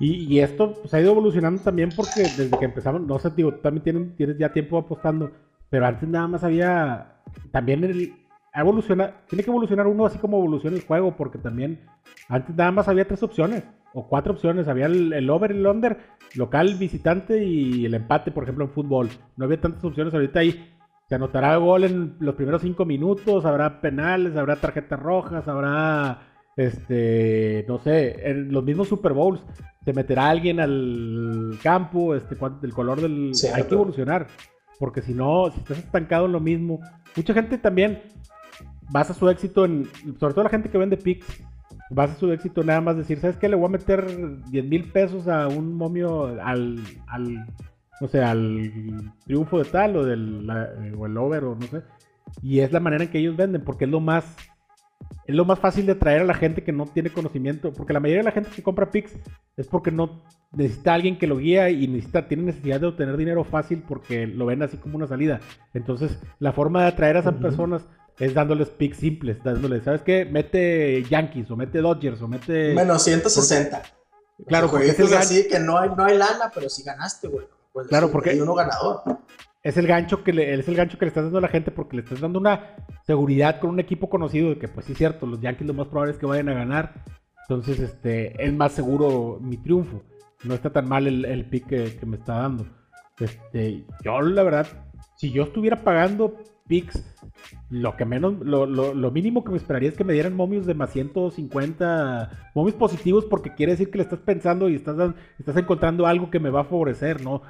y, 0.05 0.41
esto 0.41 0.75
pues, 0.81 0.93
ha 0.95 1.01
ido 1.01 1.13
evolucionando 1.13 1.63
también 1.63 1.91
porque 1.95 2.23
desde 2.23 2.59
que 2.59 2.65
empezamos, 2.65 3.03
no 3.03 3.19
sé, 3.21 3.31
digo, 3.31 3.53
tú 3.53 3.61
también 3.61 4.13
tienes, 4.17 4.37
ya 4.37 4.53
tiempo 4.53 4.77
apostando, 4.77 5.31
pero 5.71 5.87
antes 5.87 6.09
nada 6.09 6.27
más 6.27 6.43
había, 6.43 7.19
también 7.53 8.13
evoluciona, 8.53 9.15
tiene 9.29 9.45
que 9.45 9.51
evolucionar 9.51 9.87
uno 9.87 10.05
así 10.05 10.19
como 10.19 10.39
evoluciona 10.39 10.77
el 10.77 10.85
juego, 10.85 11.17
porque 11.17 11.39
también 11.39 11.81
antes 12.29 12.57
nada 12.57 12.73
más 12.73 12.89
había 12.89 13.07
tres 13.07 13.23
opciones, 13.23 13.63
o 13.95 14.09
cuatro 14.09 14.33
opciones, 14.33 14.67
había 14.67 14.87
el, 14.87 15.13
el 15.13 15.31
over, 15.31 15.53
el 15.53 15.67
under, 15.67 15.99
local, 16.35 16.75
visitante 16.75 17.45
y 17.45 17.85
el 17.85 17.95
empate, 17.95 18.33
por 18.33 18.43
ejemplo, 18.43 18.65
en 18.65 18.71
fútbol. 18.71 19.09
No 19.37 19.45
había 19.45 19.61
tantas 19.61 19.85
opciones, 19.85 20.15
ahorita 20.15 20.41
ahí 20.41 20.69
se 21.09 21.15
anotará 21.15 21.57
gol 21.57 21.85
en 21.85 22.17
los 22.21 22.35
primeros 22.35 22.63
cinco 22.63 22.85
minutos, 22.85 23.45
habrá 23.45 23.81
penales, 23.81 24.37
habrá 24.37 24.57
tarjetas 24.57 24.99
rojas, 24.99 25.47
habrá, 25.47 26.32
este, 26.57 27.65
no 27.69 27.79
sé, 27.79 28.29
en 28.31 28.53
los 28.53 28.65
mismos 28.65 28.89
Super 28.89 29.13
Bowls, 29.13 29.41
se 29.85 29.93
meterá 29.93 30.29
alguien 30.31 30.61
al 30.61 31.59
campo, 31.63 32.15
este, 32.15 32.37
del 32.61 32.73
color 32.73 33.01
del... 33.01 33.35
Cierto. 33.35 33.57
Hay 33.57 33.65
que 33.65 33.75
evolucionar, 33.75 34.27
porque 34.79 35.03
si 35.03 35.13
no, 35.15 35.51
si 35.51 35.59
estás 35.61 35.79
estancado 35.79 36.27
en 36.27 36.33
lo 36.33 36.41
mismo, 36.41 36.81
mucha 37.17 37.35
gente 37.35 37.59
también 37.59 38.01
basa 38.91 39.15
su 39.15 39.29
éxito 39.29 39.65
en, 39.65 39.87
sobre 40.21 40.35
todo 40.35 40.45
la 40.45 40.51
gente 40.51 40.69
que 40.71 40.79
vende 40.79 40.97
picks, 40.97 41.27
basa 41.91 42.15
su 42.15 42.31
éxito 42.33 42.63
nada 42.63 42.81
más 42.81 42.97
decir, 42.97 43.19
¿sabes 43.19 43.37
qué? 43.37 43.49
Le 43.49 43.57
voy 43.57 43.67
a 43.67 43.71
meter 43.71 44.07
10 44.51 44.65
mil 44.67 44.91
pesos 44.93 45.29
a 45.29 45.49
un 45.49 45.75
momio 45.75 46.27
al, 46.43 46.79
al, 47.09 47.47
no 48.01 48.09
sé, 48.09 48.23
al 48.23 49.13
triunfo 49.25 49.59
de 49.59 49.65
tal 49.65 49.97
o, 49.97 50.05
del, 50.05 50.47
la- 50.47 50.71
o 50.97 51.07
el 51.07 51.17
over 51.17 51.45
o 51.45 51.55
no 51.55 51.67
sé. 51.67 51.83
Y 52.43 52.61
es 52.61 52.73
la 52.73 52.81
manera 52.81 53.05
en 53.05 53.11
que 53.11 53.19
ellos 53.19 53.37
venden, 53.37 53.63
porque 53.65 53.85
es 53.85 53.91
lo 53.91 54.01
más, 54.01 54.37
es 55.27 55.35
lo 55.35 55.45
más 55.45 55.59
fácil 55.59 55.87
de 55.87 55.93
atraer 55.93 56.23
a 56.23 56.25
la 56.25 56.35
gente 56.35 56.63
que 56.65 56.73
no 56.73 56.87
tiene 56.87 57.11
conocimiento, 57.11 57.73
porque 57.73 57.93
la 57.93 58.01
mayoría 58.01 58.21
de 58.21 58.25
la 58.27 58.33
gente 58.33 58.51
que 58.55 58.63
compra 58.63 58.91
picks 58.91 59.13
es 59.57 59.67
porque 59.69 59.91
no 59.91 60.23
necesita 60.53 60.93
a 60.93 60.95
alguien 60.95 61.19
que 61.19 61.27
lo 61.27 61.39
guía 61.39 61.71
y 61.71 61.87
necesita, 61.89 62.29
tiene 62.29 62.43
necesidad 62.45 62.81
de 62.81 62.87
obtener 62.89 63.17
dinero 63.17 63.45
fácil 63.45 63.83
porque 63.87 64.27
lo 64.27 64.47
ven 64.47 64.63
así 64.63 64.77
como 64.77 64.97
una 64.97 65.07
salida. 65.07 65.41
Entonces, 65.75 66.19
la 66.39 66.53
forma 66.53 66.83
de 66.83 66.89
atraer 66.89 67.17
a 67.17 67.21
esas 67.21 67.35
personas 67.35 67.83
es 68.19 68.35
dándoles 68.35 68.69
picks 68.69 68.99
simples, 68.99 69.43
dándoles, 69.43 69.85
¿sabes 69.85 70.03
qué? 70.03 70.25
Mete 70.25 71.03
Yankees 71.05 71.51
o 71.51 71.57
mete 71.57 71.79
Dodgers 71.81 72.21
o 72.23 72.29
mete... 72.29 72.75
Menos 72.75 73.03
160. 73.03 73.83
Claro, 74.47 74.67
O 74.67 74.69
sea, 74.69 74.79
porque 74.79 74.89
es 74.89 74.99
el 74.99 75.07
jueguitos 75.07 75.11
gan- 75.11 75.23
así 75.23 75.49
que 75.49 75.59
no 75.61 75.79
hay, 75.79 75.91
no 75.97 76.05
hay 76.05 76.19
lana, 76.19 76.51
pero 76.55 76.69
sí 76.69 76.83
ganaste, 76.83 77.29
güey. 77.29 77.47
Pues, 77.73 77.87
Claro, 77.89 78.11
porque- 78.11 78.31
Hay 78.31 78.41
uno 78.41 78.55
ganador. 78.55 79.01
Es 79.63 79.77
el 79.77 79.87
gancho 79.87 80.25
que 80.25 80.33
le, 80.33 80.55
es 80.55 80.67
el 80.69 80.75
gancho 80.75 80.99
que 80.99 81.05
le 81.05 81.09
estás 81.11 81.25
dando 81.25 81.39
a 81.39 81.43
la 81.43 81.49
gente 81.49 81.71
porque 81.71 81.97
le 81.97 82.03
estás 82.03 82.21
dando 82.21 82.39
una 82.41 82.77
seguridad 83.07 83.61
con 83.61 83.71
un 83.71 83.81
equipo 83.81 84.09
conocido 84.11 84.51
de 84.51 84.59
que 84.59 84.69
pues 84.69 84.87
sí 84.87 84.93
es 84.93 84.99
cierto, 84.99 85.27
los 85.27 85.41
Yankees 85.41 85.67
lo 85.67 85.75
más 85.75 85.87
probable 85.89 86.13
es 86.13 86.19
que 86.19 86.27
vayan 86.27 86.49
a 86.49 86.55
ganar. 86.55 87.05
Entonces, 87.49 87.81
este, 87.81 88.43
es 88.43 88.53
más 88.53 88.73
seguro 88.73 89.39
mi 89.41 89.57
triunfo. 89.57 90.03
No 90.45 90.55
está 90.55 90.71
tan 90.71 90.89
mal 90.89 91.07
el, 91.07 91.45
pick 91.47 91.67
que, 91.67 92.07
me 92.07 92.17
está 92.17 92.35
dando. 92.37 92.67
Este, 93.21 93.85
yo 94.05 94.21
la 94.23 94.43
verdad, 94.43 94.67
si 95.17 95.31
yo 95.31 95.45
estuviera 95.45 95.77
pagando 95.77 96.35
picks, 96.67 97.05
lo 97.71 97.97
que 97.97 98.05
menos, 98.05 98.39
lo, 98.41 98.67
lo- 98.67 99.11
mínimo 99.11 99.45
que 99.45 99.51
me 99.51 99.57
esperaría 99.59 99.89
es 99.89 99.97
que 99.97 100.05
me 100.05 100.13
dieran 100.15 100.35
momios 100.35 100.67
de 100.67 100.75
más 100.75 100.91
150, 100.91 102.51
momios 102.55 102.77
positivos 102.77 103.25
porque 103.27 103.55
quiere 103.55 103.73
decir 103.73 103.91
que 103.91 103.99
le 103.99 104.05
estás 104.05 104.21
pensando 104.21 104.69
y 104.69 104.75
estás, 104.77 104.97
estás 105.39 105.57
encontrando 105.57 106.07
algo 106.07 106.31
que 106.31 106.41
me 106.41 106.51
va 106.51 106.63
a 106.63 106.65
favorecer, 106.65 107.23
¿no? 107.23 107.43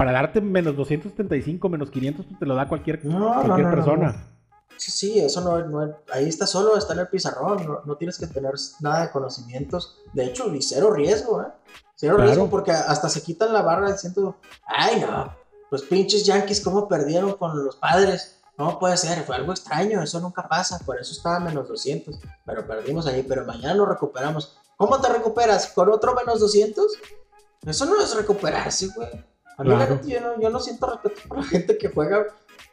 Para 0.00 0.12
darte 0.12 0.40
menos 0.40 0.74
275, 0.76 1.68
menos 1.68 1.90
500, 1.90 2.24
pues 2.24 2.38
te 2.38 2.46
lo 2.46 2.54
da 2.54 2.66
cualquier, 2.66 3.04
No, 3.04 3.18
no, 3.18 3.34
cualquier 3.34 3.66
no, 3.66 3.68
no, 3.68 3.70
persona. 3.70 4.26
Sí, 4.78 4.90
sí, 4.90 5.20
eso 5.20 5.42
no, 5.42 5.94
ahí 6.10 6.26
está 6.26 6.46
solo, 6.46 6.74
está 6.78 6.94
en 6.94 7.00
el 7.00 7.08
pizarrón, 7.08 7.80
no, 7.84 7.96
tienes 7.96 8.16
que 8.16 8.26
tener 8.26 8.54
nada 8.80 9.02
de 9.02 9.10
conocimientos. 9.10 9.98
De 10.14 10.24
hecho, 10.24 10.48
ni 10.50 10.62
cero 10.62 10.90
riesgo, 10.90 11.42
¿eh? 11.42 11.48
Cero 11.96 12.14
Claro. 12.14 12.30
riesgo 12.30 12.48
porque 12.48 12.70
hasta 12.70 13.10
se 13.10 13.22
quitan 13.22 13.52
la 13.52 13.60
barra 13.60 13.92
diciendo, 13.92 14.36
ay 14.64 15.02
no, 15.02 15.34
los 15.70 15.82
pinches 15.82 16.24
Yankees 16.24 16.62
cómo 16.62 16.88
perdieron 16.88 17.34
con 17.34 17.62
los 17.62 17.76
padres. 17.76 18.40
No 18.56 18.78
puede 18.78 18.96
ser, 18.96 19.22
fue 19.24 19.36
algo 19.36 19.52
extraño, 19.52 20.02
eso 20.02 20.18
nunca 20.18 20.48
pasa, 20.48 20.78
por 20.78 20.98
eso 20.98 21.12
estaba 21.12 21.40
menos 21.40 21.68
200, 21.68 22.18
pero 22.46 22.66
perdimos 22.66 23.06
ahí, 23.06 23.22
pero 23.22 23.44
mañana 23.44 23.74
lo 23.74 23.84
recuperamos. 23.84 24.56
¿Cómo 24.78 24.98
te 24.98 25.12
recuperas? 25.12 25.66
¿Con 25.74 25.90
otro 25.90 26.14
menos 26.14 26.40
200? 26.40 26.86
Eso 27.66 27.84
no 27.84 28.00
es 28.00 28.16
recuperarse, 28.16 28.88
güey. 28.96 29.28
Claro. 29.62 30.00
yo 30.04 30.20
no, 30.20 30.40
yo 30.40 30.50
no 30.50 30.60
siento 30.60 30.86
respeto 30.86 31.28
por 31.28 31.38
la 31.38 31.44
gente 31.44 31.76
que 31.76 31.88
juega 31.88 32.26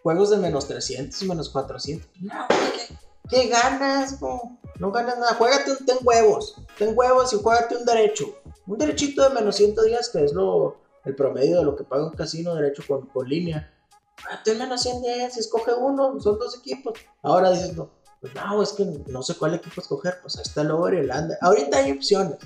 juegos 0.04 0.30
de 0.30 0.38
menos 0.38 0.68
300, 0.68 1.22
menos 1.24 1.50
400. 1.50 2.10
No, 2.22 2.34
güey, 2.48 2.72
¿qué, 2.72 2.98
qué 3.30 3.48
ganas? 3.48 4.20
No 4.80 4.92
ganas 4.92 5.18
nada. 5.18 5.34
Juégate 5.34 5.72
un 5.72 5.86
ten 5.86 5.98
huevos. 6.04 6.56
Ten 6.78 6.94
huevos 6.96 7.34
y 7.34 7.38
juégate 7.38 7.76
un 7.78 7.86
derecho. 7.86 8.36
Un 8.66 8.78
derechito 8.78 9.28
de 9.28 9.36
menos 9.36 9.56
110, 9.56 10.10
que 10.10 10.24
es 10.24 10.34
lo, 10.34 10.78
el 11.06 11.16
promedio 11.16 11.60
de 11.60 11.66
lo 11.66 11.76
que 11.76 11.84
paga 11.84 12.06
un 12.06 12.14
casino 12.14 12.56
derecho 12.56 12.84
con, 12.88 13.08
con 13.08 13.28
línea. 13.28 13.74
Juégate 14.22 14.52
un 14.52 14.58
menos 14.60 14.82
110 14.82 15.36
y 15.36 15.40
escoge 15.40 15.74
uno. 15.74 16.20
Son 16.22 16.38
dos 16.38 16.58
equipos. 16.58 16.94
Ahora 17.22 17.52
dices, 17.52 17.76
no, 17.76 17.90
pues 18.22 18.34
no, 18.36 18.62
es 18.62 18.74
que 18.74 18.86
no 18.86 19.24
sé 19.24 19.36
cuál 19.36 19.56
equipo 19.56 19.82
escoger. 19.82 20.20
Pues 20.22 20.38
ahí 20.38 20.44
está 20.44 20.62
el 20.62 20.72
over 20.72 20.94
y 20.94 20.98
el 21.00 21.12
under. 21.12 21.38
Ahorita 21.42 21.80
hay 21.80 21.92
opciones. 21.92 22.38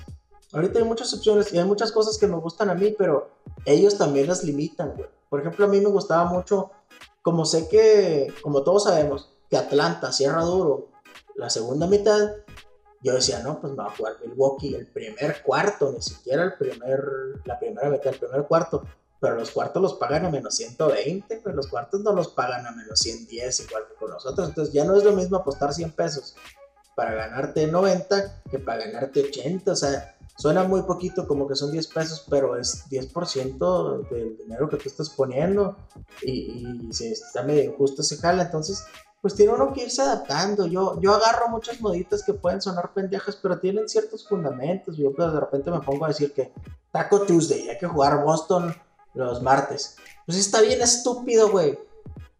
Ahorita 0.53 0.79
hay 0.79 0.85
muchas 0.85 1.13
opciones 1.13 1.53
y 1.53 1.57
hay 1.57 1.65
muchas 1.65 1.91
cosas 1.91 2.17
que 2.17 2.27
me 2.27 2.35
gustan 2.37 2.69
a 2.69 2.75
mí, 2.75 2.93
pero 2.97 3.29
ellos 3.65 3.97
también 3.97 4.27
las 4.27 4.43
limitan, 4.43 4.93
güey. 4.95 5.09
Por 5.29 5.39
ejemplo, 5.39 5.65
a 5.65 5.69
mí 5.69 5.79
me 5.79 5.89
gustaba 5.89 6.25
mucho, 6.25 6.71
como 7.21 7.45
sé 7.45 7.69
que, 7.69 8.33
como 8.41 8.63
todos 8.63 8.83
sabemos, 8.83 9.29
que 9.49 9.57
Atlanta 9.57 10.11
cierra 10.11 10.43
duro 10.43 10.89
la 11.35 11.49
segunda 11.49 11.87
mitad, 11.87 12.31
yo 13.03 13.13
decía, 13.13 13.39
no, 13.39 13.59
pues 13.59 13.71
me 13.71 13.77
va 13.77 13.87
a 13.87 13.95
jugar 13.95 14.17
Milwaukee 14.23 14.75
el 14.75 14.87
primer 14.87 15.41
cuarto, 15.41 15.91
ni 15.91 16.01
siquiera 16.01 16.43
el 16.43 16.53
primer, 16.53 17.01
la 17.45 17.57
primera 17.57 17.89
mitad, 17.89 18.13
el 18.13 18.19
primer 18.19 18.43
cuarto. 18.45 18.85
Pero 19.19 19.35
los 19.35 19.51
cuartos 19.51 19.81
los 19.81 19.93
pagan 19.95 20.25
a 20.25 20.29
menos 20.29 20.55
120, 20.55 21.41
pero 21.43 21.55
los 21.55 21.67
cuartos 21.67 22.01
no 22.01 22.11
los 22.11 22.29
pagan 22.29 22.65
a 22.65 22.71
menos 22.71 22.99
110, 22.99 23.59
igual 23.61 23.87
que 23.87 23.95
con 23.95 24.11
nosotros. 24.11 24.49
Entonces 24.49 24.73
ya 24.73 24.83
no 24.83 24.95
es 24.95 25.03
lo 25.03 25.13
mismo 25.13 25.37
apostar 25.37 25.73
100 25.73 25.91
pesos 25.91 26.35
para 26.95 27.13
ganarte 27.13 27.67
90 27.67 28.43
que 28.49 28.59
para 28.59 28.85
ganarte 28.85 29.21
80. 29.21 29.71
O 29.71 29.75
sea, 29.75 30.15
suena 30.37 30.63
muy 30.63 30.81
poquito, 30.83 31.27
como 31.27 31.47
que 31.47 31.55
son 31.55 31.71
10 31.71 31.87
pesos, 31.87 32.25
pero 32.29 32.57
es 32.57 32.85
10% 32.89 34.09
del 34.09 34.37
dinero 34.37 34.69
que 34.69 34.77
tú 34.77 34.89
estás 34.89 35.09
poniendo. 35.09 35.75
Y, 36.21 36.87
y 36.89 36.93
si 36.93 37.07
está 37.11 37.43
medio 37.43 37.63
injusto 37.71 38.01
ese 38.01 38.17
jala, 38.17 38.43
entonces 38.43 38.83
pues 39.21 39.35
tiene 39.35 39.53
uno 39.53 39.71
que 39.71 39.83
irse 39.83 40.01
adaptando. 40.01 40.65
Yo, 40.65 40.99
yo 40.99 41.13
agarro 41.13 41.47
muchas 41.49 41.79
moditas 41.79 42.23
que 42.23 42.33
pueden 42.33 42.59
sonar 42.61 42.91
pendejas, 42.93 43.37
pero 43.39 43.59
tienen 43.59 43.87
ciertos 43.87 44.27
fundamentos. 44.27 44.97
Yo 44.97 45.13
pues 45.13 45.31
de 45.31 45.39
repente 45.39 45.69
me 45.69 45.79
pongo 45.81 46.05
a 46.05 46.09
decir 46.09 46.33
que 46.33 46.51
Taco 46.91 47.21
Tuesday, 47.21 47.69
hay 47.69 47.77
que 47.77 47.85
jugar 47.87 48.23
Boston 48.23 48.73
los 49.13 49.41
martes. 49.43 49.95
Pues 50.25 50.37
está 50.39 50.61
bien 50.61 50.81
estúpido, 50.81 51.51
güey. 51.51 51.77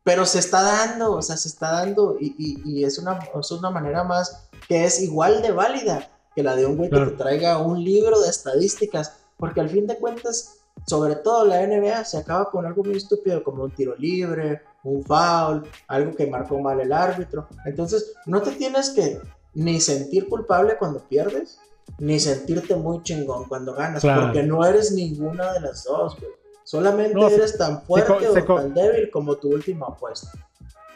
Pero 0.03 0.25
se 0.25 0.39
está 0.39 0.63
dando, 0.63 1.11
o 1.13 1.21
sea, 1.21 1.37
se 1.37 1.47
está 1.49 1.71
dando 1.71 2.17
y, 2.19 2.33
y- 2.39 2.61
y 2.79 2.83
es, 2.83 2.97
una, 2.97 3.19
es 3.39 3.51
una 3.51 3.69
manera 3.69 4.03
más 4.03 4.47
que 4.67 4.85
es 4.85 4.99
igual 5.01 5.43
de 5.43 5.51
válida 5.51 6.09
que 6.35 6.43
la 6.43 6.55
de 6.55 6.65
un 6.65 6.77
güey 6.77 6.89
Claro. 6.89 7.05
que 7.05 7.11
te 7.11 7.17
traiga 7.17 7.57
un 7.59 7.83
libro 7.83 8.19
de 8.21 8.29
estadísticas. 8.29 9.17
Porque 9.37 9.59
al 9.59 9.69
fin 9.69 9.87
de 9.87 9.97
cuentas, 9.97 10.59
sobre 10.85 11.15
todo 11.15 11.45
la 11.45 11.61
NBA 11.65 12.03
se 12.05 12.17
acaba 12.17 12.49
con 12.51 12.65
algo 12.65 12.83
muy 12.83 12.97
estúpido 12.97 13.43
como 13.43 13.63
un 13.63 13.71
tiro 13.71 13.95
libre, 13.97 14.61
un 14.83 15.03
foul, 15.03 15.63
algo 15.87 16.15
que 16.15 16.27
marcó 16.27 16.59
mal 16.59 16.79
el 16.79 16.93
árbitro. 16.93 17.47
Entonces, 17.65 18.13
no 18.27 18.41
te 18.41 18.51
tienes 18.51 18.91
que 18.91 19.19
ni 19.55 19.81
sentir 19.81 20.29
culpable 20.29 20.77
cuando 20.77 20.99
pierdes, 20.99 21.59
ni 21.99 22.19
sentirte 22.19 22.75
muy 22.75 23.01
chingón 23.03 23.45
cuando 23.49 23.73
ganas, 23.73 24.01
Claro. 24.01 24.21
porque 24.27 24.43
no 24.43 24.63
eres 24.63 24.91
ninguna 24.91 25.53
de 25.53 25.59
las 25.61 25.83
dos, 25.83 26.15
güey. 26.19 26.31
Solamente 26.63 27.15
No, 27.15 27.27
eres 27.27 27.57
tan 27.57 27.81
fuerte 27.81 28.27
o 28.29 28.55
tan 28.55 28.73
débil 28.73 29.09
como 29.11 29.35
tu 29.35 29.49
última 29.49 29.87
apuesta. 29.87 30.29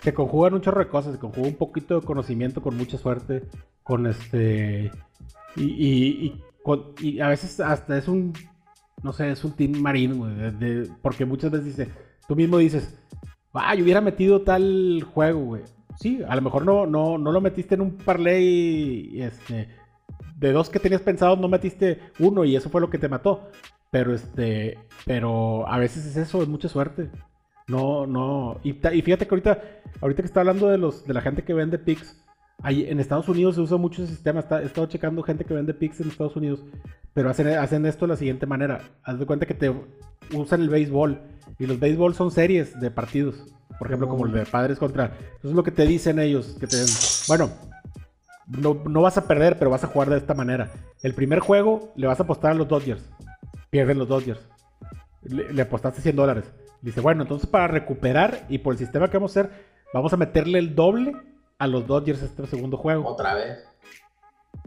Se 0.04 0.14
conjugan 0.14 0.54
un 0.54 0.62
chorro 0.62 0.80
de 0.82 0.88
cosas, 0.88 1.14
se 1.14 1.20
conjuga 1.20 1.48
un 1.48 1.56
poquito 1.56 2.00
de 2.00 2.06
conocimiento 2.06 2.62
con 2.62 2.78
mucha 2.78 2.98
suerte, 3.00 3.44
con 3.84 4.06
este... 4.06 4.92
Y, 5.56 5.64
y, 5.64 6.42
y, 7.02 7.20
a 7.20 7.30
veces 7.30 7.60
hasta 7.60 7.98
es 7.98 8.08
un, 8.08 8.34
no 9.04 9.14
sé, 9.14 9.32
es 9.32 9.44
un 9.44 9.54
team 9.54 9.80
marino, 9.80 10.16
güey, 10.16 10.90
porque 11.02 11.26
muchas 11.26 11.52
veces 11.52 11.66
dice, 11.66 11.90
tú 12.28 12.36
mismo 12.36 12.58
dices, 12.58 13.00
ah, 13.54 13.76
yo 13.76 13.84
hubiera 13.84 14.02
metido 14.02 14.42
tal 14.42 15.04
juego, 15.14 15.40
güey. 15.42 15.64
Sí, 16.00 16.22
a 16.28 16.36
lo 16.36 16.42
mejor 16.42 16.66
no, 16.66 16.86
no, 16.86 17.18
no 17.18 17.32
lo 17.32 17.40
metiste 17.40 17.76
en 17.76 17.82
un 17.82 17.98
parlay, 17.98 19.22
este, 19.22 19.70
de 20.38 20.52
dos 20.52 20.70
que 20.70 20.80
tenías 20.80 21.02
pensado, 21.02 21.38
no 21.38 21.48
metiste 21.48 22.00
uno 22.20 22.44
y 22.44 22.56
eso 22.56 22.70
fue 22.70 22.82
lo 22.82 22.90
que 22.90 22.98
te 22.98 23.10
mató. 23.10 23.50
Pero 23.92 24.14
este, 24.14 24.78
pero 25.06 25.68
a 25.70 25.78
veces 25.78 26.06
es 26.06 26.18
eso, 26.18 26.42
es 26.42 26.50
mucha 26.50 26.68
suerte. 26.68 27.10
No, 27.68 28.06
no. 28.06 28.60
Y, 28.64 28.74
fíjate 28.74 29.26
que 29.26 29.34
ahorita, 29.34 29.62
ahorita 30.02 30.22
que 30.22 30.28
está 30.28 30.42
hablando 30.42 30.68
de 30.68 30.78
los, 30.78 31.06
de 31.06 31.14
la 31.14 31.22
gente 31.22 31.44
que 31.44 31.54
vende 31.54 31.80
Pix, 31.80 32.22
ahí 32.66 32.84
en 32.90 33.00
Estados 33.00 33.30
Unidos 33.30 33.56
se 33.56 33.62
usa 33.62 33.78
mucho 33.78 34.04
ese 34.04 34.14
sistema. 34.14 34.40
Está, 34.40 34.62
he 34.62 34.66
estado 34.66 34.88
checando 34.88 35.22
gente 35.22 35.46
que 35.46 35.54
vende 35.54 35.74
Pix 35.74 36.02
en 36.02 36.10
Estados 36.10 36.36
Unidos, 36.36 36.64
pero 37.14 37.30
hacen, 37.30 37.48
hacen 37.48 37.86
esto 37.86 38.06
de 38.06 38.14
la 38.14 38.18
siguiente 38.18 38.48
manera. 38.48 38.82
Haz 39.04 39.20
de 39.20 39.26
cuenta 39.26 39.46
que 39.46 39.54
te 39.54 39.72
usan 40.34 40.62
el 40.62 40.70
béisbol. 40.70 41.22
Y 41.60 41.68
los 41.68 41.80
béisbol 41.80 42.16
son 42.16 42.32
series 42.32 42.78
de 42.80 42.90
partidos. 42.90 43.36
Por 43.78 43.88
ejemplo, 43.88 44.08
como 44.10 44.26
el 44.26 44.32
de 44.32 44.46
padres 44.46 44.80
contra. 44.80 45.14
Entonces 45.36 45.52
lo 45.52 45.64
que 45.64 45.72
te 45.72 45.86
dicen 45.86 46.18
ellos, 46.18 46.58
que 46.60 46.66
te 46.66 46.78
bueno, 47.28 47.52
no, 48.48 48.82
no 48.90 49.02
vas 49.02 49.18
a 49.18 49.28
perder, 49.28 49.60
pero 49.60 49.70
vas 49.70 49.84
a 49.84 49.88
jugar 49.88 50.10
de 50.10 50.18
esta 50.18 50.34
manera. 50.34 50.72
El 51.04 51.14
primer 51.14 51.40
juego 51.40 51.94
le 51.96 52.08
vas 52.08 52.20
a 52.20 52.24
apostar 52.24 52.52
a 52.52 52.56
los 52.56 52.68
Dodgers. 52.68 53.04
Pierden 53.70 54.00
los 54.00 54.08
Dodgers. 54.08 54.40
Le, 55.22 55.54
le 55.54 55.62
apostaste 55.62 56.02
100 56.02 56.16
dólares. 56.16 56.46
Dice, 56.82 57.00
bueno, 57.00 57.22
entonces 57.22 57.48
para 57.48 57.68
recuperar 57.68 58.46
y 58.50 58.58
por 58.58 58.74
el 58.74 58.80
sistema 58.80 59.08
que 59.08 59.18
vamos 59.18 59.38
a 59.38 59.40
hacer, 59.40 59.52
vamos 59.94 60.14
a 60.14 60.18
meterle 60.18 60.58
el 60.58 60.74
doble 60.74 61.14
a 61.58 61.68
los 61.68 61.88
Dodgers 61.88 62.22
este 62.22 62.46
segundo 62.48 62.78
juego. 62.78 63.08
Otra 63.08 63.34
vez. 63.34 63.60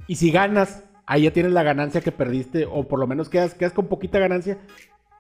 Y 0.06 0.16
si 0.16 0.30
ganas, 0.30 0.84
ahí 1.06 1.22
ya 1.22 1.32
tienes 1.32 1.52
la 1.52 1.62
ganancia 1.62 2.00
que 2.00 2.12
perdiste, 2.12 2.66
o 2.66 2.86
por 2.88 2.98
lo 2.98 3.06
menos 3.06 3.28
quedas, 3.28 3.54
quedas 3.54 3.72
con 3.72 3.86
poquita 3.86 4.18
ganancia. 4.18 4.58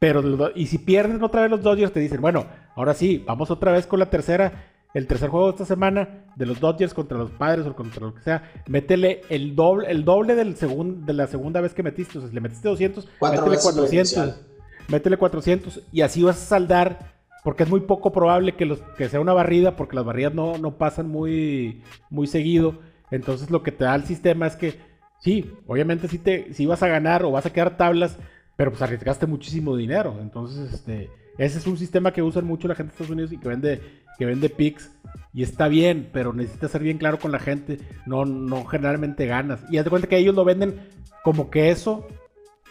Pero, 0.00 0.52
y 0.54 0.66
si 0.66 0.78
pierden 0.78 1.22
otra 1.24 1.42
vez 1.42 1.50
los 1.50 1.62
Dodgers, 1.62 1.92
te 1.92 2.00
dicen, 2.00 2.20
bueno, 2.20 2.46
ahora 2.76 2.94
sí, 2.94 3.22
vamos 3.26 3.50
otra 3.50 3.72
vez 3.72 3.86
con 3.86 3.98
la 3.98 4.08
tercera, 4.08 4.52
el 4.94 5.06
tercer 5.06 5.28
juego 5.28 5.46
de 5.46 5.52
esta 5.52 5.64
semana 5.64 6.24
de 6.36 6.46
los 6.46 6.60
Dodgers 6.60 6.94
contra 6.94 7.18
los 7.18 7.30
Padres 7.32 7.66
o 7.66 7.74
contra 7.74 8.06
lo 8.06 8.14
que 8.14 8.22
sea. 8.22 8.50
Métele 8.68 9.22
el 9.28 9.54
doble, 9.56 9.90
el 9.90 10.04
doble 10.04 10.34
del 10.36 10.56
segun- 10.56 11.04
de 11.04 11.12
la 11.12 11.26
segunda 11.26 11.60
vez 11.60 11.74
que 11.74 11.82
metiste. 11.82 12.16
O 12.18 12.20
sea, 12.20 12.28
si 12.30 12.34
le 12.34 12.40
metiste 12.40 12.68
200, 12.68 13.08
Cuatro 13.18 13.40
métele 13.42 13.56
veces 13.56 13.66
lo 13.74 13.82
400. 13.82 14.12
inicial. 14.12 14.46
Métele 14.88 15.16
400 15.18 15.82
y 15.92 16.00
así 16.00 16.22
vas 16.22 16.36
a 16.36 16.46
saldar. 16.46 17.17
Porque 17.48 17.62
es 17.62 17.70
muy 17.70 17.80
poco 17.80 18.12
probable 18.12 18.56
que, 18.56 19.08
sea 19.08 19.20
una 19.20 19.32
barrida, 19.32 19.74
porque 19.74 19.96
las 19.96 20.04
barridas 20.04 20.34
no, 20.34 20.76
pasan 20.76 21.08
muy, 21.08 21.80
seguido. 22.26 22.80
Entonces 23.10 23.50
lo 23.50 23.62
que 23.62 23.72
te 23.72 23.84
da 23.84 23.94
el 23.94 24.04
sistema 24.04 24.46
es 24.46 24.54
que, 24.54 24.74
sí, 25.18 25.50
obviamente 25.66 26.08
sí, 26.08 26.66
vas 26.66 26.82
a 26.82 26.88
ganar 26.88 27.24
o 27.24 27.30
vas 27.30 27.46
a 27.46 27.50
quedar 27.50 27.78
tablas, 27.78 28.18
pero 28.54 28.70
pues 28.70 28.82
arriesgaste 28.82 29.24
muchísimo 29.26 29.78
dinero. 29.78 30.18
Entonces, 30.20 30.74
este, 30.74 31.08
ese 31.38 31.56
es 31.56 31.66
un 31.66 31.78
sistema 31.78 32.12
que 32.12 32.20
usan 32.20 32.44
mucho 32.44 32.68
la 32.68 32.74
gente 32.74 32.90
de 32.90 32.92
Estados 32.96 33.12
Unidos 33.12 33.32
y 33.32 33.38
que 33.38 33.48
vende, 33.48 33.80
que 34.18 34.26
vende 34.26 34.50
picks. 34.50 34.90
Y 35.32 35.42
está 35.42 35.68
bien, 35.68 36.10
pero 36.12 36.34
necesitas 36.34 36.70
ser 36.70 36.82
bien 36.82 36.98
claro 36.98 37.18
con 37.18 37.32
la 37.32 37.38
gente. 37.38 37.78
No, 38.04 38.26
generalmente 38.66 39.24
ganas. 39.24 39.64
Y 39.70 39.78
haz 39.78 39.84
de 39.84 39.90
cuenta 39.90 40.06
que 40.06 40.18
ellos 40.18 40.34
lo 40.34 40.44
venden 40.44 40.80
como 41.24 41.48
que 41.48 41.70
eso 41.70 42.06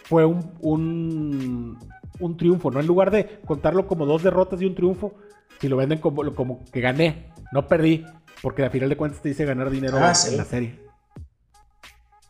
fue 0.04 0.24
un, 0.24 1.80
un 2.20 2.38
triunfo, 2.38 2.72
¿no? 2.72 2.80
En 2.80 2.88
lugar 2.88 3.12
de 3.12 3.40
contarlo 3.46 3.88
como 3.88 4.06
dos 4.06 4.24
derrotas 4.24 4.62
y 4.62 4.66
un 4.66 4.76
triunfo, 4.76 5.14
si 5.60 5.68
lo 5.68 5.78
venden 5.78 6.00
como, 6.00 6.34
como 6.36 6.64
que 6.72 6.82
gané, 6.82 7.32
no 7.52 7.68
perdí, 7.68 8.06
porque 8.42 8.64
a 8.66 8.70
final 8.70 8.90
de 8.90 8.98
cuentas 8.98 9.22
te 9.22 9.30
dice 9.30 9.46
ganar 9.46 9.70
dinero 9.70 9.98
Ah, 10.00 10.10
en 10.10 10.16
sí. 10.16 10.36
la 10.36 10.46
serie. 10.46 10.80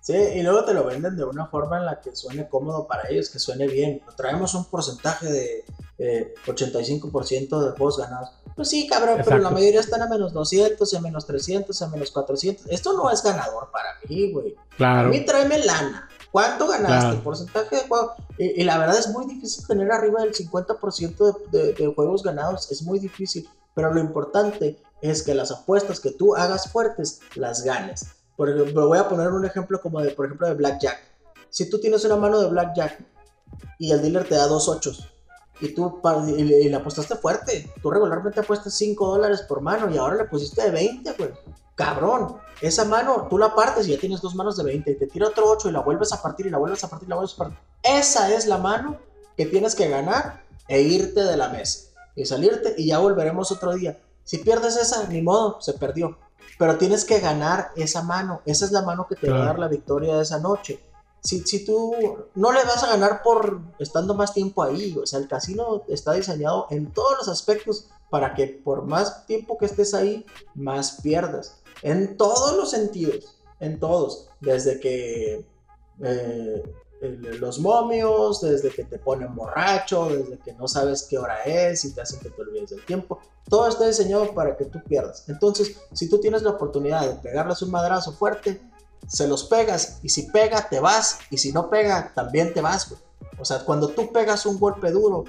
Sí, 0.02 0.14
y 0.14 0.42
luego 0.42 0.64
te 0.64 0.74
lo 0.74 0.86
venden 0.86 1.18
de 1.18 1.26
una 1.26 1.48
forma 1.48 1.80
en 1.80 1.86
la 1.86 2.00
que 2.00 2.16
suene 2.16 2.48
cómodo 2.48 2.88
para 2.88 3.10
ellos, 3.10 3.30
que 3.30 3.40
suene 3.40 3.68
bien. 3.68 4.02
Traemos 4.16 4.54
un 4.54 4.64
porcentaje 4.64 5.26
de 5.30 5.66
eh, 5.98 6.34
85% 6.46 7.60
de 7.60 7.72
juegos 7.78 7.98
ganados. 7.98 8.30
Pues 8.56 8.70
sí, 8.70 8.88
cabrón, 8.88 9.16
pero 9.18 9.24
Exacto. 9.36 9.44
la 9.44 9.50
mayoría 9.52 9.82
están 9.82 10.02
a 10.02 10.08
menos 10.08 10.32
200, 10.32 10.94
a 10.94 11.02
menos 11.02 11.26
300, 11.28 11.82
a 11.82 11.90
menos 11.90 12.12
400. 12.12 12.68
Esto 12.70 12.94
no 12.94 13.12
es 13.12 13.22
ganador 13.22 13.70
para 13.72 13.90
mí, 14.08 14.32
güey. 14.32 14.56
A 14.56 14.76
Claro. 14.78 15.10
mí 15.10 15.26
tráeme 15.26 15.60
lana. 15.66 16.08
¿Cuánto 16.32 16.68
ganaste? 16.68 17.08
Claro. 17.08 17.24
Porcentaje 17.24 17.76
de 17.78 17.88
juego. 17.88 18.14
Y, 18.38 18.62
y 18.62 18.64
la 18.64 18.78
verdad 18.78 18.98
es 18.98 19.10
muy 19.10 19.26
difícil 19.26 19.66
tener 19.66 19.92
arriba 19.92 20.22
del 20.22 20.34
50% 20.34 21.50
de, 21.52 21.60
de- 21.60 21.74
de 21.74 21.94
juegos 21.94 22.24
ganados. 22.24 22.72
Es 22.72 22.82
muy 22.84 23.00
difícil. 23.00 23.50
Pero 23.74 23.94
lo 23.94 24.00
importante 24.00 24.82
es 25.02 25.24
que 25.24 25.34
las 25.36 25.52
apuestas 25.52 26.00
que 26.00 26.12
tú 26.12 26.36
hagas 26.36 26.72
fuertes 26.72 27.20
las 27.36 27.64
ganes. 27.64 28.08
Por 28.36 28.50
ejemplo, 28.50 28.88
voy 28.88 28.98
a 28.98 29.08
poner 29.10 29.30
un 29.30 29.46
ejemplo 29.46 29.80
como 29.82 30.02
de, 30.02 30.12
por 30.12 30.26
ejemplo, 30.26 30.48
de 30.48 30.54
Blackjack. 30.56 30.98
Si 31.50 31.70
tú 31.70 31.80
tienes 31.80 32.04
una 32.06 32.16
mano 32.18 32.40
de 32.40 32.50
Blackjack 32.50 33.00
y 33.80 33.92
el 33.92 34.02
dealer 34.02 34.28
te 34.28 34.36
da 34.36 34.48
dos 34.48 34.68
ochos, 34.68 35.10
y 35.60 35.74
tú 35.74 36.00
y 36.38 36.44
le, 36.44 36.62
y 36.62 36.70
le 36.70 36.76
apostaste 36.76 37.16
fuerte. 37.16 37.72
Tú 37.82 37.90
regularmente 37.92 38.40
apuestas 38.40 38.74
5 38.76 39.08
dólares 39.08 39.42
por 39.44 39.62
mano 39.62 39.90
y 39.94 39.98
ahora 39.98 40.16
le 40.16 40.26
pusiste 40.26 40.62
de 40.64 40.72
20, 40.72 41.12
güey. 41.14 41.32
Cabrón, 41.76 42.38
esa 42.62 42.86
mano 42.86 43.28
tú 43.30 43.38
la 43.38 43.54
partes 43.54 43.88
y 43.88 43.92
ya 43.92 44.00
tienes 44.00 44.22
dos 44.22 44.34
manos 44.36 44.58
de 44.58 44.64
20 44.64 44.92
y 44.92 44.96
te 44.96 45.08
tira 45.08 45.28
otro 45.28 45.48
8 45.48 45.70
y 45.70 45.72
la 45.72 45.82
vuelves 45.82 46.12
a 46.12 46.22
partir 46.22 46.48
y 46.48 46.50
la 46.50 46.58
vuelves 46.58 46.84
a 46.84 46.90
partir 46.90 47.08
y 47.08 47.10
la 47.10 47.16
vuelves 47.16 47.36
a 47.36 47.38
partir. 47.38 47.58
Esa 47.84 48.34
es 48.34 48.48
la 48.48 48.58
mano 48.58 48.98
que 49.36 49.46
tienes 49.46 49.76
que 49.76 49.88
ganar 49.88 50.44
e 50.68 50.82
irte 50.82 51.24
de 51.24 51.38
la 51.38 51.50
mesa 51.50 51.90
y 52.16 52.26
salirte 52.26 52.74
y 52.78 52.88
ya 52.88 52.98
volveremos 52.98 53.52
otro 53.52 53.74
día. 53.74 54.00
Si 54.24 54.40
pierdes 54.40 54.76
esa, 54.76 55.08
ni 55.08 55.22
modo, 55.22 55.62
se 55.62 55.74
perdió. 55.74 56.18
Pero 56.58 56.78
tienes 56.78 57.06
que 57.06 57.20
ganar 57.20 57.70
esa 57.76 58.02
mano. 58.02 58.42
Esa 58.46 58.66
es 58.66 58.72
la 58.72 58.82
mano 58.82 59.06
que 59.08 59.16
te 59.16 59.30
va 59.30 59.36
a 59.36 59.38
Claro. 59.42 59.52
dar 59.52 59.60
la 59.60 59.68
victoria 59.68 60.16
de 60.16 60.24
esa 60.24 60.40
noche. 60.40 60.80
Si, 61.22 61.66
tú 61.66 61.94
no 62.36 62.52
le 62.52 62.64
vas 62.64 62.84
a 62.84 62.88
ganar 62.88 63.22
por 63.22 63.62
estando 63.80 64.14
más 64.14 64.34
tiempo 64.34 64.64
ahí, 64.64 64.98
o 65.02 65.06
sea, 65.06 65.20
el 65.20 65.28
casino 65.28 65.84
está 65.88 66.14
diseñado 66.14 66.68
en 66.70 66.92
todos 66.94 67.18
los 67.18 67.28
aspectos 67.28 67.90
para 68.10 68.34
que 68.34 68.48
por 68.48 68.84
más 68.84 69.26
tiempo 69.26 69.58
que 69.58 69.66
estés 69.66 69.94
ahí, 69.94 70.26
más 70.56 71.02
pierdas. 71.02 71.62
En 71.82 72.18
todos 72.18 72.56
los 72.56 72.72
sentidos, 72.72 73.38
en 73.60 73.80
todos. 73.80 74.30
Desde 74.40 74.80
que 74.80 75.46
eh, 76.04 76.64
los 77.02 77.60
momios, 77.60 78.42
desde 78.42 78.70
que 78.70 78.84
te 78.84 78.98
ponen 78.98 79.36
borracho, 79.36 80.10
desde 80.10 80.40
que 80.40 80.54
no 80.54 80.68
sabes 80.68 81.04
qué 81.04 81.18
hora 81.18 81.44
es 81.44 81.86
y 81.86 81.94
te 81.94 82.02
hacen 82.02 82.20
que 82.20 82.30
te 82.30 82.42
olvides 82.42 82.72
del 82.72 82.86
tiempo. 82.86 83.20
Todo 83.48 83.68
está 83.68 83.86
diseñado 83.86 84.34
para 84.34 84.58
que 84.58 84.66
tú 84.66 84.82
pierdas. 84.84 85.28
Entonces, 85.28 85.78
si 85.94 86.10
tú 86.10 86.20
tienes 86.20 86.42
la 86.42 86.52
oportunidad 86.52 87.08
de 87.08 87.16
pegarles 87.22 87.62
un 87.62 87.72
madrazo 87.72 88.14
fuerte, 88.14 88.60
se 89.08 89.28
los 89.28 89.46
pegas 89.46 90.00
y 90.04 90.10
si 90.10 90.24
pega 90.24 90.68
te 90.70 90.80
vas 90.80 91.20
y 91.30 91.38
si 91.38 91.52
no 91.52 91.70
pega 91.70 92.12
también 92.14 92.54
te 92.54 92.62
vas. 92.62 92.94
O 93.40 93.46
sea, 93.46 93.60
cuando 93.66 93.90
tú 93.90 94.12
pegas 94.12 94.46
un 94.46 94.60
golpe 94.60 94.92
duro 94.92 95.24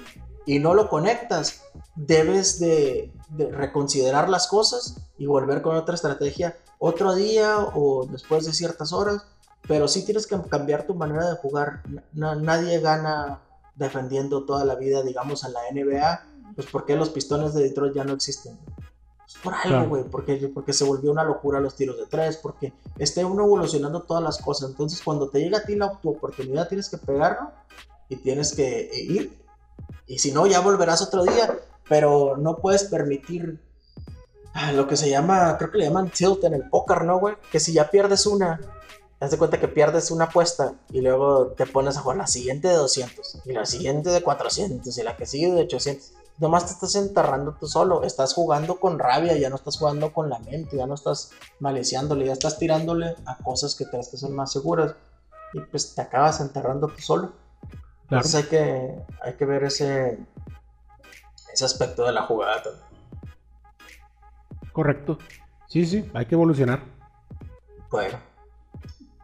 y 0.45 0.59
no 0.59 0.73
lo 0.73 0.89
conectas, 0.89 1.61
debes 1.95 2.59
de, 2.59 3.11
de 3.29 3.51
reconsiderar 3.51 4.29
las 4.29 4.47
cosas 4.47 4.95
y 5.17 5.25
volver 5.25 5.61
con 5.61 5.75
otra 5.75 5.95
estrategia 5.95 6.57
otro 6.79 7.13
día 7.13 7.57
o 7.75 8.05
después 8.09 8.45
de 8.45 8.53
ciertas 8.53 8.93
horas. 8.93 9.23
Pero 9.67 9.87
sí 9.87 10.03
tienes 10.05 10.25
que 10.25 10.39
cambiar 10.49 10.87
tu 10.87 10.95
manera 10.95 11.29
de 11.29 11.35
jugar. 11.35 11.83
Na- 12.13 12.35
nadie 12.35 12.79
gana 12.79 13.41
defendiendo 13.75 14.45
toda 14.45 14.65
la 14.65 14.75
vida, 14.75 15.03
digamos, 15.03 15.43
en 15.43 15.53
la 15.53 15.59
NBA. 15.71 16.25
Pues 16.55 16.67
porque 16.71 16.95
los 16.95 17.09
pistones 17.09 17.53
de 17.53 17.63
Detroit 17.63 17.93
ya 17.93 18.03
no 18.03 18.13
existen. 18.13 18.57
Pues 19.31 19.43
por 19.43 19.53
algo, 19.53 19.69
Claro. 19.69 19.89
güey. 19.89 20.03
Porque, 20.05 20.51
porque 20.53 20.73
se 20.73 20.83
volvió 20.83 21.11
una 21.11 21.23
locura 21.23 21.59
los 21.59 21.75
tiros 21.75 21.97
de 21.97 22.05
tres. 22.07 22.37
Porque 22.37 22.73
esté 22.97 23.23
uno 23.23 23.43
evolucionando 23.43 24.01
todas 24.01 24.23
las 24.23 24.37
cosas. 24.39 24.71
Entonces, 24.71 25.01
cuando 25.03 25.29
te 25.29 25.39
llega 25.39 25.59
a 25.59 25.63
ti 25.63 25.75
la, 25.75 25.99
tu 25.99 26.09
oportunidad, 26.09 26.67
tienes 26.67 26.89
que 26.89 26.97
pegarlo 26.97 27.51
y 28.09 28.15
tienes 28.15 28.53
que 28.53 28.89
ir. 28.93 29.39
Y 30.07 30.17
si 30.19 30.31
no, 30.31 30.47
ya 30.47 30.59
volverás 30.61 31.01
otro 31.01 31.23
día. 31.23 31.59
Pero 31.87 32.37
no 32.37 32.57
puedes 32.57 32.85
permitir 32.85 33.59
ah, 34.53 34.71
lo 34.71 34.87
que 34.87 34.97
se 34.97 35.09
llama, 35.09 35.57
creo 35.57 35.71
que 35.71 35.77
le 35.79 35.85
llaman 35.85 36.09
tilt 36.09 36.43
en 36.43 36.53
el 36.55 36.69
póker, 36.69 37.03
¿no, 37.03 37.19
güey? 37.19 37.35
Que 37.51 37.59
si 37.59 37.73
ya 37.73 37.89
pierdes 37.89 38.25
una, 38.27 38.59
haz 39.19 39.31
de 39.31 39.37
cuenta 39.37 39.59
que 39.59 39.67
pierdes 39.67 40.11
una 40.11 40.25
apuesta 40.25 40.73
y 40.91 41.01
luego 41.01 41.47
te 41.57 41.65
pones 41.65 41.97
a 41.97 42.01
jugar 42.01 42.17
la 42.17 42.27
siguiente 42.27 42.67
de 42.67 42.75
200 42.75 43.41
y 43.45 43.53
la 43.53 43.65
siguiente 43.65 44.09
de 44.11 44.21
400 44.21 44.95
y 44.97 45.03
la 45.03 45.17
que 45.17 45.25
sigue 45.25 45.51
de 45.51 45.61
800. 45.63 46.11
Nomás 46.39 46.65
te 46.65 46.71
estás 46.71 46.95
enterrando 46.95 47.55
tú 47.59 47.67
solo, 47.67 48.03
estás 48.03 48.33
jugando 48.33 48.79
con 48.79 48.97
rabia, 48.97 49.37
ya 49.37 49.49
no 49.49 49.57
estás 49.57 49.77
jugando 49.77 50.13
con 50.13 50.29
la 50.29 50.39
mente, 50.39 50.77
ya 50.77 50.87
no 50.87 50.93
estás 50.93 51.31
maliciándole, 51.59 52.25
ya 52.25 52.33
estás 52.33 52.57
tirándole 52.57 53.15
a 53.25 53.35
cosas 53.37 53.75
que 53.75 53.85
crees 53.85 54.07
que 54.07 54.17
son 54.17 54.33
más 54.33 54.53
seguras 54.53 54.95
y 55.53 55.59
pues 55.59 55.93
te 55.95 56.01
acabas 56.01 56.39
enterrando 56.39 56.87
tú 56.87 57.01
solo. 57.01 57.33
Claro. 58.07 58.25
Entonces 58.25 58.35
hay 58.35 58.43
que, 58.43 59.05
hay 59.21 59.33
que 59.33 59.45
ver 59.45 59.63
ese, 59.65 60.17
ese 61.53 61.65
aspecto 61.65 62.05
de 62.05 62.13
la 62.13 62.23
jugada 62.23 62.63
también. 62.63 62.89
Correcto. 64.71 65.17
Sí, 65.67 65.85
sí, 65.85 66.09
hay 66.13 66.25
que 66.25 66.35
evolucionar. 66.35 66.81
Bueno, 67.91 68.17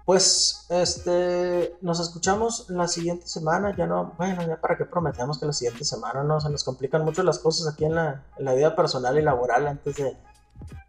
pues 0.06 0.66
este 0.70 1.76
nos 1.82 1.99
escuchamos 1.99 2.70
la 2.70 2.88
siguiente 2.88 3.28
semana. 3.28 3.76
Ya 3.76 3.88
no, 3.88 4.14
bueno, 4.18 4.45
ya 4.47 4.58
para 4.62 4.78
qué 4.78 4.86
prometemos 4.86 5.39
que 5.39 5.45
la 5.47 5.53
siguiente 5.53 5.84
semana 5.84 6.24
no 6.24 6.39
se 6.39 6.49
nos 6.49 6.64
complican 6.64 7.03
mucho 7.03 7.24
las 7.24 7.39
cosas 7.39 7.74
aquí 7.74 7.86
en 7.86 7.95
la, 7.95 8.24
en 8.38 8.45
la 8.45 8.53
vida 8.53 8.76
personal 8.76 9.18
y 9.18 9.22
laboral 9.24 9.68
antes 9.68 9.95
de 9.95 10.16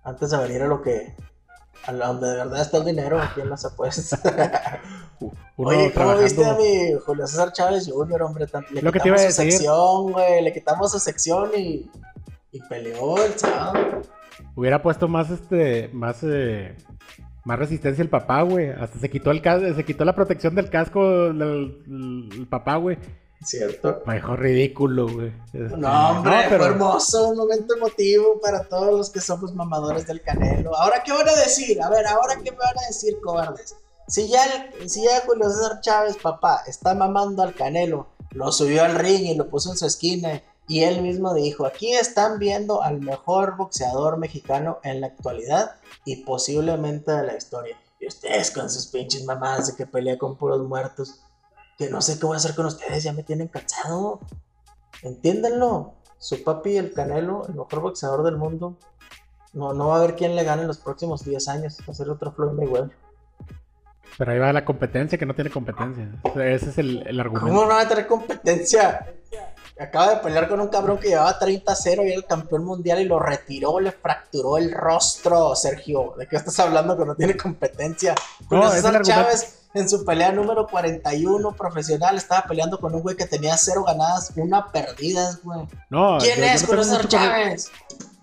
antes 0.05 0.31
de 0.31 0.37
venir 0.39 0.62
a 0.62 0.67
lo 0.69 0.83
que 0.83 1.14
a 1.87 1.93
donde 1.93 2.27
de 2.29 2.37
verdad 2.37 2.61
está 2.61 2.79
el 2.79 2.85
dinero 2.85 3.21
aquí 3.21 3.41
en 3.41 3.49
las 3.51 3.64
apuestas. 3.64 4.21
Uno 5.57 5.71
Oye, 5.71 5.93
¿cómo 5.95 6.14
viste 6.17 6.45
a 6.45 6.55
mi 6.55 6.93
Julio 7.05 7.27
César 7.27 7.53
Chávez 7.53 7.89
Jr., 7.91 8.23
hombre? 8.23 8.47
Tan- 8.47 8.67
Le 8.71 8.83
Lo 8.83 8.93
que 8.93 9.01
te 9.01 9.09
iba 9.09 9.17
a 9.17 9.21
su 9.21 9.25
decir. 9.27 9.53
sección, 9.53 10.12
güey, 10.12 10.43
le 10.43 10.53
quitamos 10.53 10.93
su 10.93 10.99
sección 10.99 11.51
y, 11.57 11.91
y 12.53 12.61
peleó 12.69 13.17
el 13.25 13.39
sábado. 13.39 14.03
Hubiera 14.55 14.83
puesto 14.83 15.09
más 15.09 15.31
este, 15.31 15.89
más 15.95 16.19
eh, 16.23 16.77
más 17.47 17.59
resistencia 17.61 18.03
el 18.03 18.11
papá, 18.11 18.43
güey. 18.43 18.71
Hasta 18.71 18.99
se 18.99 19.09
quitó 19.09 19.31
el 19.31 19.41
se 19.75 19.85
quitó 19.85 20.05
la 20.05 20.15
protección 20.15 20.55
del 20.55 20.69
casco 20.69 21.29
el 21.29 22.47
papá, 22.51 22.77
güey. 22.77 22.99
Cierto. 23.45 24.03
Mejor 24.07 24.41
ridículo, 24.41 25.09
güey. 25.09 25.33
No, 25.53 26.11
hombre, 26.11 26.33
no, 26.33 26.43
pero- 26.49 26.65
fue 26.65 26.67
hermoso, 26.73 27.29
un 27.29 27.37
momento 27.37 27.77
emotivo 27.77 28.41
para 28.41 28.65
todos 28.65 28.93
los 28.99 29.11
que 29.11 29.21
somos 29.21 29.55
mamadores 29.55 30.07
del 30.07 30.23
Canelo. 30.23 30.75
¿Ahora 30.77 31.03
qué 31.05 31.13
van 31.13 31.29
a 31.29 31.35
decir? 31.37 31.81
A 31.83 31.89
ver, 31.89 32.07
¿ahora 32.07 32.35
qué 32.43 32.51
me 32.51 32.57
van 32.59 32.79
a 32.83 32.87
decir, 32.89 33.15
cobardes? 33.23 33.77
Si 34.09 34.29
ya, 34.29 34.41
el- 34.81 34.89
si 34.91 35.05
ya 35.05 35.21
Julio 35.27 35.49
César 35.51 35.81
Chávez, 35.81 36.17
papá, 36.21 36.63
está 36.67 36.95
mamando 36.95 37.43
al 37.43 37.55
Canelo, 37.55 38.09
lo 38.33 38.51
subió 38.51 38.83
al 38.85 38.97
ring 38.97 39.27
y 39.27 39.35
lo 39.37 39.49
puso 39.49 39.71
en 39.71 39.77
su 39.79 39.87
esquina 39.87 40.43
y 40.67 40.83
él 40.83 41.03
mismo 41.03 41.33
dijo, 41.35 41.65
aquí 41.67 41.93
están 41.93 42.39
viendo 42.41 42.83
al 42.83 43.01
mejor 43.01 43.57
boxeador 43.57 44.17
mexicano 44.19 44.79
en 44.83 45.01
la 45.01 45.09
actualidad 45.09 45.73
y 46.07 46.25
posiblemente 46.25 47.13
de 47.13 47.25
la 47.25 47.37
historia. 47.37 47.77
Y 48.01 48.07
ustedes 48.07 48.51
con 48.53 48.71
sus 48.71 48.87
pinches 48.87 49.25
mamadas 49.25 49.67
de 49.67 49.77
que 49.77 49.87
pelea 49.91 50.17
con 50.17 50.37
puros 50.37 50.67
muertos, 50.67 51.21
que 51.77 51.91
no 51.91 52.01
sé 52.01 52.19
qué 52.19 52.25
voy 52.25 52.35
a 52.35 52.39
hacer 52.39 52.55
con 52.55 52.65
ustedes, 52.65 53.03
ya 53.03 53.13
me 53.13 53.25
tienen 53.25 53.49
cansado. 53.49 54.21
Entiéndanlo. 55.03 55.95
Su 56.19 56.43
papi, 56.43 56.79
el 56.79 56.95
Canelo, 56.95 57.45
el 57.47 57.55
mejor 57.55 57.81
boxeador 57.81 58.23
del 58.23 58.37
mundo. 58.37 58.79
No, 59.53 59.75
no 59.75 59.89
va 59.89 59.97
a 59.97 59.99
haber 59.99 60.17
quién 60.17 60.37
le 60.37 60.45
gane 60.45 60.63
en 60.63 60.69
los 60.69 60.79
próximos 60.79 61.25
10 61.25 61.49
años. 61.49 61.79
Va 61.81 61.93
a 61.93 61.95
ser 61.95 62.09
otro 62.09 62.33
Floyd 62.33 62.53
Mayweather. 62.53 62.97
Pero 64.17 64.33
ahí 64.33 64.39
va 64.39 64.53
la 64.53 64.65
competencia 64.65 65.19
que 65.19 65.27
no 65.27 65.35
tiene 65.35 65.51
competencia. 65.51 66.09
O 66.23 66.33
sea, 66.33 66.47
Ese 66.47 66.71
es 66.71 66.79
el, 66.79 67.07
el 67.07 67.21
argumento. 67.21 67.49
¿Cómo 67.49 67.63
no 67.69 67.75
va 67.75 67.83
a 67.83 67.89
tener 67.89 68.07
competencia? 68.07 69.15
Acaba 69.79 70.14
de 70.14 70.16
pelear 70.20 70.49
con 70.49 70.59
un 70.61 70.68
cabrón 70.68 70.99
que 70.99 71.09
llevaba 71.09 71.39
30-0 71.39 71.85
y 72.05 72.09
era 72.09 72.14
el 72.16 72.24
campeón 72.24 72.64
mundial 72.64 72.99
y 73.01 73.05
lo 73.05 73.18
retiró, 73.18 73.79
le 73.79 73.93
fracturó 73.93 74.57
el 74.57 74.72
rostro, 74.72 75.55
Sergio. 75.55 76.14
¿De 76.16 76.27
qué 76.27 76.37
estás 76.37 76.59
hablando 76.61 76.97
que 76.97 77.05
no 77.05 77.14
tiene 77.14 77.37
competencia? 77.37 78.14
Julio 78.49 78.64
No, 78.64 78.70
César. 78.70 79.03
Chávez 79.03 79.66
en 79.74 79.89
su 79.91 80.05
pelea 80.07 80.33
número 80.33 80.66
41 80.66 81.53
profesional 81.53 82.16
estaba 82.16 82.45
peleando 82.49 82.81
con 82.81 82.95
un 82.95 83.03
güey 83.03 83.16
que 83.16 83.27
tenía 83.27 83.57
cero 83.59 83.85
ganadas, 83.87 84.33
una 84.37 84.72
perdida, 84.72 85.39
güey. 85.45 85.61
No, 85.91 86.16
¿Quién 86.18 86.39
yo- 86.39 86.45
es 86.45 86.62
no 86.62 86.68
Julio 86.68 86.85
César 86.85 87.01
con- 87.03 87.09
Chávez? 87.11 87.70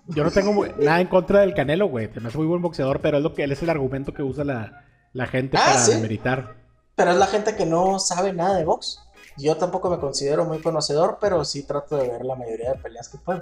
Yo 0.08 0.24
no 0.24 0.32
tengo 0.32 0.66
nada 0.80 1.00
en 1.02 1.08
contra 1.08 1.42
del 1.42 1.54
Canelo, 1.54 1.88
güey. 1.88 2.12
Se 2.14 2.20
me 2.20 2.30
hace 2.30 2.38
muy 2.40 2.48
buen 2.48 2.62
boxeador, 2.64 3.00
pero 3.00 3.18
es 3.18 3.24
lo 3.24 3.34
que 3.36 3.44
él 3.44 3.52
es 3.52 3.62
el 3.62 3.70
argumento 3.70 4.14
que 4.14 4.24
usa 4.24 4.44
la, 4.44 4.84
la 5.14 5.28
gente 5.28 5.56
Ah, 5.58 5.62
para 5.66 5.80
¿sí? 5.80 5.92
demeritar. 5.94 6.56
Pero 6.96 7.12
es 7.12 7.18
la 7.18 7.28
gente 7.28 7.56
que 7.56 7.66
no 7.68 8.00
sabe 8.00 8.34
nada 8.34 8.56
de 8.58 8.66
box. 8.66 9.00
Yo 9.38 9.58
tampoco 9.58 9.90
me 9.90 10.00
considero 10.00 10.46
muy 10.46 10.62
conocedor, 10.62 11.18
pero 11.20 11.44
sí 11.44 11.64
trato 11.64 11.98
de 11.98 12.08
ver 12.08 12.26
la 12.26 12.36
mayoría 12.36 12.74
de 12.74 12.80
peleas 12.80 13.10
que 13.10 13.18
puedo. 13.18 13.40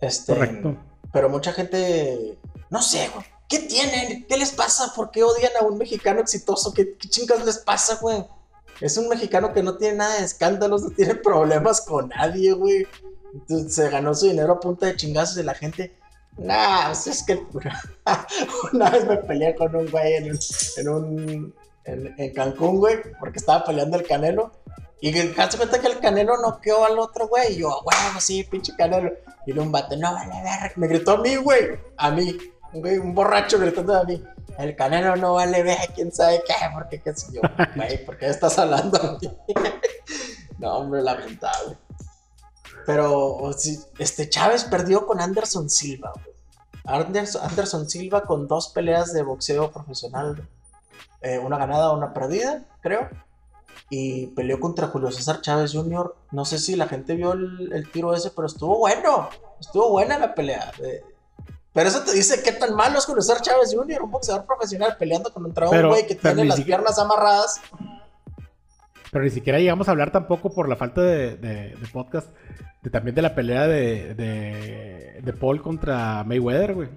Este, 0.00 0.34
Correcto. 0.34 0.76
Pero 1.12 1.28
mucha 1.28 1.52
gente, 1.52 2.38
no 2.70 2.82
sé, 2.82 3.10
güey. 3.14 3.24
¿Qué 3.48 3.60
tienen? 3.60 4.26
¿Qué 4.26 4.36
les 4.36 4.52
pasa? 4.52 4.92
¿Por 4.94 5.10
qué 5.10 5.22
odian 5.22 5.52
a 5.58 5.64
un 5.64 5.78
mexicano 5.78 6.20
exitoso? 6.20 6.74
¿Qué, 6.74 6.96
qué 6.98 7.08
chingas 7.08 7.44
les 7.46 7.58
pasa, 7.58 7.96
güey? 8.00 8.24
Es 8.80 8.96
un 8.96 9.08
mexicano 9.08 9.52
que 9.52 9.62
no 9.62 9.76
tiene 9.76 9.96
nada 9.96 10.18
de 10.18 10.24
escándalos, 10.24 10.82
no 10.82 10.90
tiene 10.90 11.14
problemas 11.24 11.80
con 11.80 12.10
nadie, 12.10 12.52
güey. 12.52 12.86
Entonces, 13.32 13.74
se 13.74 13.88
ganó 13.88 14.14
su 14.14 14.26
dinero 14.26 14.54
a 14.54 14.60
punta 14.60 14.86
de 14.86 14.96
chingazos 14.96 15.34
de 15.34 15.44
la 15.44 15.54
gente. 15.54 15.96
Nah, 16.36 16.86
pues 16.86 17.06
es 17.08 17.22
que 17.24 17.34
una 18.72 18.90
vez 18.90 19.06
me 19.06 19.16
peleé 19.16 19.56
con 19.56 19.74
un 19.74 19.90
güey 19.90 20.14
en 20.14 20.30
un, 20.30 20.38
en 20.76 20.88
un 20.88 21.54
en, 21.84 22.14
en 22.16 22.32
Cancún, 22.32 22.78
güey, 22.78 22.98
porque 23.18 23.38
estaba 23.38 23.64
peleando 23.64 23.96
el 23.96 24.06
Canelo. 24.06 24.52
Y 25.00 25.12
que 25.12 25.34
se 25.50 25.56
cuenta 25.56 25.80
que 25.80 25.86
el 25.86 26.00
Canelo 26.00 26.36
noqueó 26.38 26.84
al 26.84 26.98
otro 26.98 27.28
güey. 27.28 27.54
Y 27.54 27.58
yo, 27.58 27.80
bueno, 27.84 28.20
sí, 28.20 28.42
pinche 28.44 28.74
Canelo. 28.76 29.12
Y 29.46 29.52
luego 29.52 29.66
un 29.66 29.72
vato, 29.72 29.96
no 29.96 30.12
vale 30.12 30.42
ver. 30.42 30.72
Me 30.76 30.88
gritó 30.88 31.12
a 31.12 31.18
mí, 31.18 31.36
güey. 31.36 31.78
A 31.96 32.10
mí. 32.10 32.36
Un, 32.72 32.80
güey, 32.80 32.98
un 32.98 33.14
borracho 33.14 33.58
gritando 33.58 33.96
a 33.96 34.04
mí. 34.04 34.22
El 34.58 34.74
Canelo 34.74 35.14
no 35.16 35.34
vale 35.34 35.62
ver, 35.62 35.78
quién 35.94 36.12
sabe 36.12 36.42
qué. 36.46 36.54
Porque 36.74 37.00
qué 37.00 37.14
sé 37.14 37.32
yo, 37.32 37.40
güey, 37.76 38.04
¿por 38.04 38.18
qué 38.18 38.26
estás 38.28 38.58
hablando 38.58 39.00
a 39.00 39.18
mí? 39.20 39.30
no, 40.58 40.78
hombre, 40.78 41.00
lamentable. 41.02 41.78
Pero 42.84 43.52
sí, 43.56 43.78
este 43.98 44.28
Chávez 44.28 44.64
perdió 44.64 45.06
con 45.06 45.20
Anderson 45.20 45.70
Silva, 45.70 46.12
güey. 46.14 46.36
Anderson, 46.84 47.42
Anderson 47.44 47.88
Silva 47.88 48.24
con 48.24 48.48
dos 48.48 48.68
peleas 48.70 49.12
de 49.12 49.22
boxeo 49.22 49.70
profesional. 49.70 50.48
eh, 51.20 51.38
una 51.38 51.58
ganada, 51.58 51.92
una 51.92 52.12
perdida, 52.14 52.64
creo. 52.80 53.08
Y 53.90 54.26
peleó 54.28 54.60
contra 54.60 54.88
Julio 54.88 55.10
César 55.10 55.40
Chávez 55.40 55.72
Jr. 55.72 56.14
No 56.32 56.44
sé 56.44 56.58
si 56.58 56.76
la 56.76 56.86
gente 56.88 57.14
vio 57.14 57.32
el, 57.32 57.72
el 57.72 57.90
tiro 57.90 58.14
ese, 58.14 58.30
pero 58.30 58.46
estuvo 58.46 58.78
bueno. 58.78 59.28
Estuvo 59.60 59.90
buena 59.90 60.18
la 60.18 60.34
pelea. 60.34 60.70
eh. 60.82 61.02
Pero 61.72 61.88
eso 61.88 62.02
te 62.02 62.12
dice 62.12 62.42
qué 62.42 62.52
tan 62.52 62.74
malo 62.74 62.98
es 62.98 63.04
Julio 63.06 63.22
César 63.22 63.40
Chávez 63.42 63.72
Jr., 63.74 64.02
un 64.02 64.10
boxeador 64.10 64.44
profesional 64.46 64.96
peleando 64.98 65.32
contra 65.32 65.68
un 65.68 65.88
güey 65.88 66.06
que 66.06 66.14
tiene 66.16 66.44
las 66.44 66.56
siquiera- 66.56 66.78
piernas 66.82 66.98
amarradas. 66.98 67.60
Pero 69.10 69.24
ni 69.24 69.30
siquiera 69.30 69.58
llegamos 69.58 69.88
a 69.88 69.92
hablar 69.92 70.10
tampoco 70.12 70.50
por 70.52 70.68
la 70.68 70.76
falta 70.76 71.00
de, 71.02 71.36
de- 71.36 71.74
de 71.76 71.86
podcast, 71.92 72.28
de 72.82 72.90
también 72.90 73.14
de 73.14 73.22
la 73.22 73.34
pelea 73.34 73.66
de, 73.66 74.14
de, 74.14 75.20
de 75.22 75.32
Paul 75.32 75.62
contra 75.62 76.24
Mayweather, 76.24 76.74
güey. 76.74 76.88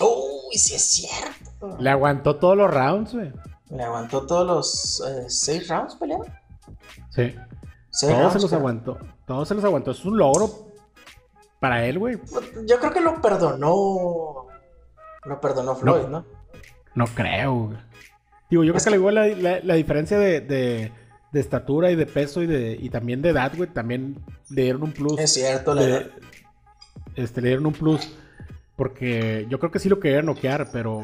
Uy, 0.00 0.58
sí 0.58 0.74
es 0.74 0.84
cierto. 0.90 1.76
Le 1.80 1.88
aguantó 1.90 2.36
todos 2.36 2.56
los 2.56 2.70
rounds, 2.70 3.14
güey. 3.14 3.32
Le 3.74 3.82
aguantó 3.82 4.24
todos 4.26 4.46
los 4.46 5.02
eh, 5.08 5.24
seis 5.28 5.68
rounds 5.68 5.96
pelearon. 5.96 6.26
Sí. 7.10 7.34
Seis 7.90 8.12
Todos 8.12 8.18
rounds, 8.18 8.32
se 8.34 8.40
los 8.40 8.52
aguantó. 8.52 8.98
Todos 9.26 9.48
se 9.48 9.54
los 9.54 9.64
aguantó. 9.64 9.90
Es 9.90 10.04
un 10.04 10.16
logro 10.16 10.50
para 11.60 11.84
él, 11.86 11.98
güey. 11.98 12.18
Yo 12.66 12.78
creo 12.78 12.92
que 12.92 13.00
lo 13.00 13.20
perdonó. 13.20 14.46
Lo 15.24 15.40
perdonó 15.40 15.74
Floyd, 15.74 16.06
¿no? 16.08 16.24
No 16.94 17.06
creo, 17.06 17.54
güey. 17.66 17.78
Digo, 18.50 18.62
yo 18.64 18.74
Es 18.74 18.82
creo 18.84 18.92
que 18.92 18.98
igual 18.98 19.14
la, 19.16 19.26
la- 19.28 19.60
la 19.60 19.74
diferencia 19.74 20.18
de, 20.18 20.40
de- 20.40 20.92
de 21.32 21.40
estatura 21.40 21.90
y 21.90 21.96
de 21.96 22.06
peso 22.06 22.42
y, 22.42 22.46
de, 22.46 22.76
y 22.80 22.90
también 22.90 23.20
de 23.22 23.30
edad, 23.30 23.52
güey, 23.56 23.68
también 23.68 24.22
le 24.50 24.62
dieron 24.62 24.84
un 24.84 24.92
plus. 24.92 25.18
Es 25.18 25.32
cierto, 25.34 25.74
la 25.74 25.80
le, 25.82 25.86
verdad. 25.92 26.10
este, 27.16 27.40
le 27.40 27.48
dieron 27.48 27.66
un 27.66 27.72
plus. 27.72 28.08
Porque 28.76 29.46
yo 29.48 29.58
creo 29.58 29.72
que 29.72 29.78
sí 29.80 29.88
lo 29.88 29.98
quería 29.98 30.22
noquear, 30.22 30.68
pero. 30.72 31.00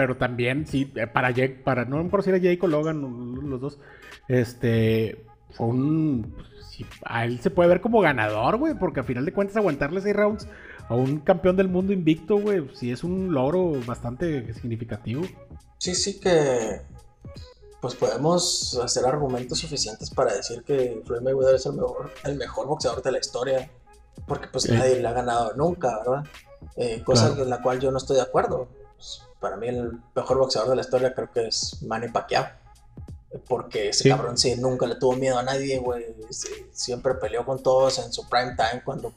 Pero 0.00 0.16
también, 0.16 0.66
sí, 0.66 0.90
eh, 0.96 1.06
para 1.06 1.30
Jake, 1.30 1.60
para, 1.62 1.84
no 1.84 1.98
me 1.98 2.06
acuerdo 2.06 2.24
si 2.24 2.30
era 2.30 2.38
Jake 2.38 2.60
o 2.62 2.68
Logan, 2.68 3.50
los 3.50 3.60
dos. 3.60 3.78
Este. 4.28 5.26
Fue 5.50 5.66
un. 5.66 6.34
sí, 6.70 6.86
a 7.04 7.26
él 7.26 7.38
se 7.40 7.50
puede 7.50 7.68
ver 7.68 7.82
como 7.82 8.00
ganador, 8.00 8.56
güey, 8.56 8.72
porque 8.78 9.00
a 9.00 9.04
final 9.04 9.26
de 9.26 9.34
cuentas 9.34 9.58
aguantarle 9.58 10.00
seis 10.00 10.16
rounds 10.16 10.46
a 10.88 10.94
un 10.94 11.18
campeón 11.20 11.56
del 11.56 11.68
mundo 11.68 11.92
invicto, 11.92 12.36
güey, 12.38 12.66
sí 12.74 12.90
es 12.90 13.04
un 13.04 13.32
logro 13.34 13.72
bastante 13.84 14.54
significativo. 14.54 15.22
Sí, 15.76 15.94
sí 15.94 16.18
que. 16.18 16.80
Pues 17.82 17.94
podemos 17.94 18.80
hacer 18.82 19.04
argumentos 19.04 19.58
suficientes 19.58 20.08
para 20.10 20.32
decir 20.34 20.62
que 20.62 21.02
Floyd 21.04 21.20
Mayweather 21.22 21.56
es 21.56 21.66
el 21.66 21.72
mejor, 21.74 22.10
el 22.24 22.36
mejor 22.38 22.66
boxeador 22.68 23.02
de 23.02 23.12
la 23.12 23.18
historia. 23.18 23.70
Porque 24.26 24.48
pues 24.48 24.64
Sí. 24.64 24.72
nadie 24.72 25.00
le 25.00 25.06
ha 25.08 25.12
ganado 25.12 25.52
nunca, 25.56 25.98
¿verdad? 25.98 26.24
Eh, 26.76 27.02
cosa 27.04 27.28
Claro. 27.28 27.42
en 27.44 27.50
la 27.50 27.60
cual 27.62 27.80
yo 27.80 27.90
no 27.90 27.98
estoy 27.98 28.16
de 28.16 28.22
acuerdo. 28.22 28.68
Para 29.40 29.56
mí 29.56 29.68
el 29.68 29.92
mejor 30.14 30.38
boxeador 30.38 30.70
de 30.70 30.76
la 30.76 30.82
historia 30.82 31.14
creo 31.14 31.30
que 31.32 31.46
es 31.48 31.82
Manny 31.82 32.08
Pacquiao. 32.08 32.46
Porque 33.48 33.90
ese 33.90 34.04
Sí. 34.04 34.08
cabrón 34.08 34.36
sí 34.36 34.56
nunca 34.56 34.86
le 34.86 34.96
tuvo 34.96 35.14
miedo 35.14 35.38
a 35.38 35.42
nadie, 35.42 35.78
güey. 35.78 36.04
Siempre 36.72 37.14
peleó 37.14 37.44
con 37.46 37.62
todos 37.62 37.98
en 38.00 38.12
su 38.12 38.28
prime 38.28 38.56
time 38.56 38.82
cuando 38.84 39.12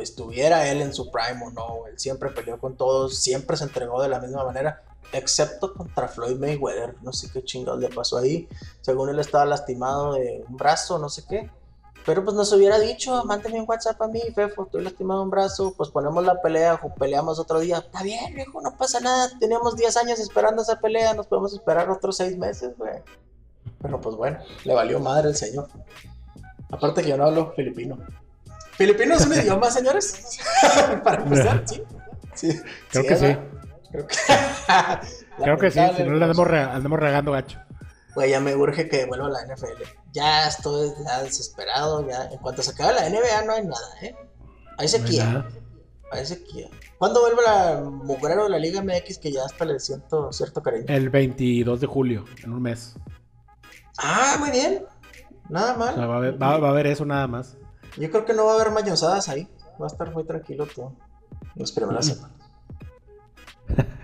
estuviera 0.00 0.68
él 0.70 0.80
en 0.80 0.94
su 0.94 1.10
prime 1.10 1.44
o 1.44 1.50
no. 1.50 1.86
Él 1.88 1.98
siempre 1.98 2.30
peleó 2.30 2.58
con 2.60 2.76
todos, 2.76 3.18
siempre 3.18 3.56
se 3.56 3.64
entregó 3.64 4.00
de 4.00 4.08
la 4.08 4.20
misma 4.20 4.44
manera, 4.44 4.82
excepto 5.12 5.74
contra 5.74 6.06
Floyd 6.06 6.36
Mayweather. 6.38 6.94
No 7.02 7.12
sé 7.12 7.30
qué 7.32 7.42
chingados 7.42 7.80
le 7.80 7.88
pasó 7.88 8.18
ahí. 8.18 8.48
Según 8.80 9.08
él 9.08 9.18
estaba 9.18 9.44
lastimado 9.44 10.14
de 10.14 10.44
un 10.48 10.56
brazo, 10.56 10.98
no 11.00 11.08
sé 11.08 11.24
qué. 11.28 11.50
Pero 12.08 12.24
pues 12.24 12.34
nos 12.34 12.50
hubiera 12.54 12.78
dicho, 12.78 13.22
mándame 13.26 13.60
un 13.60 13.66
WhatsApp 13.68 14.00
a 14.00 14.08
mí, 14.08 14.22
Fefo, 14.34 14.62
estoy 14.64 14.82
lastimado 14.82 15.22
un 15.22 15.28
brazo, 15.28 15.74
pues 15.76 15.90
ponemos 15.90 16.24
la 16.24 16.40
pelea 16.40 16.80
o 16.82 16.94
peleamos 16.94 17.38
otro 17.38 17.60
día. 17.60 17.76
Está 17.84 18.02
bien, 18.02 18.38
hijo, 18.38 18.62
no 18.62 18.74
pasa 18.78 18.98
nada. 19.00 19.28
Teníamos 19.38 19.76
10 19.76 19.94
años 19.98 20.18
esperando 20.18 20.62
esa 20.62 20.80
pelea, 20.80 21.12
nos 21.12 21.26
podemos 21.26 21.52
esperar 21.52 21.90
otros 21.90 22.16
6 22.16 22.38
meses, 22.38 22.70
güey. 22.78 22.94
Pero 23.82 24.00
pues 24.00 24.16
bueno, 24.16 24.38
le 24.64 24.72
valió 24.72 24.98
madre 25.00 25.28
el 25.28 25.36
señor. 25.36 25.68
Aparte 26.72 27.02
que 27.02 27.10
yo 27.10 27.18
no 27.18 27.26
hablo 27.26 27.52
filipino. 27.54 27.98
¿Filipino 28.72 29.14
es 29.14 29.26
un 29.26 29.34
idioma, 29.42 29.70
señores? 29.70 30.38
Para 31.04 31.22
empezar, 31.22 31.62
sí. 31.66 31.82
sí. 32.32 32.58
Creo 32.90 33.04
que 33.04 33.16
sí. 33.16 33.36
Creo 33.92 34.06
que, 34.06 34.16
Creo 35.42 35.58
que 35.58 35.70
sí, 35.70 35.80
si 35.94 36.02
no 36.04 36.14
le 36.14 36.24
andamos, 36.24 36.38
Lamentable, 36.38 36.52
re- 36.52 36.72
andamos 36.72 36.98
regando 37.00 37.32
gacho. 37.32 37.58
Güey, 38.14 38.30
ya 38.30 38.40
me 38.40 38.54
urge 38.56 38.88
que 38.88 39.04
vuelva 39.06 39.26
a 39.26 39.30
la 39.30 39.42
NFL. 39.46 39.82
Ya 40.12 40.48
estoy 40.48 40.90
ya 41.06 41.22
desesperado. 41.22 42.06
Ya. 42.08 42.24
En 42.26 42.38
cuanto 42.38 42.62
se 42.62 42.70
acabe 42.72 42.94
la 42.94 43.08
NBA, 43.08 43.44
no 43.46 43.52
hay 43.52 43.64
nada, 43.64 43.88
¿eh? 44.02 44.14
Hay 44.16 44.24
No 44.76 44.76
hay 44.78 44.88
sequía. 44.88 45.46
hay 46.10 46.26
sequía. 46.26 46.68
¿Cuándo 46.98 47.20
vuelve 47.20 47.42
la 47.42 47.80
mugrero 47.82 48.44
de 48.44 48.50
la 48.50 48.58
Liga 48.58 48.82
MX 48.82 49.18
que 49.18 49.30
ya 49.32 49.44
hasta 49.44 49.64
le 49.64 49.78
siento 49.78 50.32
cierto 50.32 50.62
cariño? 50.62 50.86
El 50.88 51.10
22 51.10 51.80
de 51.80 51.86
julio, 51.86 52.24
en 52.42 52.52
un 52.52 52.62
mes. 52.62 52.94
Ah, 53.98 54.36
muy 54.40 54.50
bien. 54.50 54.84
Nada 55.48 55.72
O 55.74 55.76
sea, 55.76 55.92
mal. 55.96 56.10
va 56.10 56.14
a 56.14 56.16
haber, 56.18 56.42
va- 56.42 56.58
va 56.58 56.68
a 56.68 56.70
haber 56.70 56.86
eso 56.88 57.04
nada 57.04 57.26
más. 57.26 57.56
Yo 57.96 58.10
creo 58.10 58.24
que 58.24 58.32
no 58.34 58.44
va 58.46 58.52
a 58.52 58.54
haber 58.56 58.70
mañosadas 58.72 59.28
ahí. 59.28 59.48
Va 59.80 59.84
a 59.86 59.88
estar 59.88 60.12
muy 60.12 60.24
tranquilo 60.24 60.66
todo. 60.66 60.92
Las 61.54 61.72
primeras 61.72 62.06
semanas. 62.06 62.36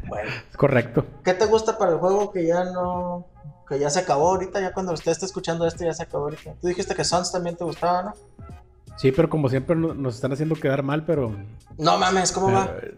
Bueno. 0.08 0.30
Correcto. 0.56 1.06
¿Qué 1.24 1.34
te 1.34 1.46
gusta 1.46 1.76
para 1.78 1.92
el 1.92 1.98
juego 1.98 2.30
que 2.32 2.46
ya 2.46 2.64
no. 2.64 3.26
Que 3.68 3.78
ya 3.78 3.90
se 3.90 4.00
acabó 4.00 4.28
ahorita? 4.30 4.60
Ya 4.60 4.72
cuando 4.72 4.92
usted 4.92 5.12
esté 5.12 5.26
escuchando 5.26 5.66
esto, 5.66 5.84
ya 5.84 5.94
se 5.94 6.02
acabó 6.02 6.24
ahorita. 6.24 6.54
Tú 6.60 6.68
dijiste 6.68 6.94
que 6.94 7.04
Sons 7.04 7.32
también 7.32 7.56
te 7.56 7.64
gustaba, 7.64 8.02
¿no? 8.02 8.12
Sí, 8.96 9.10
pero 9.12 9.28
como 9.28 9.48
siempre 9.48 9.74
no- 9.74 9.94
nos 9.94 10.14
están 10.16 10.32
haciendo 10.32 10.54
quedar 10.54 10.82
mal, 10.82 11.04
pero. 11.04 11.34
No 11.78 11.98
mames, 11.98 12.30
¿cómo 12.32 12.52
va? 12.52 12.66
eh, 12.82 12.94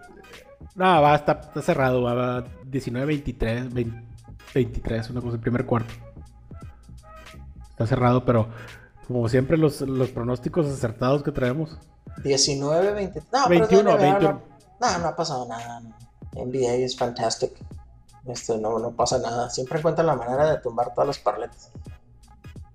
no, 0.74 1.00
va, 1.02 1.14
está, 1.14 1.32
está 1.32 1.62
cerrado. 1.62 2.02
Va, 2.02 2.14
va 2.14 2.44
19-23, 2.70 3.72
20 3.72 4.04
23, 4.54 5.10
una 5.10 5.20
cosa, 5.20 5.34
el 5.34 5.40
primer 5.40 5.64
cuarto. 5.66 5.92
Está 7.70 7.86
cerrado, 7.86 8.24
pero 8.24 8.48
como 9.06 9.28
siempre, 9.28 9.56
los, 9.56 9.80
los 9.82 10.08
pronósticos 10.10 10.66
acertados 10.66 11.22
que 11.22 11.30
traemos. 11.32 11.76
19, 12.22 12.92
20. 12.92 13.22
No, 13.32 13.48
21, 13.48 13.82
pero 13.84 13.96
es 13.96 14.00
la 14.02 14.08
NBA, 14.08 14.18
21. 14.18 14.42
No, 14.80 14.92
no, 14.92 14.98
no 14.98 15.06
ha 15.08 15.16
pasado 15.16 15.46
nada. 15.48 15.80
NBA 16.34 16.72
es 16.84 16.96
fantastic. 16.96 17.52
Este, 18.28 18.58
no, 18.58 18.78
no 18.78 18.92
pasa 18.92 19.18
nada. 19.18 19.50
Siempre 19.50 19.78
encuentran 19.78 20.06
la 20.06 20.16
manera 20.16 20.50
de 20.50 20.58
tumbar 20.58 20.92
todas 20.92 21.06
las 21.08 21.18
parletas. 21.18 21.70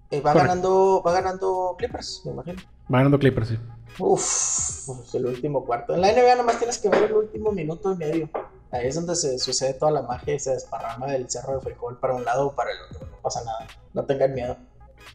Eh, 0.09 0.19
va 0.21 0.33
Correcto. 0.33 0.47
ganando, 0.47 1.03
va 1.05 1.13
ganando 1.13 1.75
Clippers, 1.77 2.21
me 2.25 2.31
imagino. 2.31 2.61
Va 2.93 2.97
ganando 2.99 3.19
Clippers, 3.19 3.49
sí. 3.49 3.59
Uf, 3.99 4.89
uf, 4.89 5.15
el 5.15 5.25
último 5.25 5.65
cuarto. 5.65 5.93
En 5.93 6.01
la 6.01 6.11
NBA 6.11 6.35
nomás 6.35 6.57
tienes 6.57 6.77
que 6.77 6.89
ver 6.89 7.03
el 7.03 7.13
último 7.13 7.51
minuto 7.51 7.93
y 7.93 7.97
medio. 7.97 8.29
Ahí 8.71 8.87
es 8.87 8.95
donde 8.95 9.15
se 9.15 9.37
sucede 9.37 9.73
toda 9.73 9.91
la 9.91 10.01
magia 10.01 10.33
y 10.33 10.39
se 10.39 10.51
desparrama 10.51 11.13
el 11.15 11.29
cerro 11.29 11.55
de 11.55 11.61
frijol 11.61 11.97
para 11.99 12.13
un 12.15 12.23
lado 12.23 12.47
o 12.47 12.55
para 12.55 12.71
el 12.71 12.77
otro. 12.89 13.07
No 13.07 13.17
pasa 13.21 13.43
nada. 13.43 13.67
No 13.93 14.05
tengan 14.05 14.33
miedo. 14.33 14.57